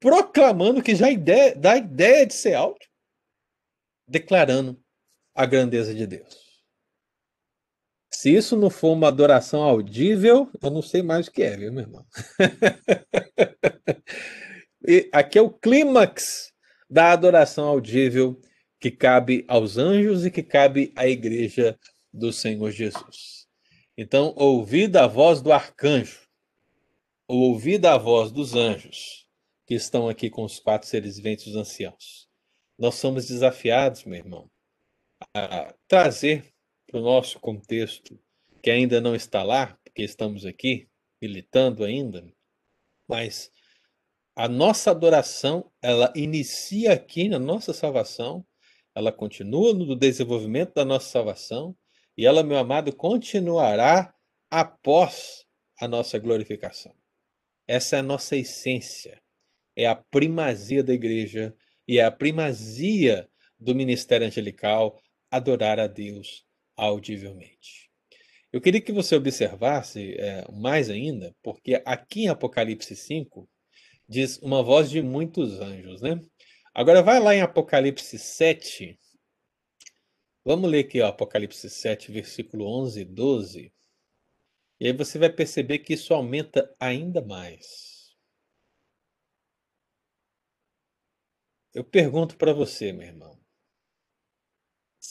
proclamando 0.00 0.82
que 0.82 0.96
já 0.96 1.08
ideia, 1.08 1.54
dá 1.54 1.76
ideia 1.76 2.26
de 2.26 2.34
ser 2.34 2.54
alto, 2.54 2.84
declarando 4.08 4.82
a 5.32 5.46
grandeza 5.46 5.94
de 5.94 6.08
Deus. 6.08 6.41
Se 8.22 8.32
isso 8.32 8.56
não 8.56 8.70
for 8.70 8.92
uma 8.92 9.08
adoração 9.08 9.64
audível, 9.64 10.48
eu 10.62 10.70
não 10.70 10.80
sei 10.80 11.02
mais 11.02 11.26
o 11.26 11.32
que 11.32 11.42
é, 11.42 11.56
viu, 11.56 11.72
meu 11.72 11.82
irmão? 11.82 12.06
e 14.86 15.10
aqui 15.12 15.40
é 15.40 15.42
o 15.42 15.50
clímax 15.50 16.52
da 16.88 17.10
adoração 17.10 17.64
audível 17.64 18.40
que 18.78 18.92
cabe 18.92 19.44
aos 19.48 19.76
anjos 19.76 20.24
e 20.24 20.30
que 20.30 20.40
cabe 20.40 20.92
à 20.94 21.08
igreja 21.08 21.76
do 22.12 22.32
Senhor 22.32 22.70
Jesus. 22.70 23.48
Então, 23.98 24.32
ouvida 24.36 25.02
a 25.02 25.08
voz 25.08 25.42
do 25.42 25.52
arcanjo, 25.52 26.20
ou 27.26 27.50
ouvida 27.50 27.92
a 27.92 27.98
voz 27.98 28.30
dos 28.30 28.54
anjos 28.54 29.26
que 29.66 29.74
estão 29.74 30.08
aqui 30.08 30.30
com 30.30 30.44
os 30.44 30.60
quatro 30.60 30.86
seres 30.86 31.16
viventes 31.16 31.56
anciãos. 31.56 32.28
Nós 32.78 32.94
somos 32.94 33.26
desafiados, 33.26 34.04
meu 34.04 34.20
irmão, 34.20 34.48
a 35.34 35.74
trazer 35.88 36.51
para 36.92 37.00
o 37.00 37.04
nosso 37.04 37.40
contexto, 37.40 38.20
que 38.62 38.70
ainda 38.70 39.00
não 39.00 39.14
está 39.14 39.42
lá, 39.42 39.78
porque 39.82 40.02
estamos 40.02 40.44
aqui 40.44 40.86
militando 41.20 41.84
ainda, 41.84 42.30
mas 43.08 43.50
a 44.36 44.46
nossa 44.46 44.90
adoração, 44.90 45.72
ela 45.80 46.12
inicia 46.14 46.92
aqui 46.92 47.30
na 47.30 47.38
nossa 47.38 47.72
salvação, 47.72 48.46
ela 48.94 49.10
continua 49.10 49.72
no 49.72 49.96
desenvolvimento 49.96 50.74
da 50.74 50.84
nossa 50.84 51.08
salvação 51.08 51.74
E 52.14 52.26
ela, 52.26 52.42
meu 52.42 52.58
amado, 52.58 52.94
continuará 52.94 54.14
após 54.50 55.46
a 55.80 55.88
nossa 55.88 56.18
glorificação. 56.18 56.94
Essa 57.66 57.96
é 57.96 57.98
a 58.00 58.02
nossa 58.02 58.36
essência. 58.36 59.18
É 59.74 59.86
a 59.86 59.96
primazia 59.96 60.84
da 60.84 60.92
igreja 60.92 61.56
e 61.88 61.98
é 61.98 62.04
a 62.04 62.10
primazia 62.10 63.26
do 63.58 63.74
ministério 63.74 64.26
angelical 64.26 65.00
adorar 65.30 65.80
a 65.80 65.86
Deus 65.86 66.44
audivelmente. 66.82 67.90
Eu 68.52 68.60
queria 68.60 68.80
que 68.80 68.92
você 68.92 69.14
observasse 69.14 70.14
é, 70.18 70.44
mais 70.52 70.90
ainda, 70.90 71.34
porque 71.42 71.80
aqui 71.86 72.24
em 72.24 72.28
Apocalipse 72.28 72.94
5 72.96 73.48
diz 74.08 74.38
uma 74.38 74.62
voz 74.62 74.90
de 74.90 75.00
muitos 75.00 75.60
anjos, 75.60 76.02
né? 76.02 76.20
Agora 76.74 77.02
vai 77.02 77.20
lá 77.20 77.34
em 77.34 77.40
Apocalipse 77.40 78.18
7. 78.18 78.98
Vamos 80.44 80.68
ler 80.68 80.84
aqui, 80.84 81.00
ó, 81.00 81.06
Apocalipse 81.06 81.70
7, 81.70 82.10
versículo 82.10 82.66
11 82.66 83.00
e 83.00 83.04
12. 83.04 83.72
E 84.80 84.86
aí 84.86 84.92
você 84.92 85.18
vai 85.18 85.30
perceber 85.30 85.78
que 85.78 85.94
isso 85.94 86.12
aumenta 86.12 86.74
ainda 86.80 87.22
mais. 87.24 88.12
Eu 91.72 91.84
pergunto 91.84 92.36
para 92.36 92.52
você, 92.52 92.92
meu 92.92 93.06
irmão. 93.06 93.41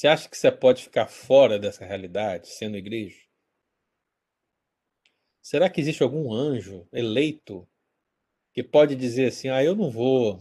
Você 0.01 0.07
acha 0.07 0.27
que 0.27 0.35
você 0.35 0.51
pode 0.51 0.81
ficar 0.81 1.05
fora 1.05 1.59
dessa 1.59 1.85
realidade, 1.85 2.47
sendo 2.47 2.75
igreja? 2.75 3.19
Será 5.39 5.69
que 5.69 5.79
existe 5.79 6.01
algum 6.01 6.33
anjo 6.33 6.87
eleito 6.91 7.69
que 8.51 8.63
pode 8.63 8.95
dizer 8.95 9.27
assim: 9.27 9.49
"Ah, 9.49 9.63
eu 9.63 9.75
não 9.75 9.91
vou 9.91 10.39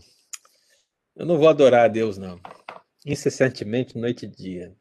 eu 1.14 1.26
não 1.26 1.36
vou 1.36 1.46
adorar 1.46 1.84
a 1.84 1.88
Deus 1.88 2.16
não, 2.16 2.40
incessantemente 3.04 3.98
noite 3.98 4.24
e 4.24 4.28
dia"? 4.30 4.74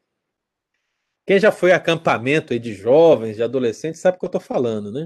Quem 1.26 1.38
já 1.38 1.52
foi 1.52 1.72
a 1.72 1.76
acampamento 1.76 2.58
de 2.58 2.72
jovens, 2.72 3.36
de 3.36 3.42
adolescentes, 3.42 4.00
sabe 4.00 4.16
o 4.16 4.20
que 4.20 4.24
eu 4.24 4.28
estou 4.28 4.40
falando, 4.40 4.90
né? 4.90 5.04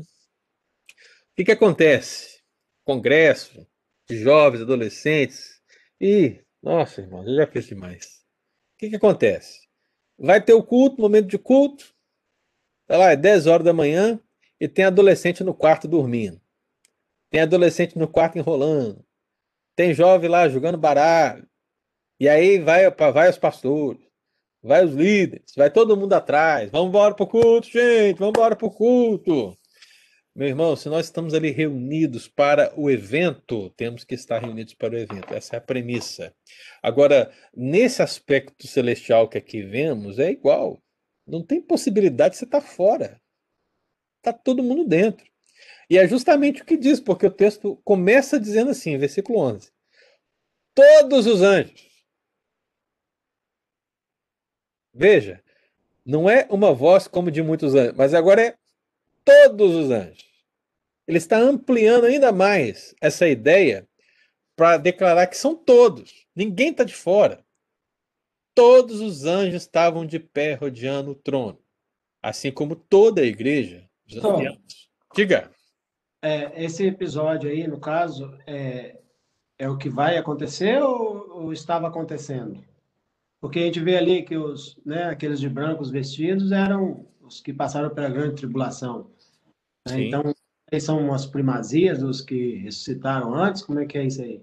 O 1.32 1.34
que, 1.34 1.46
que 1.46 1.50
acontece? 1.50 2.40
Congresso 2.84 3.66
de 4.08 4.18
jovens, 4.18 4.62
adolescentes. 4.62 5.60
E, 6.00 6.40
nossa, 6.62 7.00
irmão, 7.00 7.26
eu 7.26 7.34
já 7.34 7.46
fiz 7.48 7.66
demais. 7.66 8.22
O 8.74 8.78
que, 8.78 8.90
que 8.90 8.96
acontece? 8.96 9.63
Vai 10.18 10.40
ter 10.40 10.54
o 10.54 10.62
culto, 10.62 11.00
momento 11.00 11.26
de 11.26 11.38
culto. 11.38 11.94
Tá 12.86 12.96
lá, 12.96 13.12
é 13.12 13.16
10 13.16 13.46
horas 13.46 13.64
da 13.64 13.72
manhã 13.72 14.20
e 14.60 14.68
tem 14.68 14.84
adolescente 14.84 15.42
no 15.42 15.54
quarto 15.54 15.88
dormindo. 15.88 16.40
Tem 17.30 17.40
adolescente 17.40 17.98
no 17.98 18.06
quarto 18.06 18.38
enrolando. 18.38 19.04
Tem 19.74 19.92
jovem 19.92 20.30
lá 20.30 20.48
jogando 20.48 20.78
baralho. 20.78 21.48
E 22.20 22.28
aí 22.28 22.58
vai, 22.58 22.88
vai 22.90 23.28
os 23.28 23.38
pastores, 23.38 24.00
vai 24.62 24.84
os 24.84 24.94
líderes, 24.94 25.52
vai 25.56 25.70
todo 25.70 25.96
mundo 25.96 26.12
atrás. 26.12 26.70
Vamos 26.70 26.88
embora 26.88 27.14
para 27.14 27.24
o 27.24 27.26
culto, 27.26 27.66
gente, 27.66 28.18
vamos 28.18 28.34
embora 28.36 28.54
para 28.54 28.66
o 28.66 28.70
culto. 28.70 29.56
Meu 30.36 30.48
irmão, 30.48 30.74
se 30.74 30.88
nós 30.88 31.06
estamos 31.06 31.32
ali 31.32 31.52
reunidos 31.52 32.26
para 32.26 32.72
o 32.76 32.90
evento, 32.90 33.70
temos 33.70 34.02
que 34.02 34.16
estar 34.16 34.40
reunidos 34.40 34.74
para 34.74 34.94
o 34.94 34.98
evento. 34.98 35.32
Essa 35.32 35.54
é 35.54 35.58
a 35.58 35.60
premissa. 35.60 36.34
Agora, 36.82 37.32
nesse 37.56 38.02
aspecto 38.02 38.66
celestial 38.66 39.28
que 39.28 39.38
aqui 39.38 39.62
vemos, 39.62 40.18
é 40.18 40.32
igual. 40.32 40.82
Não 41.24 41.40
tem 41.40 41.62
possibilidade 41.62 42.32
de 42.32 42.38
você 42.38 42.46
estar 42.46 42.60
fora. 42.60 43.22
Está 44.18 44.32
todo 44.32 44.62
mundo 44.62 44.84
dentro. 44.84 45.24
E 45.88 45.96
é 45.96 46.08
justamente 46.08 46.62
o 46.62 46.64
que 46.64 46.76
diz, 46.76 46.98
porque 46.98 47.26
o 47.26 47.30
texto 47.30 47.76
começa 47.84 48.40
dizendo 48.40 48.72
assim, 48.72 48.98
versículo 48.98 49.38
11: 49.38 49.70
Todos 50.74 51.26
os 51.26 51.42
anjos. 51.42 51.94
Veja, 54.92 55.40
não 56.04 56.28
é 56.28 56.46
uma 56.50 56.74
voz 56.74 57.06
como 57.06 57.30
de 57.30 57.40
muitos 57.40 57.74
anjos, 57.74 57.94
mas 57.96 58.14
agora 58.14 58.42
é 58.42 58.63
todos 59.24 59.74
os 59.74 59.90
anjos. 59.90 60.24
Ele 61.06 61.18
está 61.18 61.38
ampliando 61.38 62.04
ainda 62.04 62.32
mais 62.32 62.94
essa 63.00 63.28
ideia 63.28 63.86
para 64.56 64.76
declarar 64.76 65.26
que 65.26 65.36
são 65.36 65.54
todos, 65.54 66.26
ninguém 66.34 66.70
está 66.70 66.84
de 66.84 66.94
fora. 66.94 67.44
Todos 68.54 69.00
os 69.00 69.24
anjos 69.24 69.62
estavam 69.62 70.06
de 70.06 70.20
pé 70.20 70.54
rodeando 70.54 71.10
o 71.10 71.14
trono, 71.14 71.58
assim 72.22 72.52
como 72.52 72.76
toda 72.76 73.20
a 73.20 73.26
igreja. 73.26 73.88
Diga. 75.14 75.50
É, 76.22 76.64
esse 76.64 76.86
episódio 76.86 77.50
aí, 77.50 77.66
no 77.66 77.78
caso, 77.78 78.38
é, 78.46 78.96
é 79.58 79.68
o 79.68 79.76
que 79.76 79.90
vai 79.90 80.16
acontecer 80.16 80.82
ou, 80.82 81.42
ou, 81.42 81.52
estava 81.52 81.88
acontecendo? 81.88 82.64
Porque 83.40 83.58
a 83.58 83.62
gente 83.62 83.80
vê 83.80 83.96
ali 83.96 84.22
que 84.22 84.36
os, 84.36 84.80
né, 84.86 85.04
aqueles 85.04 85.38
de 85.38 85.48
brancos 85.48 85.90
vestidos 85.90 86.50
eram 86.50 87.06
os 87.20 87.40
que 87.40 87.52
passaram 87.52 87.90
pela 87.90 88.08
grande 88.08 88.36
tribulação. 88.36 89.10
Né? 89.86 90.02
Então, 90.02 90.34
são 90.80 90.98
umas 90.98 91.26
primazias 91.26 91.98
dos 91.98 92.20
que 92.20 92.56
ressuscitaram 92.56 93.34
antes? 93.34 93.62
Como 93.62 93.80
é 93.80 93.86
que 93.86 93.98
é 93.98 94.04
isso 94.04 94.22
aí? 94.22 94.42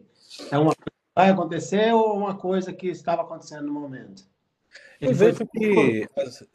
É 0.51 0.57
uma 0.57 0.73
coisa 0.75 0.85
que 0.85 1.15
vai 1.15 1.29
acontecer 1.29 1.93
ou 1.93 2.15
uma 2.15 2.37
coisa 2.37 2.71
que 2.71 2.87
estava 2.87 3.21
acontecendo 3.21 3.65
no 3.65 3.73
momento? 3.73 4.23
Eu 4.99 5.13
vejo, 5.13 5.45
que, 5.47 6.07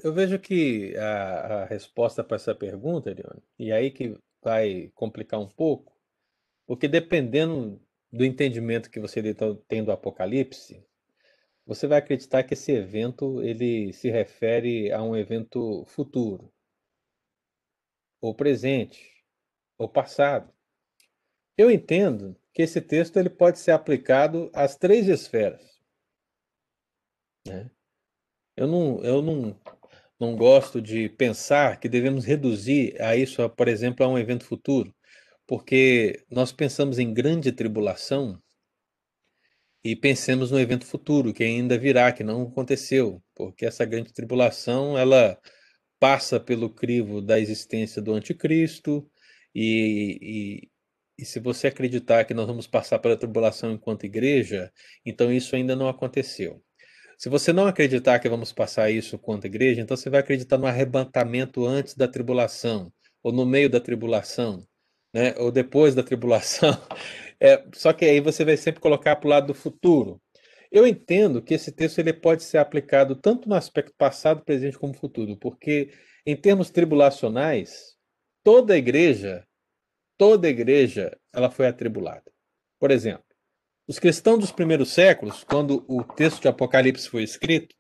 eu 0.03 0.13
vejo 0.13 0.39
que 0.39 0.97
a, 0.97 1.63
a 1.63 1.65
resposta 1.65 2.23
para 2.23 2.37
essa 2.37 2.55
pergunta, 2.55 3.11
Leone, 3.11 3.43
e 3.59 3.73
aí 3.73 3.91
que 3.91 4.17
vai 4.41 4.91
complicar 4.95 5.41
um 5.41 5.49
pouco, 5.49 5.93
porque 6.65 6.87
dependendo 6.87 7.81
do 8.13 8.25
entendimento 8.25 8.89
que 8.89 9.01
você 9.01 9.21
tem 9.67 9.83
do 9.83 9.91
Apocalipse, 9.91 10.81
você 11.67 11.89
vai 11.89 11.99
acreditar 11.99 12.45
que 12.45 12.55
esse 12.55 12.71
evento 12.71 13.43
ele 13.43 13.93
se 13.93 14.09
refere 14.09 14.93
a 14.93 15.03
um 15.03 15.17
evento 15.17 15.85
futuro, 15.87 16.51
ou 18.27 18.35
presente, 18.35 19.25
ou 19.79 19.89
passado. 19.89 20.53
Eu 21.57 21.71
entendo 21.71 22.37
que 22.53 22.63
esse 22.63 22.81
texto 22.81 23.19
ele 23.19 23.31
pode 23.31 23.59
ser 23.59 23.73
aplicado 23.73 24.51
às 24.55 24.77
três 24.77 25.09
esferas. 25.09 25.81
Né? 27.47 27.71
Eu 28.57 28.67
não, 28.67 29.05
eu 29.05 29.23
não, 29.23 29.61
não 30.19 30.37
gosto 30.37 30.81
de 30.81 31.09
pensar 31.09 31.79
que 31.79 31.89
devemos 31.89 32.25
reduzir 32.25 33.01
a 33.01 33.17
isso, 33.17 33.49
por 33.51 33.69
exemplo, 33.69 34.05
a 34.05 34.09
um 34.09 34.19
evento 34.19 34.45
futuro, 34.45 34.95
porque 35.47 36.25
nós 36.31 36.53
pensamos 36.53 36.99
em 36.99 37.13
grande 37.13 37.53
tribulação 37.53 38.43
e 39.85 39.95
pensemos 39.95 40.51
no 40.51 40.59
evento 40.59 40.85
futuro 40.85 41.33
que 41.33 41.45
ainda 41.45 41.79
virá, 41.79 42.11
que 42.11 42.25
não 42.25 42.43
aconteceu, 42.43 43.23
porque 43.35 43.65
essa 43.65 43.85
grande 43.85 44.13
tribulação 44.13 44.99
ela 44.99 45.39
passa 45.99 46.39
pelo 46.39 46.71
crivo 46.71 47.21
da 47.21 47.39
existência 47.41 48.03
do 48.03 48.13
anticristo 48.13 49.09
e, 49.55 50.19
e, 50.23 50.71
e 51.19 51.25
se 51.25 51.41
você 51.41 51.69
acreditar 51.69 52.25
que 52.25 52.35
nós 52.35 52.47
vamos 52.47 52.67
passar 52.67 52.99
pela 52.99 53.17
tribulação 53.17 53.73
enquanto 53.73 54.05
igreja, 54.05 54.73
então 55.05 55.33
isso 55.33 55.57
ainda 55.57 55.75
não 55.75 55.89
aconteceu. 55.89 56.63
Se 57.19 57.31
você 57.31 57.53
não 57.53 57.67
acreditar 57.67 58.19
que 58.19 58.29
vamos 58.29 58.53
passar 58.53 58.91
isso 58.91 59.19
quanto 59.19 59.47
igreja, 59.47 59.81
então 59.81 59.97
você 59.97 60.11
vai 60.11 60.21
acreditar 60.21 60.59
no 60.59 60.67
arrebatamento 60.67 61.65
antes 61.65 61.95
da 61.95 62.07
tribulação, 62.07 62.93
ou 63.23 63.33
no 63.33 63.47
meio 63.47 63.71
da 63.71 63.81
tribulação, 63.81 64.67
né? 65.15 65.35
ou 65.39 65.51
depois 65.51 65.95
da 65.95 66.03
tribulação. 66.03 66.71
É, 67.39 67.63
só 67.75 67.93
que 67.93 68.07
aí 68.07 68.19
você 68.19 68.47
vai 68.47 68.57
sempre 68.57 68.81
colocar 68.81 69.15
para 69.17 69.27
o 69.27 69.31
lado 69.31 69.49
do 69.49 69.55
futuro. 69.55 70.19
Eu 70.71 70.87
entendo 70.87 71.43
que 71.43 71.55
esse 71.55 71.73
texto 71.73 71.99
ele 71.99 72.13
pode 72.13 72.43
ser 72.43 72.59
aplicado 72.59 73.15
tanto 73.17 73.49
no 73.49 73.55
aspecto 73.55 73.95
passado, 73.97 74.45
presente 74.45 74.79
como 74.79 74.95
futuro, 74.95 75.37
porque 75.37 75.93
em 76.25 76.37
termos 76.37 76.71
tribulacionais, 76.71 77.97
toda 78.43 78.75
a 78.75 78.77
igreja, 78.77 79.47
toda 80.19 80.49
a 80.49 80.51
igreja, 80.51 81.17
ela 81.33 81.51
foi 81.51 81.67
atribulada. 81.67 82.33
Por 82.79 82.91
exemplo, 82.91 83.25
os 83.89 83.99
cristãos 83.99 84.41
dos 84.41 84.51
primeiros 84.51 84.91
séculos, 84.91 85.45
quando 85.45 85.85
o 85.89 86.03
texto 86.03 86.43
de 86.43 86.49
Apocalipse 86.49 87.09
foi 87.09 87.23
escrito, 87.23 87.75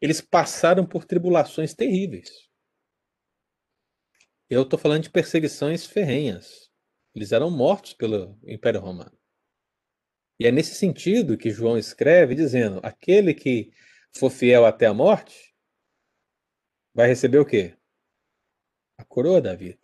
eles 0.00 0.20
passaram 0.20 0.86
por 0.86 1.04
tribulações 1.04 1.74
terríveis. 1.74 2.30
Eu 4.48 4.62
estou 4.62 4.78
falando 4.78 5.02
de 5.02 5.10
perseguições 5.10 5.86
ferrenhas. 5.86 6.70
Eles 7.14 7.32
eram 7.32 7.50
mortos 7.50 7.94
pelo 7.94 8.38
Império 8.46 8.80
Romano. 8.80 9.16
E 10.38 10.46
é 10.46 10.50
nesse 10.50 10.74
sentido 10.74 11.38
que 11.38 11.50
João 11.50 11.78
escreve, 11.78 12.34
dizendo: 12.34 12.80
aquele 12.82 13.34
que 13.34 13.70
for 14.16 14.30
fiel 14.30 14.64
até 14.64 14.86
a 14.86 14.94
morte 14.94 15.54
vai 16.94 17.08
receber 17.08 17.38
o 17.38 17.46
quê? 17.46 17.76
A 18.98 19.04
coroa 19.04 19.40
da 19.40 19.54
vida. 19.54 19.80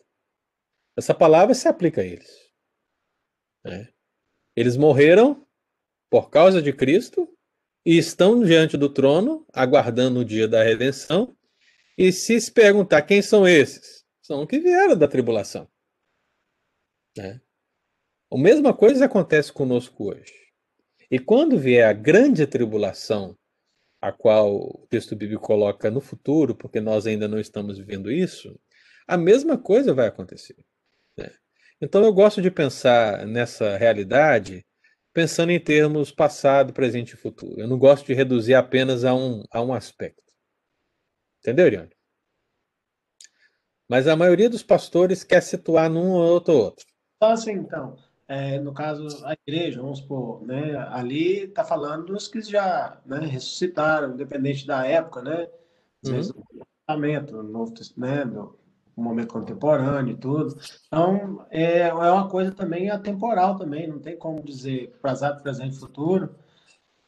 Essa 0.96 1.14
palavra 1.14 1.54
se 1.54 1.68
aplica 1.68 2.00
a 2.00 2.04
eles. 2.04 2.50
Né? 3.64 3.92
Eles 4.56 4.76
morreram 4.76 5.46
por 6.10 6.30
causa 6.30 6.60
de 6.60 6.72
Cristo 6.72 7.28
e 7.84 7.96
estão 7.96 8.42
diante 8.42 8.76
do 8.76 8.92
trono, 8.92 9.46
aguardando 9.52 10.20
o 10.20 10.24
dia 10.24 10.46
da 10.46 10.62
redenção. 10.62 11.36
E 11.96 12.12
se 12.12 12.40
se 12.40 12.52
perguntar 12.52 13.02
quem 13.02 13.22
são 13.22 13.46
esses, 13.46 14.04
são 14.22 14.46
que 14.46 14.58
vieram 14.58 14.96
da 14.96 15.08
tribulação. 15.08 15.70
Né? 17.16 17.40
A 18.32 18.38
mesma 18.38 18.72
coisa 18.72 19.06
acontece 19.06 19.52
conosco 19.52 20.10
hoje. 20.10 20.32
E 21.10 21.18
quando 21.18 21.58
vier 21.58 21.88
a 21.88 21.92
grande 21.92 22.46
tribulação 22.46 23.36
a 24.00 24.12
qual 24.12 24.54
o 24.54 24.86
texto 24.88 25.14
bíblico 25.14 25.42
coloca 25.42 25.90
no 25.90 26.00
futuro, 26.00 26.54
porque 26.54 26.80
nós 26.80 27.06
ainda 27.06 27.28
não 27.28 27.38
estamos 27.38 27.76
vivendo 27.78 28.10
isso, 28.10 28.58
a 29.06 29.16
mesma 29.16 29.58
coisa 29.58 29.92
vai 29.92 30.06
acontecer. 30.06 30.56
Né? 31.16 31.30
Então 31.80 32.02
eu 32.02 32.12
gosto 32.12 32.40
de 32.40 32.50
pensar 32.50 33.26
nessa 33.26 33.76
realidade 33.76 34.64
pensando 35.12 35.50
em 35.50 35.60
termos 35.60 36.12
passado, 36.12 36.72
presente 36.72 37.14
e 37.14 37.16
futuro. 37.16 37.60
Eu 37.60 37.68
não 37.68 37.78
gosto 37.78 38.06
de 38.06 38.14
reduzir 38.14 38.54
apenas 38.54 39.04
a 39.04 39.12
um, 39.12 39.42
a 39.50 39.60
um 39.60 39.74
aspecto. 39.74 40.22
Entendeu, 41.40 41.66
Iriane? 41.66 41.90
Mas 43.88 44.06
a 44.06 44.14
maioria 44.14 44.48
dos 44.48 44.62
pastores 44.62 45.24
quer 45.24 45.42
situar 45.42 45.90
num 45.90 46.12
ou 46.12 46.22
outro 46.22 46.54
outro. 46.54 46.86
Assim, 47.20 47.52
então, 47.52 47.98
é, 48.30 48.60
no 48.60 48.72
caso, 48.72 49.26
a 49.26 49.34
igreja, 49.44 49.82
vamos 49.82 49.98
supor, 49.98 50.46
né, 50.46 50.76
ali 50.90 51.46
está 51.46 51.64
falando 51.64 52.06
dos 52.06 52.28
que 52.28 52.40
já 52.40 52.96
né, 53.04 53.18
ressuscitaram, 53.26 54.14
independente 54.14 54.64
da 54.64 54.86
época, 54.86 55.20
né? 55.20 55.48
Às 56.04 56.10
vezes, 56.10 56.30
Uhum. 56.30 56.44
Testamento, 56.86 57.42
no 57.42 57.42
Novo 57.42 57.74
Testamento, 57.74 58.56
no 58.96 59.02
momento 59.02 59.32
contemporâneo 59.32 60.12
e 60.14 60.16
tudo. 60.16 60.56
Então, 60.86 61.44
é, 61.50 61.80
é 61.88 61.92
uma 61.92 62.28
coisa 62.28 62.52
também 62.52 62.88
atemporal 62.88 63.58
também, 63.58 63.88
não 63.88 63.98
tem 63.98 64.16
como 64.16 64.40
dizer 64.40 64.96
passado, 65.02 65.42
presente 65.42 65.74
e 65.74 65.80
futuro. 65.80 66.32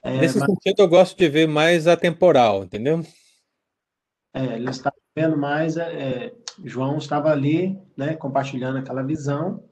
É, 0.02 0.18
Nesse 0.18 0.40
mas, 0.40 0.50
sentido, 0.50 0.80
eu 0.80 0.88
gosto 0.88 1.16
de 1.16 1.28
ver 1.28 1.46
mais 1.46 1.86
atemporal, 1.86 2.64
entendeu? 2.64 3.00
é, 4.34 4.56
ele 4.56 4.70
está 4.70 4.92
vendo 5.14 5.36
mais, 5.36 5.76
é, 5.76 6.34
João 6.64 6.98
estava 6.98 7.30
ali, 7.30 7.78
né, 7.96 8.16
compartilhando 8.16 8.78
aquela 8.78 9.04
visão 9.04 9.62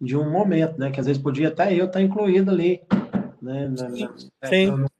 de 0.00 0.16
um 0.16 0.30
momento, 0.30 0.78
né, 0.78 0.90
que 0.90 1.00
às 1.00 1.06
vezes 1.06 1.20
podia 1.20 1.48
até 1.48 1.74
eu 1.74 1.86
estar 1.86 2.02
incluído 2.02 2.50
ali, 2.50 2.82
né, 3.40 3.68
na, 3.68 3.88
na, 3.88 4.14
é, 4.42 4.48
Sim. 4.48 4.66
no 4.66 4.90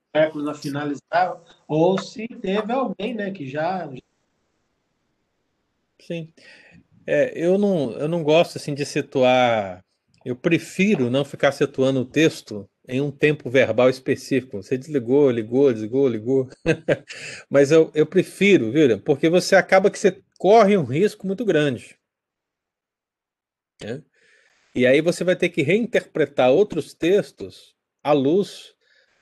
na 0.42 0.54
finalizar, 0.54 1.38
ou 1.68 1.98
se 1.98 2.26
teve 2.26 2.72
alguém, 2.72 3.14
né, 3.14 3.30
que 3.30 3.46
já 3.46 3.88
Sim. 6.00 6.32
É, 7.06 7.32
eu 7.34 7.58
não, 7.58 7.92
eu 7.92 8.08
não 8.08 8.22
gosto 8.22 8.56
assim 8.58 8.74
de 8.74 8.84
situar. 8.84 9.84
Eu 10.24 10.36
prefiro 10.36 11.10
não 11.10 11.24
ficar 11.24 11.52
situando 11.52 12.00
o 12.00 12.04
texto 12.04 12.68
em 12.88 13.00
um 13.00 13.10
tempo 13.10 13.50
verbal 13.50 13.88
específico. 13.88 14.62
Você 14.62 14.76
desligou, 14.76 15.30
ligou, 15.30 15.72
desligou, 15.72 16.08
ligou. 16.08 16.48
Mas 17.50 17.70
eu, 17.70 17.90
eu 17.94 18.06
prefiro, 18.06 18.72
viu? 18.72 19.00
Porque 19.00 19.28
você 19.28 19.54
acaba 19.56 19.90
que 19.90 19.98
você 19.98 20.20
corre 20.38 20.76
um 20.76 20.84
risco 20.84 21.26
muito 21.26 21.44
grande. 21.44 21.96
né? 23.82 24.02
E 24.76 24.86
aí 24.86 25.00
você 25.00 25.24
vai 25.24 25.34
ter 25.34 25.48
que 25.48 25.62
reinterpretar 25.62 26.50
outros 26.50 26.92
textos 26.92 27.74
à 28.04 28.12
luz 28.12 28.76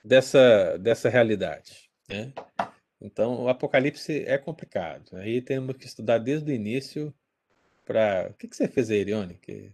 dessa, 0.05 0.77
dessa 0.79 1.09
realidade. 1.09 1.89
né? 2.09 2.33
Então, 3.01 3.45
o 3.45 3.49
Apocalipse 3.49 4.25
é 4.27 4.37
complicado. 4.37 5.17
Aí 5.17 5.41
temos 5.41 5.77
que 5.77 5.87
estudar 5.87 6.19
desde 6.19 6.51
o 6.51 6.55
início 6.55 7.15
para. 7.85 8.31
O 8.31 8.35
que, 8.35 8.49
que 8.49 8.57
você 8.57 8.67
fez 8.67 8.91
aí, 8.91 8.99
Irione? 8.99 9.35
Que... 9.35 9.73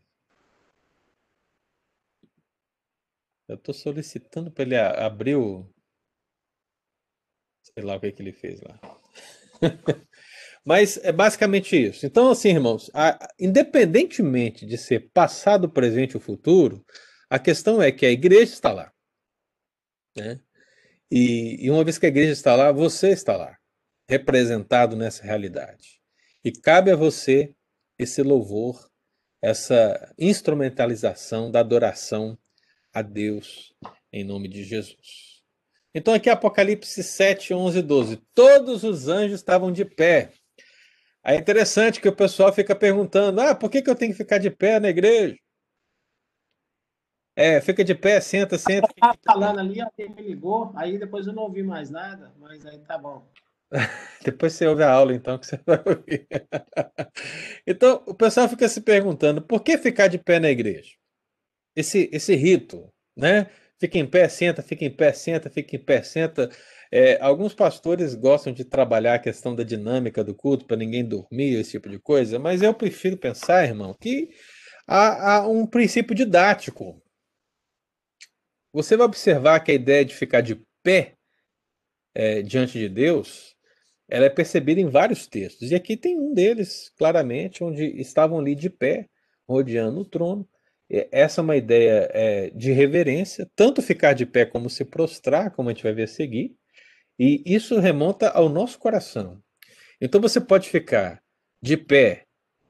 Eu 3.48 3.54
estou 3.54 3.72
solicitando 3.72 4.50
para 4.50 4.64
ele 4.64 4.76
abrir 4.76 5.36
o. 5.36 5.66
Sei 7.62 7.82
lá 7.82 7.96
o 7.96 8.00
que, 8.00 8.12
que 8.12 8.20
ele 8.20 8.32
fez 8.32 8.60
lá. 8.60 8.78
Mas 10.70 10.98
é 10.98 11.10
basicamente 11.10 11.74
isso. 11.74 12.06
Então, 12.06 12.30
assim, 12.30 12.50
irmãos, 12.50 12.92
a- 12.94 13.26
independentemente 13.40 14.64
de 14.64 14.78
ser 14.78 15.10
passado, 15.12 15.68
presente 15.68 16.16
ou 16.16 16.20
futuro, 16.22 16.86
a 17.28 17.40
questão 17.40 17.82
é 17.82 17.90
que 17.90 18.06
a 18.06 18.10
igreja 18.12 18.52
está 18.52 18.72
lá. 18.72 18.92
Né? 20.16 20.38
E, 21.10 21.56
e 21.66 21.68
uma 21.72 21.82
vez 21.82 21.98
que 21.98 22.06
a 22.06 22.08
igreja 22.08 22.30
está 22.30 22.54
lá, 22.54 22.70
você 22.70 23.08
está 23.08 23.36
lá, 23.36 23.58
representado 24.08 24.94
nessa 24.94 25.24
realidade. 25.24 26.00
E 26.44 26.52
cabe 26.52 26.92
a 26.92 26.96
você 26.96 27.52
esse 27.98 28.22
louvor, 28.22 28.88
essa 29.42 30.14
instrumentalização 30.16 31.50
da 31.50 31.58
adoração 31.58 32.38
a 32.92 33.02
Deus 33.02 33.74
em 34.12 34.22
nome 34.22 34.46
de 34.46 34.62
Jesus. 34.62 35.42
Então, 35.92 36.14
aqui 36.14 36.30
Apocalipse 36.30 37.02
7, 37.02 37.52
11 37.52 37.80
e 37.80 37.82
12. 37.82 38.22
Todos 38.32 38.84
os 38.84 39.08
anjos 39.08 39.40
estavam 39.40 39.72
de 39.72 39.84
pé. 39.84 40.30
É 41.24 41.36
interessante 41.36 42.00
que 42.00 42.08
o 42.08 42.16
pessoal 42.16 42.52
fica 42.52 42.74
perguntando: 42.74 43.40
ah, 43.40 43.54
por 43.54 43.70
que, 43.70 43.82
que 43.82 43.90
eu 43.90 43.94
tenho 43.94 44.12
que 44.12 44.18
ficar 44.18 44.38
de 44.38 44.50
pé 44.50 44.80
na 44.80 44.88
igreja? 44.88 45.36
É, 47.36 47.60
fica 47.60 47.84
de 47.84 47.94
pé, 47.94 48.20
senta, 48.20 48.58
senta. 48.58 48.88
estava 48.90 49.16
falando 49.24 49.60
ali, 49.60 49.80
alguém 49.80 50.10
me 50.10 50.22
ligou, 50.22 50.72
aí 50.74 50.98
depois 50.98 51.26
eu 51.26 51.32
não 51.32 51.44
ouvi 51.44 51.62
mais 51.62 51.88
nada, 51.88 52.34
mas 52.38 52.66
aí 52.66 52.78
tá 52.80 52.98
bom. 52.98 53.26
Depois 54.24 54.52
você 54.52 54.66
ouve 54.66 54.82
a 54.82 54.90
aula, 54.90 55.14
então, 55.14 55.38
que 55.38 55.46
você 55.46 55.58
vai 55.64 55.80
ouvir. 55.86 56.26
Então, 57.66 58.02
o 58.06 58.14
pessoal 58.14 58.48
fica 58.48 58.68
se 58.68 58.80
perguntando: 58.80 59.40
por 59.40 59.62
que 59.62 59.78
ficar 59.78 60.08
de 60.08 60.18
pé 60.18 60.40
na 60.40 60.50
igreja? 60.50 60.90
Esse, 61.76 62.10
esse 62.12 62.34
rito, 62.34 62.92
né? 63.16 63.48
Fica 63.78 63.96
em 63.98 64.06
pé, 64.06 64.28
senta, 64.28 64.62
fica 64.62 64.84
em 64.84 64.90
pé, 64.90 65.12
senta, 65.12 65.48
fica 65.48 65.76
em 65.76 65.78
pé, 65.78 66.02
senta. 66.02 66.50
É, 66.92 67.20
alguns 67.20 67.54
pastores 67.54 68.14
gostam 68.14 68.52
de 68.52 68.64
trabalhar 68.64 69.14
a 69.14 69.18
questão 69.18 69.54
da 69.54 69.62
dinâmica 69.62 70.24
do 70.24 70.34
culto 70.34 70.64
para 70.66 70.76
ninguém 70.76 71.04
dormir, 71.04 71.54
esse 71.54 71.72
tipo 71.72 71.88
de 71.88 72.00
coisa, 72.00 72.38
mas 72.38 72.62
eu 72.62 72.74
prefiro 72.74 73.16
pensar, 73.16 73.64
irmão, 73.64 73.94
que 73.94 74.28
há, 74.86 75.36
há 75.36 75.48
um 75.48 75.66
princípio 75.66 76.14
didático. 76.14 77.00
Você 78.72 78.96
vai 78.96 79.06
observar 79.06 79.60
que 79.60 79.70
a 79.70 79.74
ideia 79.74 80.04
de 80.04 80.14
ficar 80.14 80.40
de 80.40 80.60
pé 80.82 81.14
é, 82.14 82.42
diante 82.42 82.78
de 82.78 82.88
Deus, 82.88 83.54
ela 84.08 84.26
é 84.26 84.30
percebida 84.30 84.80
em 84.80 84.88
vários 84.88 85.26
textos. 85.26 85.70
E 85.70 85.74
aqui 85.74 85.96
tem 85.96 86.18
um 86.18 86.34
deles, 86.34 86.92
claramente, 86.96 87.62
onde 87.62 87.84
estavam 88.00 88.40
ali 88.40 88.54
de 88.54 88.68
pé, 88.68 89.08
rodeando 89.48 90.00
o 90.00 90.04
trono. 90.04 90.48
Essa 91.12 91.40
é 91.40 91.44
uma 91.44 91.56
ideia 91.56 92.10
é, 92.12 92.50
de 92.50 92.72
reverência, 92.72 93.48
tanto 93.54 93.80
ficar 93.80 94.12
de 94.12 94.26
pé 94.26 94.44
como 94.44 94.68
se 94.68 94.84
prostrar, 94.84 95.52
como 95.52 95.68
a 95.68 95.72
gente 95.72 95.84
vai 95.84 95.92
ver 95.92 96.02
a 96.02 96.08
seguir. 96.08 96.56
E 97.20 97.42
isso 97.44 97.78
remonta 97.78 98.30
ao 98.30 98.48
nosso 98.48 98.78
coração. 98.78 99.42
Então 100.00 100.22
você 100.22 100.40
pode 100.40 100.70
ficar 100.70 101.22
de 101.60 101.76
pé 101.76 102.24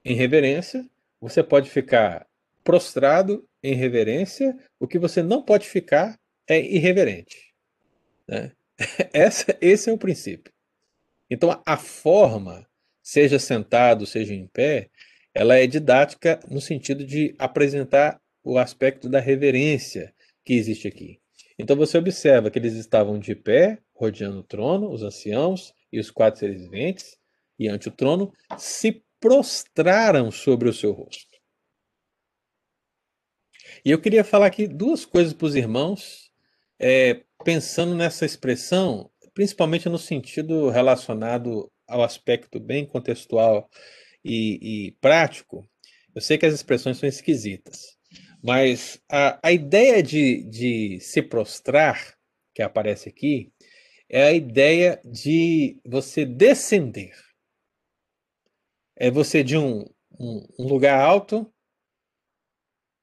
em 0.04 0.16
reverência, 0.16 0.84
você 1.20 1.40
pode 1.40 1.70
ficar 1.70 2.26
prostrado 2.64 3.48
em 3.62 3.74
reverência, 3.74 4.58
o 4.80 4.88
que 4.88 4.98
você 4.98 5.22
não 5.22 5.40
pode 5.40 5.68
ficar 5.68 6.18
é 6.48 6.60
irreverente. 6.60 7.54
Né? 8.26 8.50
Essa, 9.12 9.56
esse 9.60 9.88
é 9.88 9.92
o 9.92 9.98
princípio. 9.98 10.52
Então, 11.30 11.62
a- 11.64 11.76
forma, 11.76 12.66
seja 13.00 13.38
sentado, 13.38 14.04
seja 14.04 14.34
em 14.34 14.48
pé, 14.48 14.90
ela 15.32 15.54
é 15.54 15.66
didática 15.66 16.40
no 16.50 16.60
sentido 16.60 17.04
de 17.04 17.36
apresentar 17.38 18.20
o 18.42 18.58
aspecto 18.58 19.08
da 19.08 19.20
reverência 19.20 20.12
que 20.44 20.54
existe 20.54 20.88
aqui. 20.88 21.20
Então, 21.56 21.76
você 21.76 21.96
observa 21.98 22.50
que 22.50 22.58
eles 22.58 22.74
estavam 22.74 23.16
de 23.16 23.34
pé, 23.36 23.78
rodeando 24.00 24.40
o 24.40 24.42
trono, 24.42 24.90
os 24.90 25.02
anciãos 25.02 25.74
e 25.92 26.00
os 26.00 26.10
quatro 26.10 26.40
seres 26.40 26.62
viventes, 26.62 27.18
e 27.58 27.68
ante 27.68 27.88
o 27.88 27.92
trono, 27.92 28.32
se 28.56 29.04
prostraram 29.20 30.30
sobre 30.30 30.70
o 30.70 30.72
seu 30.72 30.92
rosto. 30.92 31.38
E 33.84 33.90
eu 33.90 34.00
queria 34.00 34.24
falar 34.24 34.46
aqui 34.46 34.66
duas 34.66 35.04
coisas 35.04 35.34
para 35.34 35.46
os 35.46 35.54
irmãos, 35.54 36.32
é, 36.78 37.22
pensando 37.44 37.94
nessa 37.94 38.24
expressão, 38.24 39.10
principalmente 39.34 39.86
no 39.90 39.98
sentido 39.98 40.70
relacionado 40.70 41.70
ao 41.86 42.02
aspecto 42.02 42.58
bem 42.58 42.86
contextual 42.86 43.68
e, 44.24 44.86
e 44.86 44.92
prático. 44.92 45.68
Eu 46.14 46.22
sei 46.22 46.38
que 46.38 46.46
as 46.46 46.54
expressões 46.54 46.96
são 46.96 47.08
esquisitas, 47.08 47.98
mas 48.42 48.98
a, 49.10 49.38
a 49.42 49.52
ideia 49.52 50.02
de, 50.02 50.42
de 50.44 50.98
se 51.00 51.20
prostrar, 51.20 52.14
que 52.54 52.62
aparece 52.62 53.10
aqui, 53.10 53.52
é 54.10 54.24
a 54.24 54.32
ideia 54.32 55.00
de 55.04 55.80
você 55.86 56.26
descender. 56.26 57.16
É 58.96 59.08
você 59.08 59.44
de 59.44 59.56
um, 59.56 59.82
um, 60.18 60.46
um 60.58 60.66
lugar 60.66 61.00
alto 61.00 61.50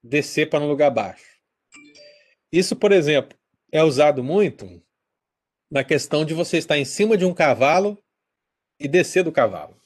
descer 0.03 0.49
para 0.49 0.63
um 0.63 0.67
lugar 0.67 0.91
baixo. 0.91 1.41
Isso, 2.51 2.75
por 2.75 2.91
exemplo, 2.91 3.37
é 3.71 3.81
usado 3.81 4.21
muito 4.21 4.65
na 5.71 5.83
questão 5.83 6.25
de 6.25 6.33
você 6.33 6.57
estar 6.57 6.77
em 6.77 6.85
cima 6.85 7.17
de 7.17 7.23
um 7.23 7.33
cavalo 7.33 7.97
e 8.77 8.87
descer 8.87 9.23
do 9.23 9.31
cavalo. 9.31 9.81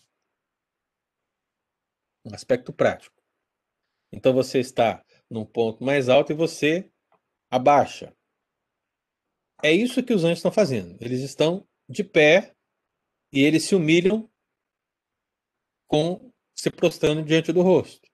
Um 2.26 2.34
aspecto 2.34 2.74
prático. 2.74 3.16
Então 4.12 4.34
você 4.34 4.60
está 4.60 5.06
num 5.30 5.46
ponto 5.46 5.84
mais 5.84 6.10
alto 6.10 6.32
e 6.32 6.36
você 6.36 6.92
abaixa. 7.50 8.12
É 9.64 9.72
isso 9.72 10.04
que 10.04 10.14
os 10.14 10.24
anjos 10.24 10.40
estão 10.40 10.52
fazendo. 10.52 10.98
Eles 11.00 11.22
estão 11.22 11.68
de 11.88 12.04
pé 12.04 12.56
e 13.32 13.42
eles 13.42 13.64
se 13.64 13.76
humilham 13.76 14.30
com 15.88 16.32
se 16.56 16.70
prostrando 16.70 17.24
diante 17.24 17.52
do 17.52 17.62
rosto. 17.62 18.08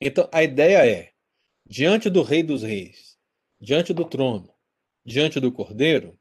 Então 0.00 0.28
a 0.32 0.42
ideia 0.42 0.86
é 0.86 1.12
diante 1.66 2.10
do 2.10 2.22
Rei 2.22 2.42
dos 2.42 2.62
Reis, 2.62 3.18
diante 3.60 3.92
do 3.92 4.04
trono, 4.04 4.52
diante 5.04 5.38
do 5.38 5.52
Cordeiro, 5.52 6.18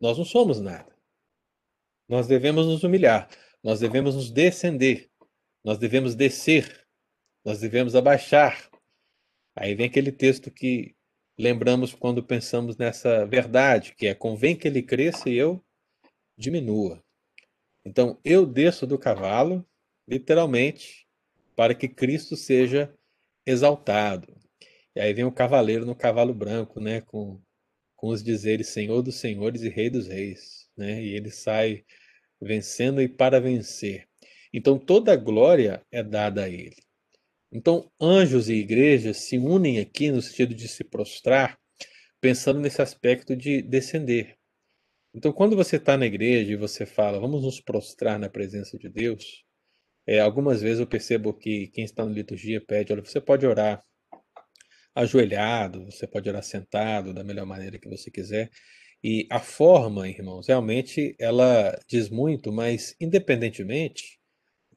nós 0.00 0.16
não 0.16 0.24
somos 0.24 0.60
nada. 0.60 0.96
nós 2.08 2.26
devemos 2.26 2.66
nos 2.66 2.82
humilhar, 2.82 3.28
nós 3.62 3.78
devemos 3.78 4.16
nos 4.16 4.32
descender, 4.32 5.08
nós 5.62 5.78
devemos 5.78 6.14
descer, 6.16 6.86
nós 7.44 7.60
devemos 7.60 7.94
abaixar. 7.94 8.68
Aí 9.54 9.74
vem 9.74 9.86
aquele 9.86 10.10
texto 10.10 10.50
que 10.50 10.96
lembramos 11.40 11.94
quando 11.94 12.22
pensamos 12.22 12.76
nessa 12.76 13.24
verdade, 13.26 13.94
que 13.96 14.06
é 14.06 14.14
convém 14.14 14.54
que 14.54 14.68
ele 14.68 14.82
cresça 14.82 15.30
e 15.30 15.36
eu 15.36 15.64
diminua. 16.36 17.02
Então, 17.84 18.18
eu 18.22 18.44
desço 18.44 18.86
do 18.86 18.98
cavalo, 18.98 19.66
literalmente, 20.06 21.06
para 21.56 21.74
que 21.74 21.88
Cristo 21.88 22.36
seja 22.36 22.94
exaltado. 23.46 24.36
E 24.94 25.00
aí 25.00 25.14
vem 25.14 25.24
o 25.24 25.32
cavaleiro 25.32 25.86
no 25.86 25.94
cavalo 25.94 26.34
branco, 26.34 26.78
né, 26.78 27.00
com, 27.00 27.40
com 27.96 28.08
os 28.08 28.22
dizeres 28.22 28.68
Senhor 28.68 29.02
dos 29.02 29.16
senhores 29.16 29.62
e 29.62 29.68
Rei 29.70 29.88
dos 29.88 30.06
reis, 30.08 30.68
né? 30.76 31.02
E 31.02 31.14
ele 31.14 31.30
sai 31.30 31.84
vencendo 32.40 33.00
e 33.00 33.08
para 33.08 33.40
vencer. 33.40 34.08
Então 34.52 34.78
toda 34.78 35.12
a 35.12 35.16
glória 35.16 35.82
é 35.90 36.02
dada 36.02 36.44
a 36.44 36.48
ele. 36.48 36.76
Então 37.52 37.90
anjos 38.00 38.48
e 38.48 38.54
igrejas 38.54 39.18
se 39.18 39.38
unem 39.38 39.80
aqui 39.80 40.10
no 40.10 40.22
sentido 40.22 40.54
de 40.54 40.68
se 40.68 40.84
prostrar, 40.84 41.58
pensando 42.20 42.60
nesse 42.60 42.80
aspecto 42.80 43.36
de 43.36 43.60
descender. 43.62 44.36
Então 45.14 45.32
quando 45.32 45.56
você 45.56 45.76
está 45.76 45.96
na 45.96 46.06
igreja 46.06 46.52
e 46.52 46.56
você 46.56 46.86
fala, 46.86 47.18
vamos 47.18 47.42
nos 47.42 47.60
prostrar 47.60 48.18
na 48.18 48.28
presença 48.28 48.78
de 48.78 48.88
Deus, 48.88 49.44
é, 50.06 50.20
algumas 50.20 50.60
vezes 50.62 50.80
eu 50.80 50.86
percebo 50.86 51.34
que 51.34 51.68
quem 51.68 51.84
está 51.84 52.04
na 52.04 52.12
liturgia 52.12 52.60
pede, 52.60 52.92
olha, 52.92 53.04
você 53.04 53.20
pode 53.20 53.46
orar 53.46 53.82
ajoelhado, 54.94 55.84
você 55.86 56.06
pode 56.06 56.28
orar 56.28 56.42
sentado, 56.42 57.14
da 57.14 57.24
melhor 57.24 57.46
maneira 57.46 57.78
que 57.78 57.88
você 57.88 58.10
quiser. 58.10 58.50
E 59.02 59.26
a 59.30 59.40
forma, 59.40 60.08
irmãos, 60.08 60.48
realmente 60.48 61.16
ela 61.18 61.78
diz 61.88 62.10
muito, 62.10 62.52
mas 62.52 62.94
independentemente, 63.00 64.19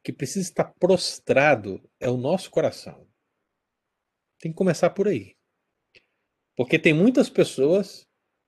que 0.03 0.11
precisa 0.11 0.47
estar 0.47 0.65
prostrado 0.79 1.81
é 1.99 2.09
o 2.09 2.17
nosso 2.17 2.51
coração. 2.51 3.07
Tem 4.39 4.51
que 4.51 4.57
começar 4.57 4.89
por 4.89 5.07
aí. 5.07 5.35
Porque 6.55 6.77
tem 6.77 6.93
muitas 6.93 7.29
pessoas 7.29 8.07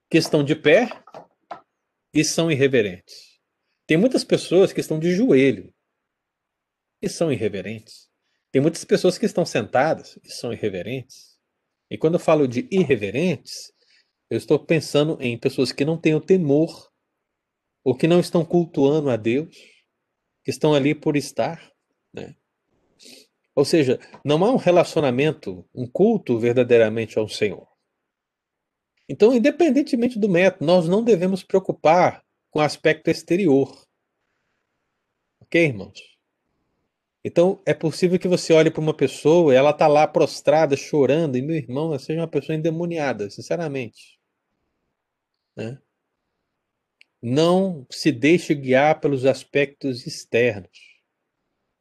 que 0.10 0.18
estão 0.18 0.43
de 0.43 0.56
pé 0.56 0.89
e 2.14 2.24
são 2.24 2.51
irreverentes. 2.51 3.39
Tem 3.88 3.97
muitas 3.97 4.24
pessoas 4.24 4.74
que 4.74 4.82
estão 4.82 4.99
de 4.99 5.16
joelho 5.16 5.74
e 7.01 7.08
são 7.08 7.32
irreverentes. 7.32 8.10
Tem 8.51 8.62
muitas 8.62 8.84
pessoas 8.84 9.18
que 9.18 9.26
estão 9.26 9.45
sentadas 9.45 10.20
e 10.24 10.30
são 10.30 10.51
irreverentes. 10.51 11.38
E 11.89 11.97
quando 11.97 12.16
eu 12.16 12.20
falo 12.20 12.47
de 12.47 12.68
irreverentes, 12.72 13.72
eu 14.30 14.38
estou 14.38 14.58
pensando 14.58 15.18
em 15.22 15.38
pessoas 15.38 15.72
que 15.72 15.86
não 15.86 15.99
têm 15.99 16.16
o 16.16 16.22
temor, 16.22 16.91
ou 17.84 17.95
que 17.95 18.08
não 18.08 18.20
estão 18.20 18.43
cultuando 18.43 19.10
a 19.12 19.16
Deus, 19.16 19.56
que 20.45 20.51
estão 20.51 20.75
ali 20.75 20.93
por 20.93 21.17
estar, 21.17 21.73
né? 22.13 22.35
Ou 23.55 23.65
seja, 23.65 23.99
não 24.23 24.45
há 24.45 24.51
um 24.51 24.57
relacionamento, 24.57 25.67
um 25.73 25.87
culto 25.87 26.37
verdadeiramente 26.37 27.17
ao 27.17 27.27
Senhor. 27.27 27.67
Então, 29.09 29.33
independentemente 29.33 30.19
do 30.19 30.29
método, 30.29 30.65
nós 30.65 30.87
não 30.87 31.03
devemos 31.03 31.41
preocupar 31.41 32.23
com 32.51 32.59
o 32.59 32.61
aspecto 32.61 33.09
exterior. 33.09 33.75
Ok, 35.39 35.63
irmãos? 35.63 35.99
Então, 37.23 37.59
é 37.65 37.73
possível 37.73 38.19
que 38.19 38.27
você 38.27 38.53
olhe 38.53 38.69
para 38.69 38.81
uma 38.81 38.93
pessoa 38.93 39.51
e 39.51 39.57
ela 39.57 39.71
está 39.71 39.87
lá 39.87 40.07
prostrada, 40.07 40.77
chorando, 40.77 41.37
e 41.37 41.41
meu 41.41 41.55
irmão, 41.55 41.87
ela 41.87 41.97
seja 41.97 42.21
uma 42.21 42.27
pessoa 42.27 42.55
endemoniada, 42.55 43.31
sinceramente. 43.31 44.19
Né? 45.55 45.79
Não 47.22 47.86
se 47.89 48.11
deixe 48.11 48.53
guiar 48.53 48.99
pelos 48.99 49.26
aspectos 49.26 50.05
externos, 50.05 50.70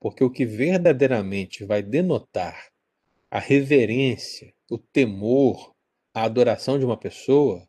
porque 0.01 0.25
o 0.25 0.31
que 0.31 0.47
verdadeiramente 0.47 1.65
vai 1.65 1.83
denotar 1.83 2.71
a 3.31 3.39
reverência, 3.39 4.55
o 4.71 4.79
temor, 4.79 5.75
a 6.15 6.23
adoração 6.23 6.79
de 6.79 6.85
uma 6.85 6.97
pessoa 6.97 7.69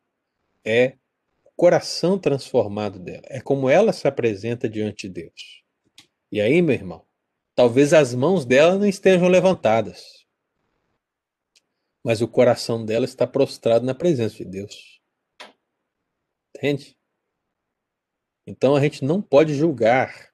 é 0.64 0.98
o 1.44 1.52
coração 1.56 2.20
transformado 2.20 3.00
dela, 3.00 3.24
é 3.26 3.42
como 3.42 3.70
ela 3.70 3.92
se 3.92 4.08
apresenta 4.08 4.70
diante 4.70 5.08
de 5.08 5.22
Deus. 5.22 5.64
E 6.32 6.40
aí, 6.40 6.62
meu 6.62 6.76
irmão, 6.76 7.06
Talvez 7.56 7.94
as 7.94 8.14
mãos 8.14 8.46
dela 8.46 8.78
não 8.78 8.86
estejam 8.86 9.30
levantadas, 9.30 10.28
mas 12.04 12.22
o 12.22 12.28
coração 12.28 12.86
dela 12.86 13.06
está 13.06 13.26
prostrado 13.26 13.86
na 13.86 13.96
presença 13.96 14.36
de 14.36 14.46
Deus. 14.46 15.00
Entende? 16.54 16.98
Então 18.46 18.76
a 18.76 18.82
gente 18.82 19.04
não 19.04 19.22
pode 19.22 19.54
julgar 19.54 20.32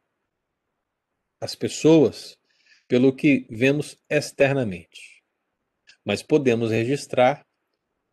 as 1.39 1.55
pessoas 1.55 2.37
pelo 2.87 3.15
que 3.15 3.47
vemos 3.49 3.97
externamente, 4.09 5.23
mas 6.05 6.21
podemos 6.21 6.71
registrar 6.71 7.45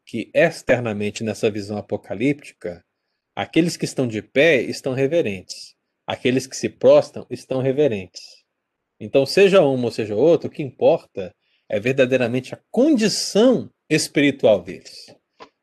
que 0.07 0.31
externamente 0.33 1.23
nessa 1.23 1.51
visão 1.51 1.77
apocalíptica, 1.77 2.85
aqueles 3.35 3.77
que 3.77 3.85
estão 3.85 4.07
de 4.07 4.23
pé 4.23 4.63
estão 4.63 4.95
reverentes, 4.95 5.75
aqueles 6.07 6.47
que 6.47 6.57
se 6.57 6.69
prostam 6.69 7.27
estão 7.29 7.61
reverentes. 7.61 8.23
Então, 9.01 9.27
seja 9.27 9.61
um 9.63 9.85
ou 9.85 9.91
seja 9.91 10.15
outro, 10.15 10.49
o 10.49 10.51
que 10.51 10.63
importa 10.63 11.35
é 11.69 11.79
verdadeiramente 11.79 12.55
a 12.55 12.61
condição 12.71 13.71
espiritual 13.91 14.63
deles, 14.63 15.15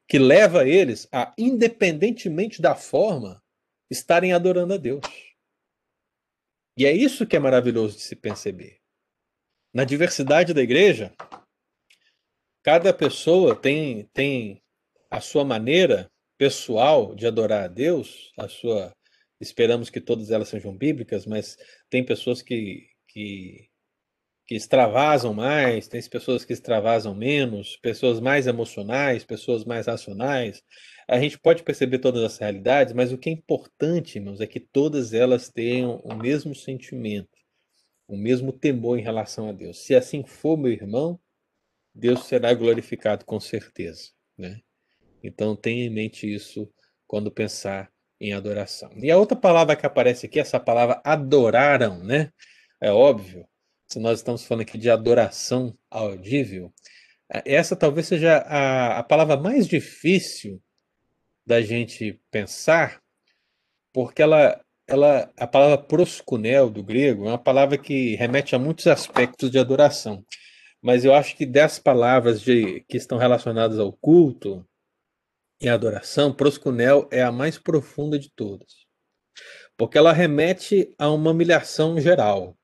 que 0.07 0.19
leva 0.19 0.67
eles 0.67 1.07
a, 1.11 1.33
independentemente 1.37 2.61
da 2.61 2.75
forma, 2.75 3.41
estarem 3.89 4.33
adorando 4.33 4.73
a 4.73 4.77
Deus. 4.77 5.05
E 6.77 6.85
é 6.85 6.91
isso 6.91 7.25
que 7.25 7.35
é 7.35 7.39
maravilhoso 7.39 7.97
de 7.97 8.03
se 8.03 8.15
perceber. 8.15 8.79
Na 9.73 9.83
diversidade 9.83 10.53
da 10.53 10.61
igreja, 10.61 11.13
cada 12.63 12.93
pessoa 12.93 13.55
tem, 13.55 14.05
tem 14.13 14.61
a 15.09 15.21
sua 15.21 15.45
maneira 15.45 16.09
pessoal 16.37 17.15
de 17.15 17.25
adorar 17.25 17.63
a 17.63 17.67
Deus, 17.67 18.31
a 18.37 18.47
sua 18.47 18.91
esperamos 19.39 19.89
que 19.89 19.99
todas 19.99 20.31
elas 20.31 20.47
sejam 20.47 20.75
bíblicas, 20.75 21.25
mas 21.25 21.57
tem 21.89 22.05
pessoas 22.05 22.41
que 22.41 22.89
que, 23.15 23.69
que 24.47 24.55
extravasam 24.55 25.33
mais, 25.33 25.87
tem 25.87 26.01
pessoas 26.03 26.45
que 26.45 26.53
extravasam 26.53 27.15
menos, 27.15 27.77
pessoas 27.77 28.19
mais 28.19 28.45
emocionais, 28.45 29.23
pessoas 29.23 29.65
mais 29.65 29.87
racionais. 29.87 30.61
A 31.07 31.19
gente 31.19 31.39
pode 31.39 31.63
perceber 31.63 31.99
todas 31.99 32.23
as 32.23 32.37
realidades, 32.37 32.93
mas 32.93 33.11
o 33.11 33.17
que 33.17 33.29
é 33.29 33.33
importante, 33.33 34.17
irmãos, 34.17 34.41
é 34.41 34.47
que 34.47 34.59
todas 34.59 35.13
elas 35.13 35.49
tenham 35.49 35.99
o 36.03 36.15
mesmo 36.15 36.53
sentimento, 36.53 37.29
o 38.07 38.15
mesmo 38.15 38.51
temor 38.51 38.99
em 38.99 39.03
relação 39.03 39.49
a 39.49 39.51
Deus. 39.51 39.79
Se 39.83 39.95
assim 39.95 40.23
for, 40.23 40.57
meu 40.57 40.71
irmão, 40.71 41.19
Deus 41.93 42.25
será 42.25 42.53
glorificado 42.53 43.25
com 43.25 43.39
certeza, 43.39 44.11
né? 44.37 44.59
Então 45.23 45.55
tenha 45.55 45.85
em 45.85 45.89
mente 45.89 46.31
isso 46.31 46.71
quando 47.07 47.31
pensar 47.31 47.91
em 48.19 48.33
adoração. 48.33 48.91
E 48.97 49.09
a 49.09 49.17
outra 49.17 49.35
palavra 49.35 49.75
que 49.75 49.85
aparece 49.85 50.27
aqui, 50.27 50.39
essa 50.39 50.59
palavra 50.59 51.01
adoraram, 51.03 52.03
né? 52.03 52.31
É 52.81 52.91
óbvio, 52.91 53.47
se 53.95 53.99
nós 54.01 54.19
estamos 54.19 54.43
falando 54.43 54.63
aqui 54.63 54.77
de 54.77 54.89
adoração 54.89 55.73
audível, 55.89 56.73
é, 57.31 57.55
essa 57.55 57.77
talvez 57.77 58.07
seja 58.07 58.39
a, 58.39 58.99
a 58.99 59.03
palavra 59.03 59.37
mais 59.37 59.65
difícil 59.65 60.61
da 61.45 61.61
gente 61.61 62.19
pensar, 62.29 63.01
porque 63.93 64.21
ela, 64.21 64.61
ela, 64.85 65.31
a 65.37 65.47
palavra 65.47 65.77
proskunel 65.77 66.69
do 66.69 66.83
grego 66.83 67.25
é 67.25 67.29
uma 67.29 67.37
palavra 67.37 67.77
que 67.77 68.15
remete 68.15 68.53
a 68.53 68.59
muitos 68.59 68.85
aspectos 68.87 69.49
de 69.49 69.57
adoração. 69.57 70.25
Mas 70.81 71.05
eu 71.05 71.13
acho 71.13 71.33
que 71.37 71.45
das 71.45 71.79
palavras 71.79 72.41
de, 72.41 72.81
que 72.89 72.97
estão 72.97 73.17
relacionadas 73.17 73.79
ao 73.79 73.93
culto 73.93 74.67
e 75.61 75.69
adoração, 75.69 76.33
proskunel 76.33 77.07
é 77.09 77.23
a 77.23 77.31
mais 77.31 77.57
profunda 77.57 78.19
de 78.19 78.29
todas. 78.29 78.73
Porque 79.77 79.97
ela 79.97 80.11
remete 80.11 80.93
a 80.99 81.09
uma 81.09 81.31
humilhação 81.31 81.97
geral 81.97 82.57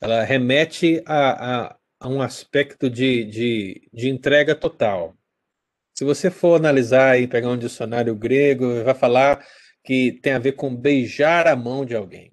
ela 0.00 0.24
remete 0.24 1.02
a, 1.06 1.66
a, 1.66 1.78
a 2.00 2.08
um 2.08 2.22
aspecto 2.22 2.88
de, 2.88 3.24
de, 3.24 3.88
de 3.92 4.08
entrega 4.08 4.56
total. 4.56 5.14
Se 5.94 6.04
você 6.04 6.30
for 6.30 6.56
analisar 6.56 7.20
e 7.20 7.28
pegar 7.28 7.50
um 7.50 7.58
dicionário 7.58 8.14
grego, 8.14 8.82
vai 8.82 8.94
falar 8.94 9.46
que 9.84 10.18
tem 10.22 10.32
a 10.32 10.38
ver 10.38 10.52
com 10.52 10.74
beijar 10.74 11.46
a 11.46 11.54
mão 11.54 11.84
de 11.84 11.94
alguém. 11.94 12.32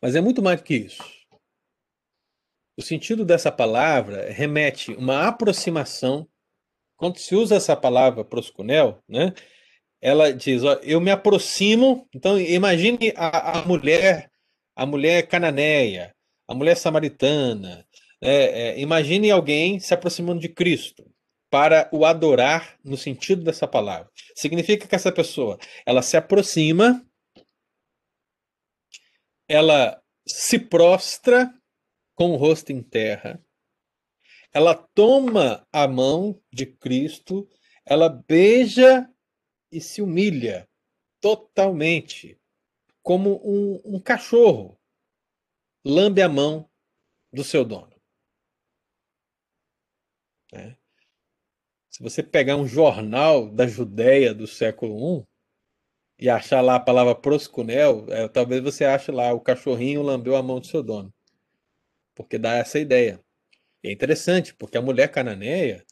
Mas 0.00 0.14
é 0.14 0.20
muito 0.20 0.40
mais 0.40 0.60
que 0.60 0.74
isso. 0.76 1.02
O 2.76 2.82
sentido 2.82 3.24
dessa 3.24 3.50
palavra 3.50 4.30
remete 4.30 4.92
uma 4.92 5.26
aproximação. 5.26 6.28
Quando 6.96 7.18
se 7.18 7.34
usa 7.34 7.56
essa 7.56 7.76
palavra 7.76 8.24
proscunel, 8.24 9.02
né? 9.08 9.32
Ela 10.00 10.32
diz, 10.32 10.62
ó, 10.62 10.74
eu 10.82 11.00
me 11.00 11.10
aproximo. 11.10 12.08
Então 12.14 12.38
imagine 12.40 13.12
a, 13.16 13.58
a 13.58 13.66
mulher 13.66 14.27
a 14.78 14.86
mulher 14.86 15.26
cananeia, 15.26 16.14
a 16.46 16.54
mulher 16.54 16.76
samaritana. 16.76 17.84
É, 18.20 18.34
é, 18.34 18.80
imagine 18.80 19.28
alguém 19.28 19.80
se 19.80 19.92
aproximando 19.92 20.40
de 20.40 20.48
Cristo. 20.48 21.04
para 21.50 21.88
o 21.90 22.04
adorar 22.04 22.78
no 22.84 22.94
sentido 22.94 23.42
dessa 23.42 23.66
palavra. 23.66 24.10
Significa 24.36 24.86
que 24.86 24.94
essa 24.94 25.10
pessoa, 25.10 25.58
ela 25.86 26.02
se 26.02 26.14
aproxima, 26.14 27.02
ela 29.48 29.98
se 30.26 30.58
prostra 30.58 31.50
com 32.14 32.32
o 32.32 32.36
rosto 32.36 32.70
em 32.70 32.82
terra, 32.82 33.42
ela 34.52 34.74
toma 34.74 35.66
a 35.72 35.88
mão 35.88 36.38
de 36.52 36.66
Cristo, 36.66 37.48
ela 37.82 38.10
beija 38.10 39.10
e 39.72 39.80
se 39.80 40.02
humilha 40.02 40.68
totalmente, 41.22 42.37
como 43.08 43.40
um, 43.42 43.96
um 43.96 43.98
cachorro 43.98 44.78
lambe 45.82 46.20
a 46.20 46.28
mão 46.28 46.68
do 47.32 47.42
seu 47.42 47.64
dono. 47.64 47.98
É. 50.52 50.76
Se 51.88 52.02
você 52.02 52.22
pegar 52.22 52.56
um 52.56 52.66
jornal 52.66 53.48
da 53.48 53.66
Judéia 53.66 54.34
do 54.34 54.46
século 54.46 55.26
I 56.18 56.26
e 56.26 56.28
achar 56.28 56.60
lá 56.60 56.74
a 56.74 56.80
palavra 56.80 57.14
proscunel, 57.14 58.04
é, 58.10 58.28
talvez 58.28 58.62
você 58.62 58.84
ache 58.84 59.10
lá 59.10 59.32
o 59.32 59.40
cachorrinho 59.40 60.02
lambeu 60.02 60.36
a 60.36 60.42
mão 60.42 60.60
do 60.60 60.66
seu 60.66 60.82
dono. 60.82 61.10
Porque 62.14 62.36
dá 62.36 62.56
essa 62.56 62.78
ideia. 62.78 63.24
É 63.82 63.90
interessante, 63.90 64.54
porque 64.54 64.76
a 64.76 64.82
mulher 64.82 65.10
cananeia, 65.10 65.82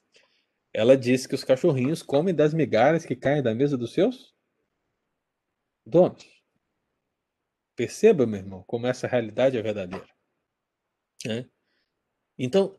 ela 0.70 0.98
diz 0.98 1.26
que 1.26 1.34
os 1.34 1.44
cachorrinhos 1.44 2.02
comem 2.02 2.34
das 2.34 2.52
migalhas 2.52 3.06
que 3.06 3.16
caem 3.16 3.42
da 3.42 3.54
mesa 3.54 3.78
dos 3.78 3.94
seus 3.94 4.34
donos. 5.82 6.35
Perceba, 7.76 8.26
meu 8.26 8.40
irmão, 8.40 8.64
como 8.66 8.86
essa 8.86 9.06
realidade 9.06 9.58
é 9.58 9.62
verdadeira. 9.62 10.08
Né? 11.24 11.46
Então, 12.38 12.76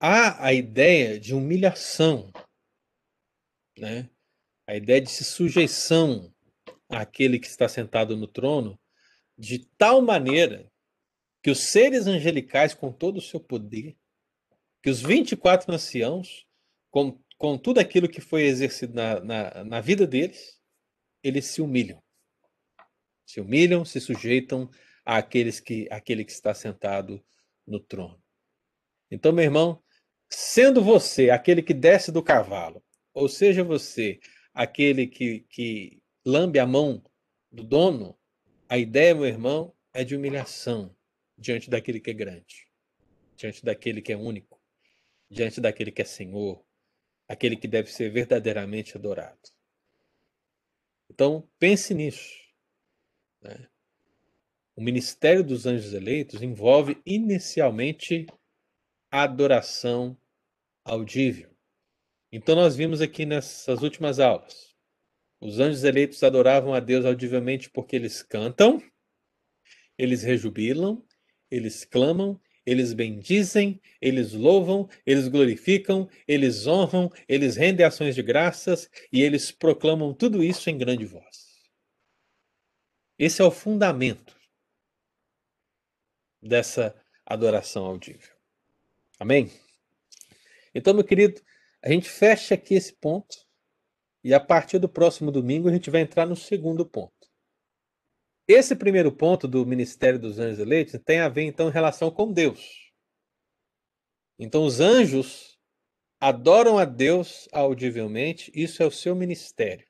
há 0.00 0.46
a 0.46 0.52
ideia 0.52 1.18
de 1.18 1.34
humilhação, 1.34 2.32
né? 3.76 4.08
a 4.64 4.76
ideia 4.76 5.00
de 5.00 5.10
sujeição 5.10 6.32
àquele 6.88 7.40
que 7.40 7.48
está 7.48 7.68
sentado 7.68 8.16
no 8.16 8.28
trono, 8.28 8.78
de 9.36 9.66
tal 9.76 10.00
maneira 10.00 10.70
que 11.42 11.50
os 11.50 11.58
seres 11.60 12.06
angelicais, 12.06 12.74
com 12.74 12.92
todo 12.92 13.18
o 13.18 13.22
seu 13.22 13.40
poder, 13.40 13.96
que 14.82 14.90
os 14.90 15.00
24 15.00 15.72
anciãos, 15.74 16.46
com, 16.90 17.18
com 17.36 17.58
tudo 17.58 17.78
aquilo 17.78 18.08
que 18.08 18.20
foi 18.20 18.42
exercido 18.42 18.94
na, 18.94 19.20
na, 19.20 19.64
na 19.64 19.80
vida 19.80 20.06
deles, 20.06 20.60
eles 21.22 21.46
se 21.46 21.60
humilham. 21.60 22.02
Se 23.28 23.42
humilham, 23.42 23.84
se 23.84 24.00
sujeitam 24.00 24.70
àqueles 25.04 25.60
que, 25.60 25.86
àquele 25.90 26.24
que 26.24 26.32
está 26.32 26.54
sentado 26.54 27.22
no 27.66 27.78
trono. 27.78 28.18
Então, 29.10 29.32
meu 29.32 29.44
irmão, 29.44 29.82
sendo 30.30 30.82
você 30.82 31.28
aquele 31.28 31.62
que 31.62 31.74
desce 31.74 32.10
do 32.10 32.22
cavalo, 32.22 32.82
ou 33.12 33.28
seja 33.28 33.62
você 33.62 34.18
aquele 34.54 35.06
que, 35.06 35.40
que 35.50 36.02
lambe 36.24 36.58
a 36.58 36.66
mão 36.66 37.04
do 37.52 37.62
dono, 37.62 38.18
a 38.66 38.78
ideia, 38.78 39.14
meu 39.14 39.26
irmão, 39.26 39.76
é 39.92 40.02
de 40.04 40.16
humilhação 40.16 40.96
diante 41.36 41.68
daquele 41.68 42.00
que 42.00 42.10
é 42.10 42.14
grande, 42.14 42.66
diante 43.36 43.62
daquele 43.62 44.00
que 44.00 44.14
é 44.14 44.16
único, 44.16 44.58
diante 45.30 45.60
daquele 45.60 45.92
que 45.92 46.00
é 46.00 46.06
Senhor, 46.06 46.64
aquele 47.28 47.58
que 47.58 47.68
deve 47.68 47.92
ser 47.92 48.10
verdadeiramente 48.10 48.96
adorado. 48.96 49.50
Então, 51.10 51.46
pense 51.58 51.92
nisso. 51.92 52.47
Né? 53.48 53.68
O 54.76 54.82
ministério 54.82 55.42
dos 55.42 55.66
anjos 55.66 55.92
eleitos 55.92 56.42
envolve 56.42 57.00
inicialmente 57.04 58.26
a 59.10 59.22
adoração 59.22 60.16
audível. 60.84 61.50
Então, 62.30 62.54
nós 62.54 62.76
vimos 62.76 63.00
aqui 63.00 63.24
nessas 63.24 63.82
últimas 63.82 64.20
aulas. 64.20 64.74
Os 65.40 65.58
anjos 65.58 65.84
eleitos 65.84 66.22
adoravam 66.22 66.74
a 66.74 66.80
Deus 66.80 67.04
audivelmente 67.04 67.70
porque 67.70 67.96
eles 67.96 68.22
cantam, 68.22 68.82
eles 69.96 70.22
rejubilam, 70.22 71.02
eles 71.50 71.84
clamam, 71.84 72.40
eles 72.66 72.92
bendizem, 72.92 73.80
eles 74.00 74.32
louvam, 74.32 74.88
eles 75.06 75.26
glorificam, 75.26 76.08
eles 76.26 76.66
honram, 76.66 77.10
eles 77.26 77.56
rendem 77.56 77.86
ações 77.86 78.14
de 78.14 78.22
graças 78.22 78.90
e 79.10 79.22
eles 79.22 79.50
proclamam 79.50 80.12
tudo 80.12 80.44
isso 80.44 80.68
em 80.68 80.76
grande 80.76 81.06
voz. 81.06 81.47
Esse 83.18 83.42
é 83.42 83.44
o 83.44 83.50
fundamento 83.50 84.38
dessa 86.40 86.94
adoração 87.26 87.84
audível. 87.84 88.32
Amém? 89.18 89.50
Então, 90.72 90.94
meu 90.94 91.04
querido, 91.04 91.40
a 91.82 91.90
gente 91.90 92.08
fecha 92.08 92.54
aqui 92.54 92.74
esse 92.74 92.92
ponto 92.92 93.36
e 94.22 94.32
a 94.32 94.38
partir 94.38 94.78
do 94.78 94.88
próximo 94.88 95.32
domingo 95.32 95.68
a 95.68 95.72
gente 95.72 95.90
vai 95.90 96.02
entrar 96.02 96.26
no 96.26 96.36
segundo 96.36 96.86
ponto. 96.86 97.12
Esse 98.46 98.76
primeiro 98.76 99.10
ponto 99.10 99.48
do 99.48 99.66
ministério 99.66 100.18
dos 100.18 100.38
anjos 100.38 100.60
eleitos 100.60 100.98
tem 101.04 101.18
a 101.18 101.28
ver 101.28 101.42
então 101.42 101.68
em 101.68 101.72
relação 101.72 102.10
com 102.10 102.32
Deus. 102.32 102.92
Então 104.38 104.64
os 104.64 104.78
anjos 104.78 105.58
adoram 106.20 106.78
a 106.78 106.84
Deus 106.84 107.48
audivelmente, 107.52 108.52
isso 108.54 108.82
é 108.82 108.86
o 108.86 108.90
seu 108.90 109.16
ministério. 109.16 109.87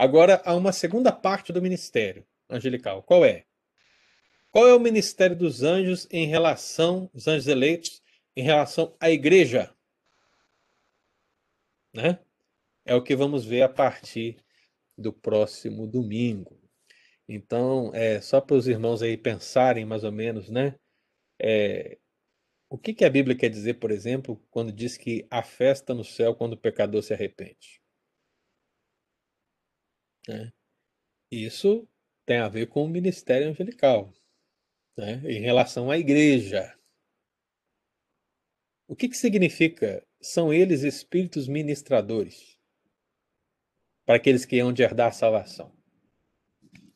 Agora 0.00 0.40
há 0.44 0.54
uma 0.54 0.70
segunda 0.70 1.10
parte 1.10 1.52
do 1.52 1.60
ministério 1.60 2.24
angelical. 2.48 3.02
Qual 3.02 3.24
é? 3.24 3.44
Qual 4.52 4.68
é 4.68 4.72
o 4.72 4.78
ministério 4.78 5.34
dos 5.34 5.64
anjos 5.64 6.06
em 6.12 6.24
relação, 6.24 7.10
os 7.12 7.26
anjos 7.26 7.48
eleitos, 7.48 8.00
em 8.36 8.44
relação 8.44 8.94
à 9.00 9.10
igreja? 9.10 9.74
Né? 11.92 12.20
É 12.84 12.94
o 12.94 13.02
que 13.02 13.16
vamos 13.16 13.44
ver 13.44 13.62
a 13.62 13.68
partir 13.68 14.36
do 14.96 15.12
próximo 15.12 15.84
domingo. 15.84 16.56
Então, 17.28 17.90
é 17.92 18.20
só 18.20 18.40
para 18.40 18.54
os 18.54 18.68
irmãos 18.68 19.02
aí 19.02 19.16
pensarem 19.16 19.84
mais 19.84 20.04
ou 20.04 20.12
menos, 20.12 20.48
né? 20.48 20.76
É, 21.40 21.98
o 22.70 22.78
que, 22.78 22.94
que 22.94 23.04
a 23.04 23.10
Bíblia 23.10 23.36
quer 23.36 23.48
dizer, 23.48 23.74
por 23.74 23.90
exemplo, 23.90 24.40
quando 24.48 24.70
diz 24.70 24.96
que 24.96 25.26
há 25.28 25.42
festa 25.42 25.92
no 25.92 26.04
céu 26.04 26.36
quando 26.36 26.52
o 26.52 26.56
pecador 26.56 27.02
se 27.02 27.12
arrepende? 27.12 27.82
Né? 30.28 30.52
Isso 31.30 31.88
tem 32.26 32.36
a 32.36 32.48
ver 32.48 32.68
com 32.68 32.84
o 32.84 32.88
ministério 32.88 33.48
angelical, 33.48 34.12
né? 34.96 35.22
em 35.24 35.40
relação 35.40 35.90
à 35.90 35.96
igreja. 35.96 36.76
O 38.86 38.94
que, 38.94 39.08
que 39.08 39.16
significa? 39.16 40.06
São 40.20 40.52
eles 40.52 40.82
espíritos 40.82 41.48
ministradores 41.48 42.58
para 44.04 44.16
aqueles 44.16 44.44
que 44.44 44.58
hão 44.58 44.72
de 44.72 44.82
herdar 44.82 45.08
a 45.08 45.12
salvação. 45.12 45.72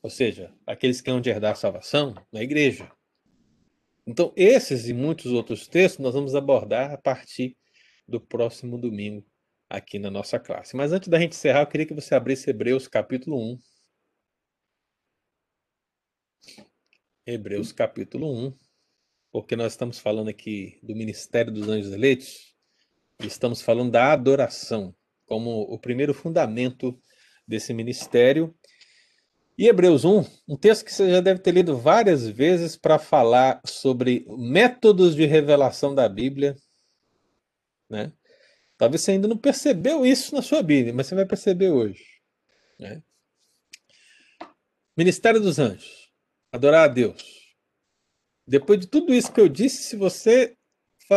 Ou 0.03 0.11
seja, 0.11 0.53
aqueles 0.66 1.01
que 1.01 1.11
hão 1.11 1.20
de 1.20 1.30
herdar 1.30 1.53
a 1.53 1.55
salvação 1.57 2.14
na 2.33 2.43
igreja. 2.43 2.91
Então, 4.07 4.33
esses 4.35 4.89
e 4.89 4.93
muitos 4.93 5.26
outros 5.26 5.68
textos 5.68 6.03
nós 6.03 6.14
vamos 6.14 6.35
abordar 6.35 6.91
a 6.91 6.99
partir 6.99 7.57
do 8.09 8.20
próximo 8.20 8.76
domingo 8.76 9.24
aqui 9.73 9.99
na 9.99 10.11
nossa 10.11 10.39
classe. 10.39 10.77
Mas 10.77 10.93
antes 10.93 11.09
da 11.09 11.18
gente 11.18 11.33
encerrar, 11.33 11.62
eu 11.62 11.66
queria 11.66 11.87
que 11.87 11.95
você 11.95 12.14
abrisse 12.14 12.51
Hebreus 12.51 12.87
capítulo 12.87 13.39
1. 13.39 13.59
Hebreus 17.27 17.73
capítulo 17.73 18.49
1, 18.49 18.57
porque 19.31 19.57
nós 19.57 19.73
estamos 19.73 19.99
falando 19.99 20.29
aqui 20.29 20.79
do 20.83 20.95
ministério 20.95 21.53
dos 21.53 21.68
anjos 21.68 21.93
eleitos 21.93 22.53
estamos 23.27 23.62
falando 23.62 23.93
da 23.93 24.12
adoração 24.12 24.95
como 25.27 25.62
o 25.62 25.79
primeiro 25.79 26.12
fundamento 26.12 26.99
desse 27.47 27.73
ministério 27.73 28.55
e 29.57 29.68
Hebreus 29.68 30.05
1, 30.05 30.25
um 30.49 30.57
texto 30.57 30.85
que 30.85 30.93
você 30.93 31.11
já 31.11 31.20
deve 31.20 31.41
ter 31.41 31.53
lido 31.53 31.77
várias 31.77 32.27
vezes 32.27 32.75
para 32.75 32.99
falar 32.99 33.61
sobre 33.64 34.27
métodos 34.29 35.14
de 35.14 35.27
revelação 35.27 35.95
da 35.95 36.09
Bíblia, 36.09 36.57
né? 37.89 38.12
Talvez 38.83 39.03
você 39.03 39.12
ainda 39.12 39.28
não 39.28 39.37
percebeu 39.37 40.05
isso 40.05 40.35
na 40.35 40.43
sua 40.43 40.61
Bíblia, 40.61 40.93
mas 40.93 41.07
você 41.07 41.14
vai 41.14 41.24
perceber 41.24 41.70
hoje. 41.70 42.05
Né? 42.80 43.01
Ministério 44.97 45.41
dos 45.41 45.61
Anjos, 45.61 46.11
adorar 46.51 46.87
a 46.87 46.93
Deus. 46.93 47.55
Depois 48.45 48.80
de 48.80 48.89
tudo 48.89 49.14
isso 49.14 49.33
que 49.33 49.41
eu 49.41 49.49
disse, 49.49 49.85
se 49.85 49.95
você 49.95 50.57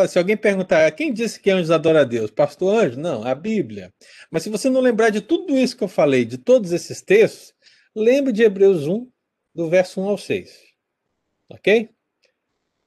se 0.08 0.20
alguém 0.20 0.38
perguntar 0.38 0.92
quem 0.92 1.12
disse 1.12 1.40
que 1.40 1.50
anjos 1.50 1.72
adoram 1.72 2.02
a 2.02 2.04
Deus, 2.04 2.30
pastor 2.30 2.84
anjo? 2.84 3.00
Não, 3.00 3.24
a 3.24 3.34
Bíblia. 3.34 3.92
Mas 4.30 4.44
se 4.44 4.50
você 4.52 4.70
não 4.70 4.80
lembrar 4.80 5.10
de 5.10 5.22
tudo 5.22 5.58
isso 5.58 5.76
que 5.76 5.84
eu 5.84 5.88
falei, 5.88 6.24
de 6.24 6.38
todos 6.38 6.72
esses 6.72 7.02
textos, 7.02 7.52
Lembre 7.96 8.32
de 8.32 8.44
Hebreus 8.44 8.86
1, 8.86 9.10
do 9.56 9.70
verso 9.72 10.00
1 10.02 10.08
ao 10.08 10.20
6. 10.20 10.56
Ok? 11.50 11.90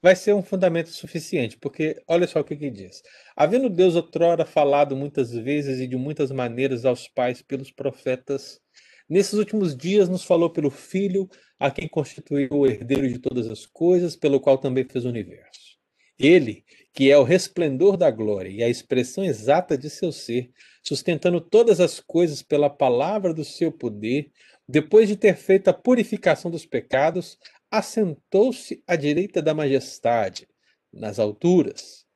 Vai 0.00 0.14
ser 0.14 0.32
um 0.32 0.42
fundamento 0.42 0.90
suficiente, 0.90 1.56
porque 1.56 2.00
olha 2.06 2.26
só 2.26 2.38
o 2.38 2.44
que, 2.44 2.56
que 2.56 2.70
diz. 2.70 3.02
Havendo 3.34 3.68
Deus 3.68 3.96
outrora 3.96 4.44
falado 4.44 4.96
muitas 4.96 5.32
vezes 5.32 5.80
e 5.80 5.88
de 5.88 5.96
muitas 5.96 6.30
maneiras 6.30 6.84
aos 6.84 7.08
pais 7.08 7.42
pelos 7.42 7.72
profetas, 7.72 8.60
nesses 9.08 9.32
últimos 9.32 9.76
dias 9.76 10.08
nos 10.08 10.22
falou 10.22 10.50
pelo 10.50 10.70
Filho, 10.70 11.28
a 11.58 11.68
quem 11.68 11.88
constituiu 11.88 12.48
o 12.52 12.66
herdeiro 12.66 13.08
de 13.08 13.18
todas 13.18 13.48
as 13.48 13.66
coisas, 13.66 14.14
pelo 14.14 14.38
qual 14.38 14.56
também 14.56 14.84
fez 14.84 15.04
o 15.04 15.08
universo. 15.08 15.76
Ele, 16.16 16.64
que 16.94 17.10
é 17.10 17.18
o 17.18 17.24
resplendor 17.24 17.96
da 17.96 18.10
glória 18.10 18.48
e 18.48 18.62
a 18.62 18.68
expressão 18.68 19.24
exata 19.24 19.76
de 19.76 19.90
seu 19.90 20.12
ser, 20.12 20.50
sustentando 20.82 21.40
todas 21.40 21.80
as 21.80 21.98
coisas 21.98 22.40
pela 22.40 22.70
palavra 22.70 23.34
do 23.34 23.44
seu 23.44 23.72
poder, 23.72 24.30
depois 24.68 25.08
de 25.08 25.16
ter 25.16 25.36
feito 25.36 25.68
a 25.68 25.72
purificação 25.72 26.50
dos 26.50 26.66
pecados, 26.66 27.38
assentou-se 27.70 28.82
à 28.86 28.96
direita 28.96 29.42
da 29.42 29.54
majestade, 29.54 30.48
nas 30.92 31.18
alturas, 31.18 32.06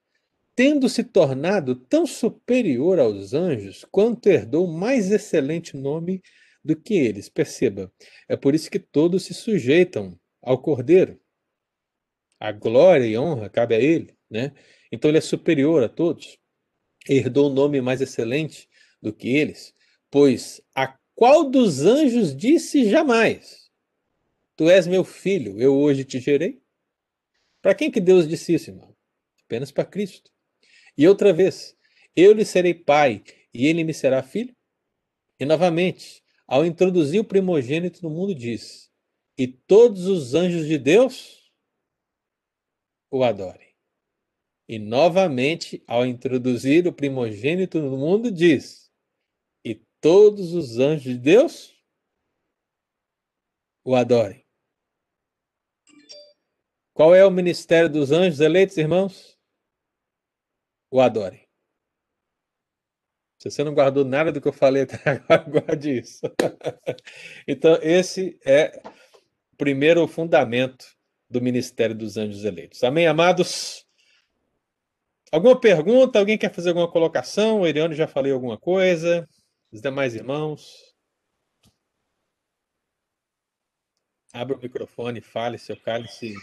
tendo 0.55 0.89
se 0.89 1.05
tornado 1.05 1.75
tão 1.75 2.07
superior 2.07 2.99
aos 2.99 3.33
anjos 3.33 3.85
quanto 3.91 4.27
herdou 4.29 4.67
mais 4.67 5.11
excelente 5.11 5.77
nome 5.77 6.23
do 6.65 6.77
que 6.77 6.95
eles. 6.95 7.29
Perceba, 7.29 7.93
é 8.29 8.37
por 8.37 8.55
isso 8.55 8.71
que 8.71 8.79
todos 8.79 9.25
se 9.25 9.35
sujeitam 9.35 10.19
ao 10.43 10.61
Cordeiro. 10.61 11.21
A 12.39 12.53
glória 12.53 13.07
e 13.07 13.17
honra 13.17 13.49
cabe 13.49 13.75
a 13.75 13.81
ele, 13.81 14.15
né? 14.31 14.53
Então 14.91 15.11
ele 15.11 15.19
é 15.19 15.23
superior 15.23 15.83
a 15.83 15.89
todos. 15.89 16.39
Herdou 17.09 17.51
um 17.51 17.55
nome 17.55 17.81
mais 17.81 18.01
excelente 18.01 18.69
do 19.01 19.13
que 19.13 19.37
eles, 19.37 19.75
pois 20.11 20.61
a 20.75 20.97
qual 21.15 21.49
dos 21.51 21.83
anjos 21.83 22.37
disse 22.37 22.89
jamais: 22.89 23.62
Tu 24.57 24.69
és 24.69 24.87
meu 24.87 25.05
filho, 25.05 25.61
eu 25.61 25.75
hoje 25.75 26.05
te 26.05 26.21
gerei? 26.21 26.63
Para 27.61 27.75
quem 27.75 27.91
que 27.91 28.01
Deus 28.01 28.29
disse 28.29 28.55
isso, 28.55 28.71
irmão? 28.71 28.95
Apenas 29.45 29.71
para 29.71 29.85
Cristo. 29.85 30.31
E 30.97 31.09
outra 31.09 31.33
vez, 31.33 31.77
eu 32.15 32.33
lhe 32.33 32.45
serei 32.45 32.75
pai 32.75 33.23
e 33.55 33.67
ele 33.67 33.85
me 33.85 33.95
será 33.95 34.23
filho? 34.23 34.55
E 35.39 35.45
novamente, 35.45 36.23
ao 36.47 36.67
introduzir 36.67 37.21
o 37.21 37.25
primogênito 37.25 38.03
no 38.03 38.11
mundo, 38.11 38.35
diz: 38.35 38.91
E 39.39 39.49
todos 39.49 40.07
os 40.07 40.35
anjos 40.35 40.67
de 40.67 40.79
Deus 40.79 41.51
o 43.11 43.25
adorem. 43.25 43.73
E 44.69 44.79
novamente, 44.79 45.83
ao 45.87 46.07
introduzir 46.07 46.87
o 46.87 46.93
primogênito 46.93 47.81
no 47.81 47.97
mundo, 47.97 48.31
diz: 48.31 48.91
E 49.65 49.75
todos 50.01 50.53
os 50.53 50.79
anjos 50.79 51.05
de 51.05 51.19
Deus 51.19 51.75
o 53.85 53.95
adorem. 53.95 54.45
Qual 56.95 57.15
é 57.15 57.25
o 57.25 57.31
ministério 57.31 57.89
dos 57.89 58.13
anjos 58.13 58.41
eleitos, 58.41 58.77
irmãos? 58.77 59.39
O 60.91 61.01
adorem. 61.01 61.49
Se 63.39 63.51
você 63.51 63.65
não 63.65 63.75
guardou 63.75 64.05
nada 64.05 64.31
do 64.31 64.41
que 64.41 64.47
eu 64.47 64.53
falei 64.53 64.83
até 64.83 65.01
agora, 65.11 65.43
guarde 65.43 65.99
isso. 65.99 66.21
então, 67.49 67.77
esse 67.83 68.39
é 68.45 68.81
o 69.53 69.57
primeiro 69.57 70.07
fundamento 70.07 70.87
do 71.29 71.41
ministério 71.41 71.97
dos 71.97 72.17
anjos 72.17 72.45
eleitos. 72.45 72.85
Amém, 72.85 73.07
amados? 73.07 73.87
Alguma 75.33 75.59
pergunta? 75.59 76.19
Alguém 76.19 76.37
quer 76.37 76.53
fazer 76.53 76.69
alguma 76.69 76.91
colocação? 76.91 77.63
O 77.63 77.67
Eriano 77.67 77.95
já 77.95 78.07
falei 78.07 78.31
alguma 78.31 78.59
coisa. 78.59 79.27
Os 79.73 79.81
demais 79.81 80.15
irmãos? 80.15 80.92
Abra 84.33 84.57
o 84.57 84.61
microfone, 84.61 85.21
fale, 85.21 85.59
seu 85.59 85.77
cálice 85.77 86.35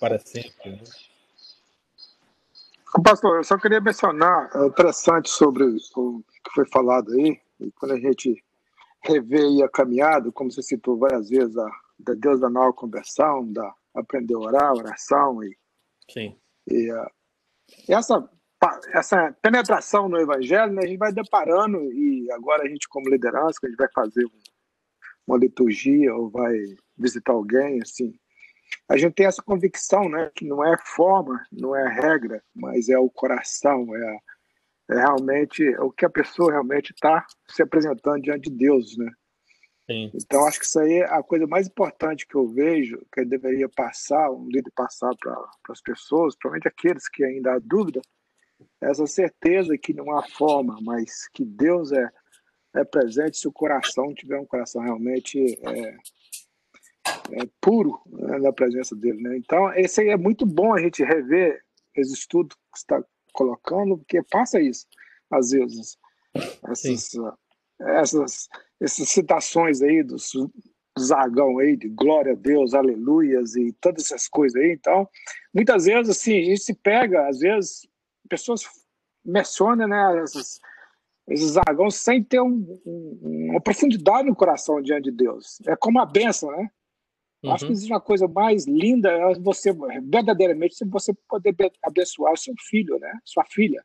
para 0.00 0.18
sempre. 0.18 0.72
Né? 0.72 0.78
Pastor, 3.04 3.36
eu 3.36 3.44
só 3.44 3.56
queria 3.56 3.80
mencionar, 3.80 4.50
é 4.56 4.66
interessante 4.66 5.30
sobre 5.30 5.62
o 5.62 6.22
que 6.42 6.52
foi 6.52 6.66
falado 6.68 7.12
aí, 7.12 7.40
e 7.60 7.70
quando 7.72 7.92
a 7.92 8.00
gente 8.00 8.42
revê 9.04 9.62
a 9.62 9.68
caminhada, 9.68 10.32
como 10.32 10.50
você 10.50 10.60
citou 10.60 10.98
várias 10.98 11.28
vezes, 11.28 11.56
a, 11.56 11.70
da 12.00 12.14
Deus 12.14 12.40
da 12.40 12.50
nova 12.50 12.72
conversão, 12.72 13.46
da 13.52 13.72
aprender 13.94 14.34
a 14.34 14.38
orar, 14.38 14.72
oração, 14.72 15.44
e, 15.44 15.56
Sim. 16.10 16.36
e 16.66 16.92
uh, 16.92 17.06
essa, 17.88 18.28
essa 18.92 19.32
penetração 19.40 20.08
no 20.08 20.18
evangelho, 20.18 20.72
né, 20.72 20.82
a 20.82 20.86
gente 20.86 20.98
vai 20.98 21.12
deparando, 21.12 21.78
e 21.92 22.28
agora 22.32 22.64
a 22.64 22.68
gente 22.68 22.88
como 22.88 23.08
liderança, 23.08 23.60
a 23.62 23.68
gente 23.68 23.76
vai 23.76 23.88
fazer 23.94 24.26
uma 25.30 25.38
liturgia, 25.38 26.14
ou 26.14 26.28
vai 26.28 26.54
visitar 26.98 27.32
alguém, 27.32 27.80
assim, 27.80 28.12
a 28.88 28.96
gente 28.96 29.14
tem 29.14 29.26
essa 29.26 29.42
convicção, 29.42 30.08
né, 30.08 30.30
que 30.34 30.44
não 30.44 30.64
é 30.64 30.76
forma, 30.84 31.44
não 31.52 31.74
é 31.74 31.88
regra, 31.88 32.42
mas 32.54 32.88
é 32.88 32.98
o 32.98 33.10
coração, 33.10 33.94
é, 33.94 34.18
é 34.90 34.94
realmente 34.96 35.64
é 35.64 35.80
o 35.80 35.90
que 35.90 36.04
a 36.04 36.10
pessoa 36.10 36.52
realmente 36.52 36.92
está 36.92 37.24
se 37.48 37.62
apresentando 37.62 38.22
diante 38.22 38.50
de 38.50 38.56
Deus, 38.56 38.96
né? 38.96 39.10
Sim. 39.88 40.10
Então 40.14 40.46
acho 40.46 40.60
que 40.60 40.66
isso 40.66 40.78
aí 40.78 40.98
é 40.98 41.04
a 41.04 41.22
coisa 41.22 41.46
mais 41.46 41.66
importante 41.66 42.26
que 42.26 42.36
eu 42.36 42.46
vejo, 42.46 43.04
que 43.12 43.24
deveria 43.24 43.68
passar, 43.68 44.30
um 44.30 44.46
líder 44.46 44.70
passar 44.74 45.10
para 45.16 45.36
as 45.68 45.80
pessoas, 45.80 46.34
principalmente 46.34 46.68
aqueles 46.68 47.08
que 47.08 47.24
ainda 47.24 47.54
há 47.54 47.58
dúvida, 47.58 48.00
essa 48.80 49.06
certeza 49.06 49.76
que 49.78 49.92
não 49.92 50.16
há 50.16 50.22
forma, 50.22 50.78
mas 50.82 51.28
que 51.32 51.44
Deus 51.44 51.92
é, 51.92 52.08
é 52.74 52.84
presente 52.84 53.36
se 53.36 53.48
o 53.48 53.52
coração 53.52 54.14
tiver 54.14 54.38
um 54.38 54.46
coração 54.46 54.82
realmente 54.82 55.58
é, 55.62 55.96
é, 57.32 57.48
puro 57.60 58.00
né, 58.06 58.38
na 58.38 58.52
presença 58.52 58.94
dele. 58.94 59.20
Né? 59.22 59.36
Então, 59.36 59.72
esse 59.74 60.08
é 60.08 60.16
muito 60.16 60.46
bom 60.46 60.74
a 60.74 60.80
gente 60.80 61.02
rever 61.02 61.62
esse 61.94 62.12
estudo 62.14 62.54
que 62.72 62.78
está 62.78 63.02
colocando, 63.32 63.98
porque 63.98 64.22
passa 64.22 64.60
isso, 64.60 64.86
às 65.30 65.50
vezes, 65.50 65.98
essas, 66.68 67.10
essas, 67.80 68.48
essas 68.80 69.08
citações 69.08 69.82
aí 69.82 70.02
dos, 70.02 70.30
do 70.32 71.02
zargão 71.02 71.58
aí, 71.58 71.76
de 71.76 71.88
glória 71.88 72.32
a 72.32 72.36
Deus, 72.36 72.74
aleluias 72.74 73.56
e 73.56 73.72
todas 73.80 74.06
essas 74.06 74.28
coisas 74.28 74.60
aí. 74.60 74.72
Então, 74.72 75.08
muitas 75.52 75.86
vezes, 75.86 76.10
assim, 76.10 76.38
a 76.38 76.44
gente 76.44 76.62
se 76.62 76.74
pega, 76.74 77.28
às 77.28 77.40
vezes, 77.40 77.88
pessoas 78.28 78.62
mencionam 79.24 79.88
né, 79.88 80.22
essas, 80.22 80.60
esses 81.30 81.52
zargões 81.52 81.94
sem 81.94 82.22
ter 82.22 82.40
um, 82.40 82.80
um, 82.84 83.50
uma 83.50 83.60
profundidade 83.60 84.28
no 84.28 84.34
coração 84.34 84.82
diante 84.82 85.04
de 85.04 85.12
Deus. 85.12 85.60
É 85.66 85.76
como 85.76 86.00
a 86.00 86.04
benção, 86.04 86.50
né? 86.50 86.68
Uhum. 87.42 87.52
Acho 87.52 87.66
que 87.66 87.72
existe 87.72 87.92
uma 87.92 88.00
coisa 88.00 88.28
mais 88.28 88.66
linda, 88.66 89.10
é 89.10 89.34
você 89.38 89.72
verdadeiramente 90.02 90.76
você 90.86 91.14
poder 91.28 91.54
abençoar 91.82 92.36
seu 92.36 92.54
filho, 92.68 92.98
né? 92.98 93.18
Sua 93.24 93.44
filha. 93.44 93.82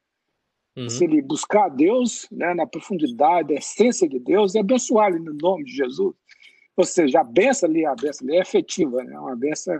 Uhum. 0.75 0.89
Se 0.89 1.05
ele 1.05 1.21
buscar 1.21 1.65
a 1.65 1.69
Deus, 1.69 2.27
né, 2.29 2.53
na 2.53 2.67
profundidade, 2.67 3.53
a 3.53 3.57
essência 3.57 4.09
de 4.09 4.19
Deus, 4.19 4.55
e 4.55 4.59
abençoar 4.59 5.09
ele 5.09 5.19
no 5.19 5.33
nome 5.33 5.63
de 5.63 5.71
Jesus. 5.71 6.13
Ou 6.75 6.83
seja, 6.83 7.21
a 7.21 7.23
benção 7.23 7.69
ali, 7.69 7.85
a 7.85 7.95
benção 7.95 8.27
ali 8.27 8.37
é 8.37 8.41
efetiva, 8.41 9.01
né? 9.03 9.17
Uma 9.17 9.35
benção 9.35 9.79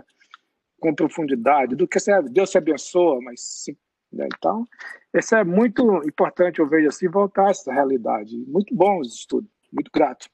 com 0.80 0.94
profundidade. 0.94 1.74
Do 1.74 1.86
que 1.86 1.98
Deus 2.30 2.50
se 2.50 2.56
abençoa, 2.56 3.20
mas 3.20 3.40
se, 3.40 3.76
né? 4.12 4.28
então, 4.34 4.66
isso 5.14 5.34
é 5.34 5.44
muito 5.44 5.82
importante, 6.04 6.58
eu 6.58 6.68
vejo 6.68 6.88
assim, 6.88 7.08
voltar 7.08 7.48
a 7.48 7.50
essa 7.50 7.72
realidade. 7.72 8.36
Muito 8.46 8.74
bom 8.74 9.00
os 9.00 9.14
estudos, 9.14 9.50
muito 9.72 9.90
grato. 9.92 10.28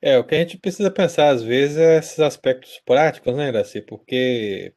É, 0.00 0.18
o 0.18 0.24
que 0.24 0.34
a 0.34 0.38
gente 0.38 0.58
precisa 0.58 0.90
pensar 0.90 1.30
às 1.30 1.42
vezes 1.42 1.78
é 1.78 1.98
esses 1.98 2.20
aspectos 2.20 2.80
práticos, 2.84 3.34
né, 3.34 3.50
Graci? 3.50 3.80
Porque 3.80 4.74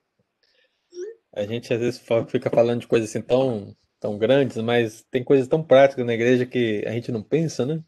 a 1.33 1.45
gente 1.45 1.73
às 1.73 1.79
vezes 1.79 2.03
fica 2.29 2.49
falando 2.49 2.81
de 2.81 2.87
coisas 2.87 3.09
assim 3.09 3.21
tão, 3.21 3.75
tão 3.99 4.17
grandes, 4.17 4.57
mas 4.57 5.03
tem 5.11 5.23
coisas 5.23 5.47
tão 5.47 5.61
práticas 5.61 6.05
na 6.05 6.13
igreja 6.13 6.45
que 6.45 6.83
a 6.85 6.91
gente 6.91 7.11
não 7.11 7.21
pensa, 7.21 7.65
né? 7.65 7.83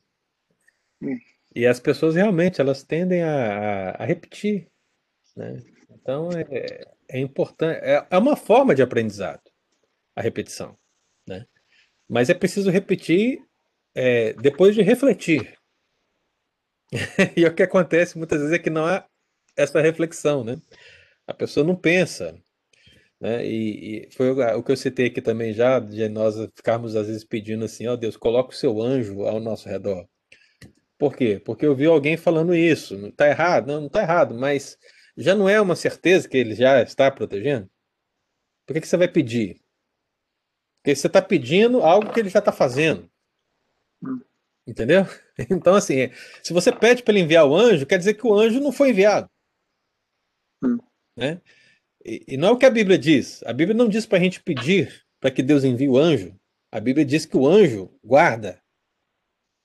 Hum. 1.02 1.18
E 1.56 1.66
as 1.66 1.80
pessoas 1.80 2.16
realmente 2.16 2.62
elas 2.62 2.84
tendem 2.84 3.24
a, 3.24 3.92
a 3.92 4.06
repetir, 4.06 4.68
né? 5.36 5.58
Então 5.90 6.30
é, 6.32 6.86
é 7.10 7.20
importante, 7.20 7.80
é, 7.82 8.06
é 8.10 8.18
uma 8.18 8.36
forma 8.36 8.76
de 8.76 8.82
aprendizado 8.82 9.51
a 10.22 10.24
repetição, 10.24 10.78
né? 11.28 11.46
Mas 12.08 12.30
é 12.30 12.34
preciso 12.34 12.70
repetir 12.70 13.40
é, 13.96 14.34
depois 14.34 14.76
de 14.76 14.82
refletir. 14.82 15.58
e 17.36 17.46
o 17.46 17.54
que 17.54 17.64
acontece 17.64 18.18
muitas 18.18 18.40
vezes 18.40 18.54
é 18.54 18.60
que 18.60 18.70
não 18.70 18.86
há 18.86 19.06
essa 19.56 19.82
reflexão, 19.82 20.44
né? 20.44 20.58
A 21.28 21.34
pessoa 21.34 21.66
não 21.66 21.76
pensa, 21.76 22.38
né? 23.20 23.46
E, 23.46 24.08
e, 24.08 24.12
foi 24.12 24.32
o 24.32 24.64
que 24.64 24.72
eu 24.72 24.78
citei 24.78 25.08
aqui 25.08 25.22
também 25.22 25.54
já, 25.54 25.80
de 25.80 26.10
nós 26.10 26.36
ficarmos 26.56 26.96
às 26.96 27.08
vezes 27.08 27.24
pedindo 27.24 27.66
assim, 27.66 27.88
ó 27.88 27.94
oh, 27.94 27.98
Deus, 27.98 28.18
coloca 28.18 28.52
o 28.52 28.56
seu 28.56 28.82
anjo 28.82 29.24
ao 29.24 29.40
nosso 29.40 29.70
redor. 29.70 30.08
Por 30.98 31.16
quê? 31.16 31.42
Porque 31.44 31.66
eu 31.66 31.76
vi 31.76 31.86
alguém 31.86 32.18
falando 32.18 32.54
isso. 32.54 32.98
Não 32.98 33.10
está 33.10 33.28
errado? 33.28 33.68
Não, 33.68 33.82
não 33.82 33.88
está 33.88 34.02
errado, 34.02 34.36
mas 34.36 34.78
já 35.18 35.36
não 35.36 35.50
é 35.50 35.60
uma 35.60 35.76
certeza 35.76 36.28
que 36.30 36.38
ele 36.38 36.56
já 36.56 36.82
está 36.82 37.10
protegendo? 37.12 37.70
Por 38.66 38.74
que, 38.74 38.82
que 38.82 38.88
você 38.88 38.98
vai 38.98 39.08
pedir? 39.08 39.60
Porque 40.82 40.96
você 40.96 41.08
está 41.08 41.22
pedindo 41.22 41.82
algo 41.82 42.12
que 42.12 42.20
ele 42.20 42.30
já 42.30 42.40
está 42.40 42.52
fazendo. 42.52 43.10
Entendeu? 44.68 45.06
Então, 45.50 45.74
assim, 45.74 46.12
se 46.44 46.54
você 46.54 46.72
pede 46.72 47.02
para 47.02 47.14
ele 47.16 47.24
enviar 47.24 47.48
o 47.48 47.56
anjo, 47.56 47.88
quer 47.88 47.98
dizer 47.98 48.14
que 48.14 48.28
o 48.28 48.34
anjo 48.34 48.60
não 48.60 48.72
foi 48.72 48.92
enviado. 48.92 49.28
Hum. 50.64 50.78
Né? 51.18 51.42
E, 52.06 52.24
e, 52.28 52.38
não 52.38 52.50
é 52.50 52.52
o 52.52 52.58
que 52.58 52.66
a 52.66 52.70
Bíblia 52.70 52.96
diz. 52.96 53.42
A 53.44 53.52
Bíblia 53.52 53.76
não 53.76 53.90
diz 53.90 54.06
para 54.06 54.20
a 54.20 54.22
gente 54.22 54.44
pedir 54.44 55.04
para 55.20 55.32
que 55.32 55.42
Deus 55.42 55.64
envie 55.64 55.90
o 55.90 55.98
anjo. 55.98 56.36
A 56.72 56.80
Bíblia 56.80 57.04
diz 57.04 57.26
que 57.26 57.36
o 57.36 57.48
anjo 57.48 57.92
guarda. 58.04 58.62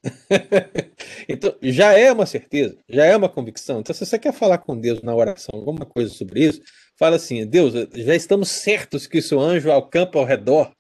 então, 1.28 1.54
já 1.60 1.92
é 1.92 2.10
uma 2.10 2.24
certeza, 2.24 2.78
já 2.88 3.04
é 3.04 3.14
uma 3.14 3.28
convicção. 3.28 3.80
Então, 3.80 3.94
se 3.94 4.06
você 4.06 4.18
quer 4.18 4.32
falar 4.32 4.58
com 4.58 4.80
Deus 4.80 5.02
na 5.02 5.14
oração 5.14 5.58
alguma 5.58 5.84
coisa 5.84 6.10
sobre 6.12 6.46
isso, 6.46 6.62
fala 6.98 7.16
assim: 7.16 7.46
Deus, 7.46 7.74
já 7.94 8.14
estamos 8.14 8.48
certos 8.48 9.06
que 9.06 9.18
o 9.18 9.22
seu 9.22 9.40
anjo 9.40 9.70
acampa 9.70 10.18
ao 10.18 10.24
redor 10.24 10.75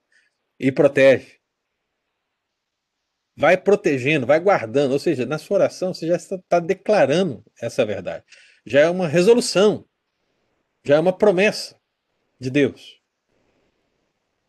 e 0.58 0.72
protege. 0.72 1.38
Vai 3.36 3.56
protegendo, 3.56 4.26
vai 4.26 4.40
guardando. 4.40 4.92
Ou 4.92 4.98
seja, 4.98 5.26
na 5.26 5.38
sua 5.38 5.56
oração 5.56 5.92
você 5.92 6.06
já 6.06 6.16
está 6.16 6.58
declarando 6.58 7.44
essa 7.60 7.84
verdade. 7.84 8.24
Já 8.64 8.80
é 8.80 8.90
uma 8.90 9.06
resolução, 9.06 9.86
já 10.84 10.96
é 10.96 11.00
uma 11.00 11.16
promessa 11.16 11.78
de 12.40 12.50
Deus. 12.50 13.00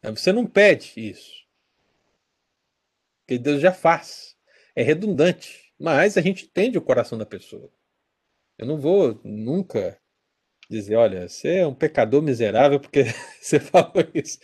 Você 0.02 0.32
não 0.32 0.46
pede 0.46 0.94
isso. 0.96 1.46
Porque 3.22 3.38
Deus 3.38 3.62
já 3.62 3.74
faz. 3.74 4.36
É 4.76 4.82
redundante. 4.82 5.74
Mas 5.80 6.18
a 6.18 6.22
gente 6.22 6.46
entende 6.46 6.78
o 6.78 6.82
coração 6.82 7.18
da 7.18 7.26
pessoa. 7.26 7.70
Eu 8.58 8.66
não 8.66 8.80
vou 8.80 9.20
nunca 9.24 10.00
dizer, 10.70 10.96
olha, 10.96 11.28
você 11.28 11.58
é 11.58 11.68
um 11.68 11.76
pecador 11.76 12.22
miserável 12.22 12.80
porque 12.80 13.04
você 13.40 13.60
falou 13.60 13.94
isso. 14.14 14.40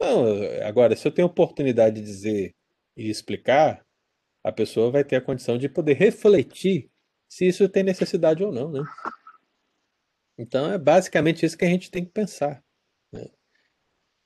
Não, 0.00 0.26
agora, 0.66 0.94
se 0.94 1.06
eu 1.06 1.12
tenho 1.12 1.26
oportunidade 1.26 1.96
de 1.96 2.02
dizer 2.02 2.54
e 2.96 3.08
explicar, 3.08 3.84
a 4.44 4.52
pessoa 4.52 4.90
vai 4.90 5.04
ter 5.04 5.16
a 5.16 5.20
condição 5.20 5.58
de 5.58 5.68
poder 5.68 5.94
refletir 5.94 6.90
se 7.28 7.46
isso 7.46 7.68
tem 7.68 7.82
necessidade 7.82 8.44
ou 8.44 8.52
não, 8.52 8.70
né? 8.70 8.82
Então 10.38 10.70
é 10.70 10.78
basicamente 10.78 11.44
isso 11.44 11.56
que 11.56 11.64
a 11.64 11.68
gente 11.68 11.90
tem 11.90 12.04
que 12.04 12.12
pensar. 12.12 12.62
Né? 13.12 13.26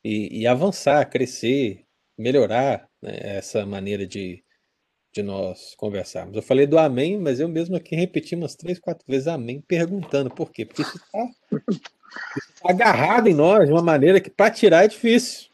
E, 0.04 0.42
e, 0.42 0.46
avançar, 0.46 1.08
crescer, 1.08 1.84
melhorar 2.18 2.88
né? 3.00 3.16
essa 3.20 3.64
maneira 3.64 4.06
de, 4.06 4.44
de 5.14 5.22
nós 5.22 5.74
conversarmos. 5.76 6.36
Eu 6.36 6.42
falei 6.42 6.66
do 6.66 6.78
amém, 6.78 7.18
mas 7.18 7.38
eu 7.38 7.48
mesmo 7.48 7.76
aqui 7.76 7.94
repeti 7.94 8.34
umas 8.34 8.56
três, 8.56 8.78
quatro 8.78 9.04
vezes 9.06 9.28
amém, 9.28 9.60
perguntando 9.60 10.30
por 10.30 10.50
quê? 10.50 10.64
Porque 10.64 10.82
isso 10.82 10.96
está 10.96 11.28
tá 11.48 12.70
agarrado 12.70 13.28
em 13.28 13.34
nós 13.34 13.66
de 13.66 13.72
uma 13.72 13.82
maneira 13.82 14.20
que 14.20 14.30
para 14.30 14.50
tirar 14.50 14.84
é 14.84 14.88
difícil. 14.88 15.49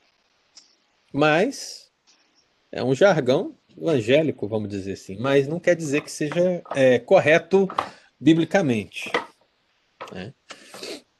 Mas 1.16 1.90
é 2.70 2.84
um 2.84 2.94
jargão 2.94 3.56
evangélico, 3.74 4.46
vamos 4.46 4.68
dizer 4.68 4.92
assim, 4.92 5.16
mas 5.18 5.48
não 5.48 5.58
quer 5.58 5.74
dizer 5.74 6.02
que 6.02 6.12
seja 6.12 6.62
é, 6.74 6.98
correto 6.98 7.66
biblicamente. 8.20 9.10
Né? 10.12 10.34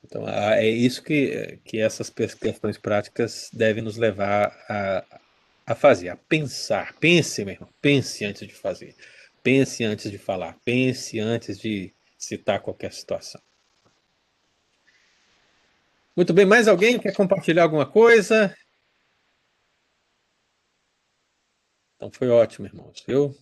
Então, 0.05 0.29
é 0.29 0.69
isso 0.69 1.03
que, 1.03 1.59
que 1.65 1.81
essas 1.81 2.11
questões 2.11 2.77
práticas 2.77 3.49
devem 3.51 3.83
nos 3.83 3.97
levar 3.97 4.55
a, 4.69 5.05
a 5.69 5.75
fazer, 5.75 6.11
a 6.11 6.17
pensar. 6.17 6.93
Pense, 7.01 7.43
meu 7.43 7.55
irmão, 7.55 7.71
pense 7.81 8.23
antes 8.23 8.47
de 8.47 8.55
fazer. 8.55 8.95
Pense 9.43 9.83
antes 9.83 10.11
de 10.11 10.19
falar. 10.19 10.59
Pense 10.63 11.19
antes 11.19 11.59
de 11.59 11.91
citar 12.19 12.61
qualquer 12.61 12.93
situação. 12.93 13.41
Muito 16.15 16.35
bem, 16.35 16.45
mais 16.45 16.69
alguém 16.69 16.99
quer 16.99 17.15
compartilhar 17.15 17.63
alguma 17.63 17.87
coisa? 17.87 18.55
Então 21.97 22.11
foi 22.13 22.29
ótimo, 22.29 22.67
irmãos, 22.67 23.03
viu? 23.07 23.35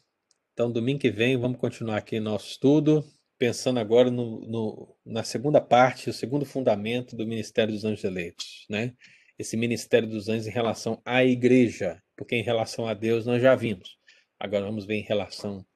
Então, 0.52 0.70
domingo 0.70 1.01
que 1.01 1.10
vem, 1.10 1.36
vamos 1.36 1.59
continuar 1.59 1.97
aqui 1.97 2.20
nosso 2.20 2.48
estudo, 2.48 3.05
pensando 3.36 3.81
agora 3.81 4.12
no, 4.12 4.40
no, 4.47 4.97
na 5.05 5.24
segunda 5.24 5.60
parte, 5.60 6.09
o 6.09 6.12
segundo 6.12 6.47
fundamento 6.47 7.16
do 7.16 7.26
Ministério 7.26 7.74
dos 7.74 7.85
Anjos 7.85 8.05
Eleitos, 8.05 8.64
né? 8.70 8.94
Esse 9.36 9.56
Ministério 9.56 10.09
dos 10.09 10.28
Anjos 10.28 10.47
em 10.47 10.52
relação 10.52 11.02
à 11.05 11.24
igreja, 11.24 12.01
porque 12.16 12.36
em 12.36 12.44
relação 12.44 12.86
a 12.86 12.94
Deus 12.94 13.26
nós 13.26 13.43
já 13.43 13.56
vimos. 13.56 13.98
Agora 14.39 14.64
vamos 14.64 14.86
ver 14.86 14.94
em 14.94 15.02
relação 15.02 15.66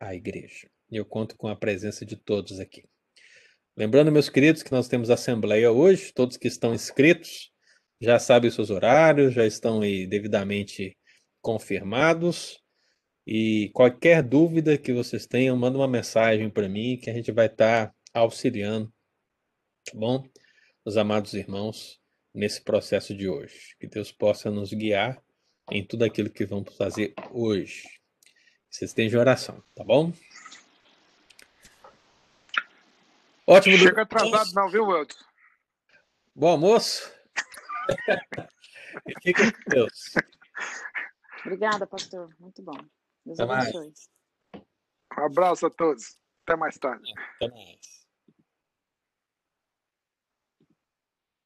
à 0.00 0.14
igreja. 0.14 0.66
E 0.90 0.96
eu 0.96 1.04
conto 1.04 1.36
com 1.36 1.48
a 1.48 1.56
presença 1.56 2.06
de 2.06 2.16
todos 2.16 2.58
aqui. 2.58 2.84
Lembrando, 3.76 4.10
meus 4.10 4.30
queridos, 4.30 4.62
que 4.62 4.72
nós 4.72 4.88
temos 4.88 5.10
assembleia 5.10 5.70
hoje, 5.70 6.10
todos 6.14 6.38
que 6.38 6.48
estão 6.48 6.72
inscritos 6.72 7.50
já 8.00 8.18
sabem 8.18 8.48
os 8.48 8.54
seus 8.54 8.70
horários, 8.70 9.34
já 9.34 9.46
estão 9.46 9.82
aí 9.82 10.06
devidamente 10.06 10.96
confirmados. 11.44 12.58
E 13.26 13.70
qualquer 13.74 14.22
dúvida 14.22 14.78
que 14.78 14.92
vocês 14.92 15.26
tenham, 15.26 15.56
manda 15.56 15.78
uma 15.78 15.86
mensagem 15.86 16.50
para 16.50 16.68
mim 16.68 16.98
que 17.00 17.10
a 17.10 17.12
gente 17.12 17.30
vai 17.30 17.46
estar 17.46 17.88
tá 17.88 17.94
auxiliando, 18.12 18.92
tá 19.84 19.92
bom? 19.94 20.26
Os 20.84 20.96
amados 20.96 21.34
irmãos, 21.34 22.00
nesse 22.34 22.62
processo 22.62 23.14
de 23.14 23.28
hoje. 23.28 23.76
Que 23.78 23.86
Deus 23.86 24.10
possa 24.10 24.50
nos 24.50 24.72
guiar 24.72 25.22
em 25.70 25.86
tudo 25.86 26.04
aquilo 26.04 26.30
que 26.30 26.44
vamos 26.44 26.74
fazer 26.76 27.14
hoje. 27.30 27.84
Vocês 28.68 28.92
têm 28.92 29.08
de 29.08 29.16
oração, 29.16 29.62
tá 29.74 29.84
bom? 29.84 30.12
Ótimo. 33.46 33.78
Chega 33.78 34.02
atrasado 34.02 34.52
não, 34.54 34.68
viu, 34.68 34.86
Wilton? 34.86 35.16
Bom 36.34 36.48
almoço. 36.48 37.10
e 39.06 39.14
fica 39.22 39.52
com 39.52 39.70
Deus. 39.70 40.14
Obrigada, 41.44 41.86
pastor. 41.86 42.34
Muito 42.40 42.62
bom. 42.62 42.76
Deus 43.24 43.38
Até 43.38 43.52
abençoe. 43.52 43.86
Mais. 43.86 44.08
Um 45.18 45.26
abraço 45.26 45.66
a 45.66 45.70
todos. 45.70 46.18
Até 46.46 46.56
mais 46.56 46.76
tarde. 46.78 47.12
Até 47.36 47.48
mais. 47.48 48.03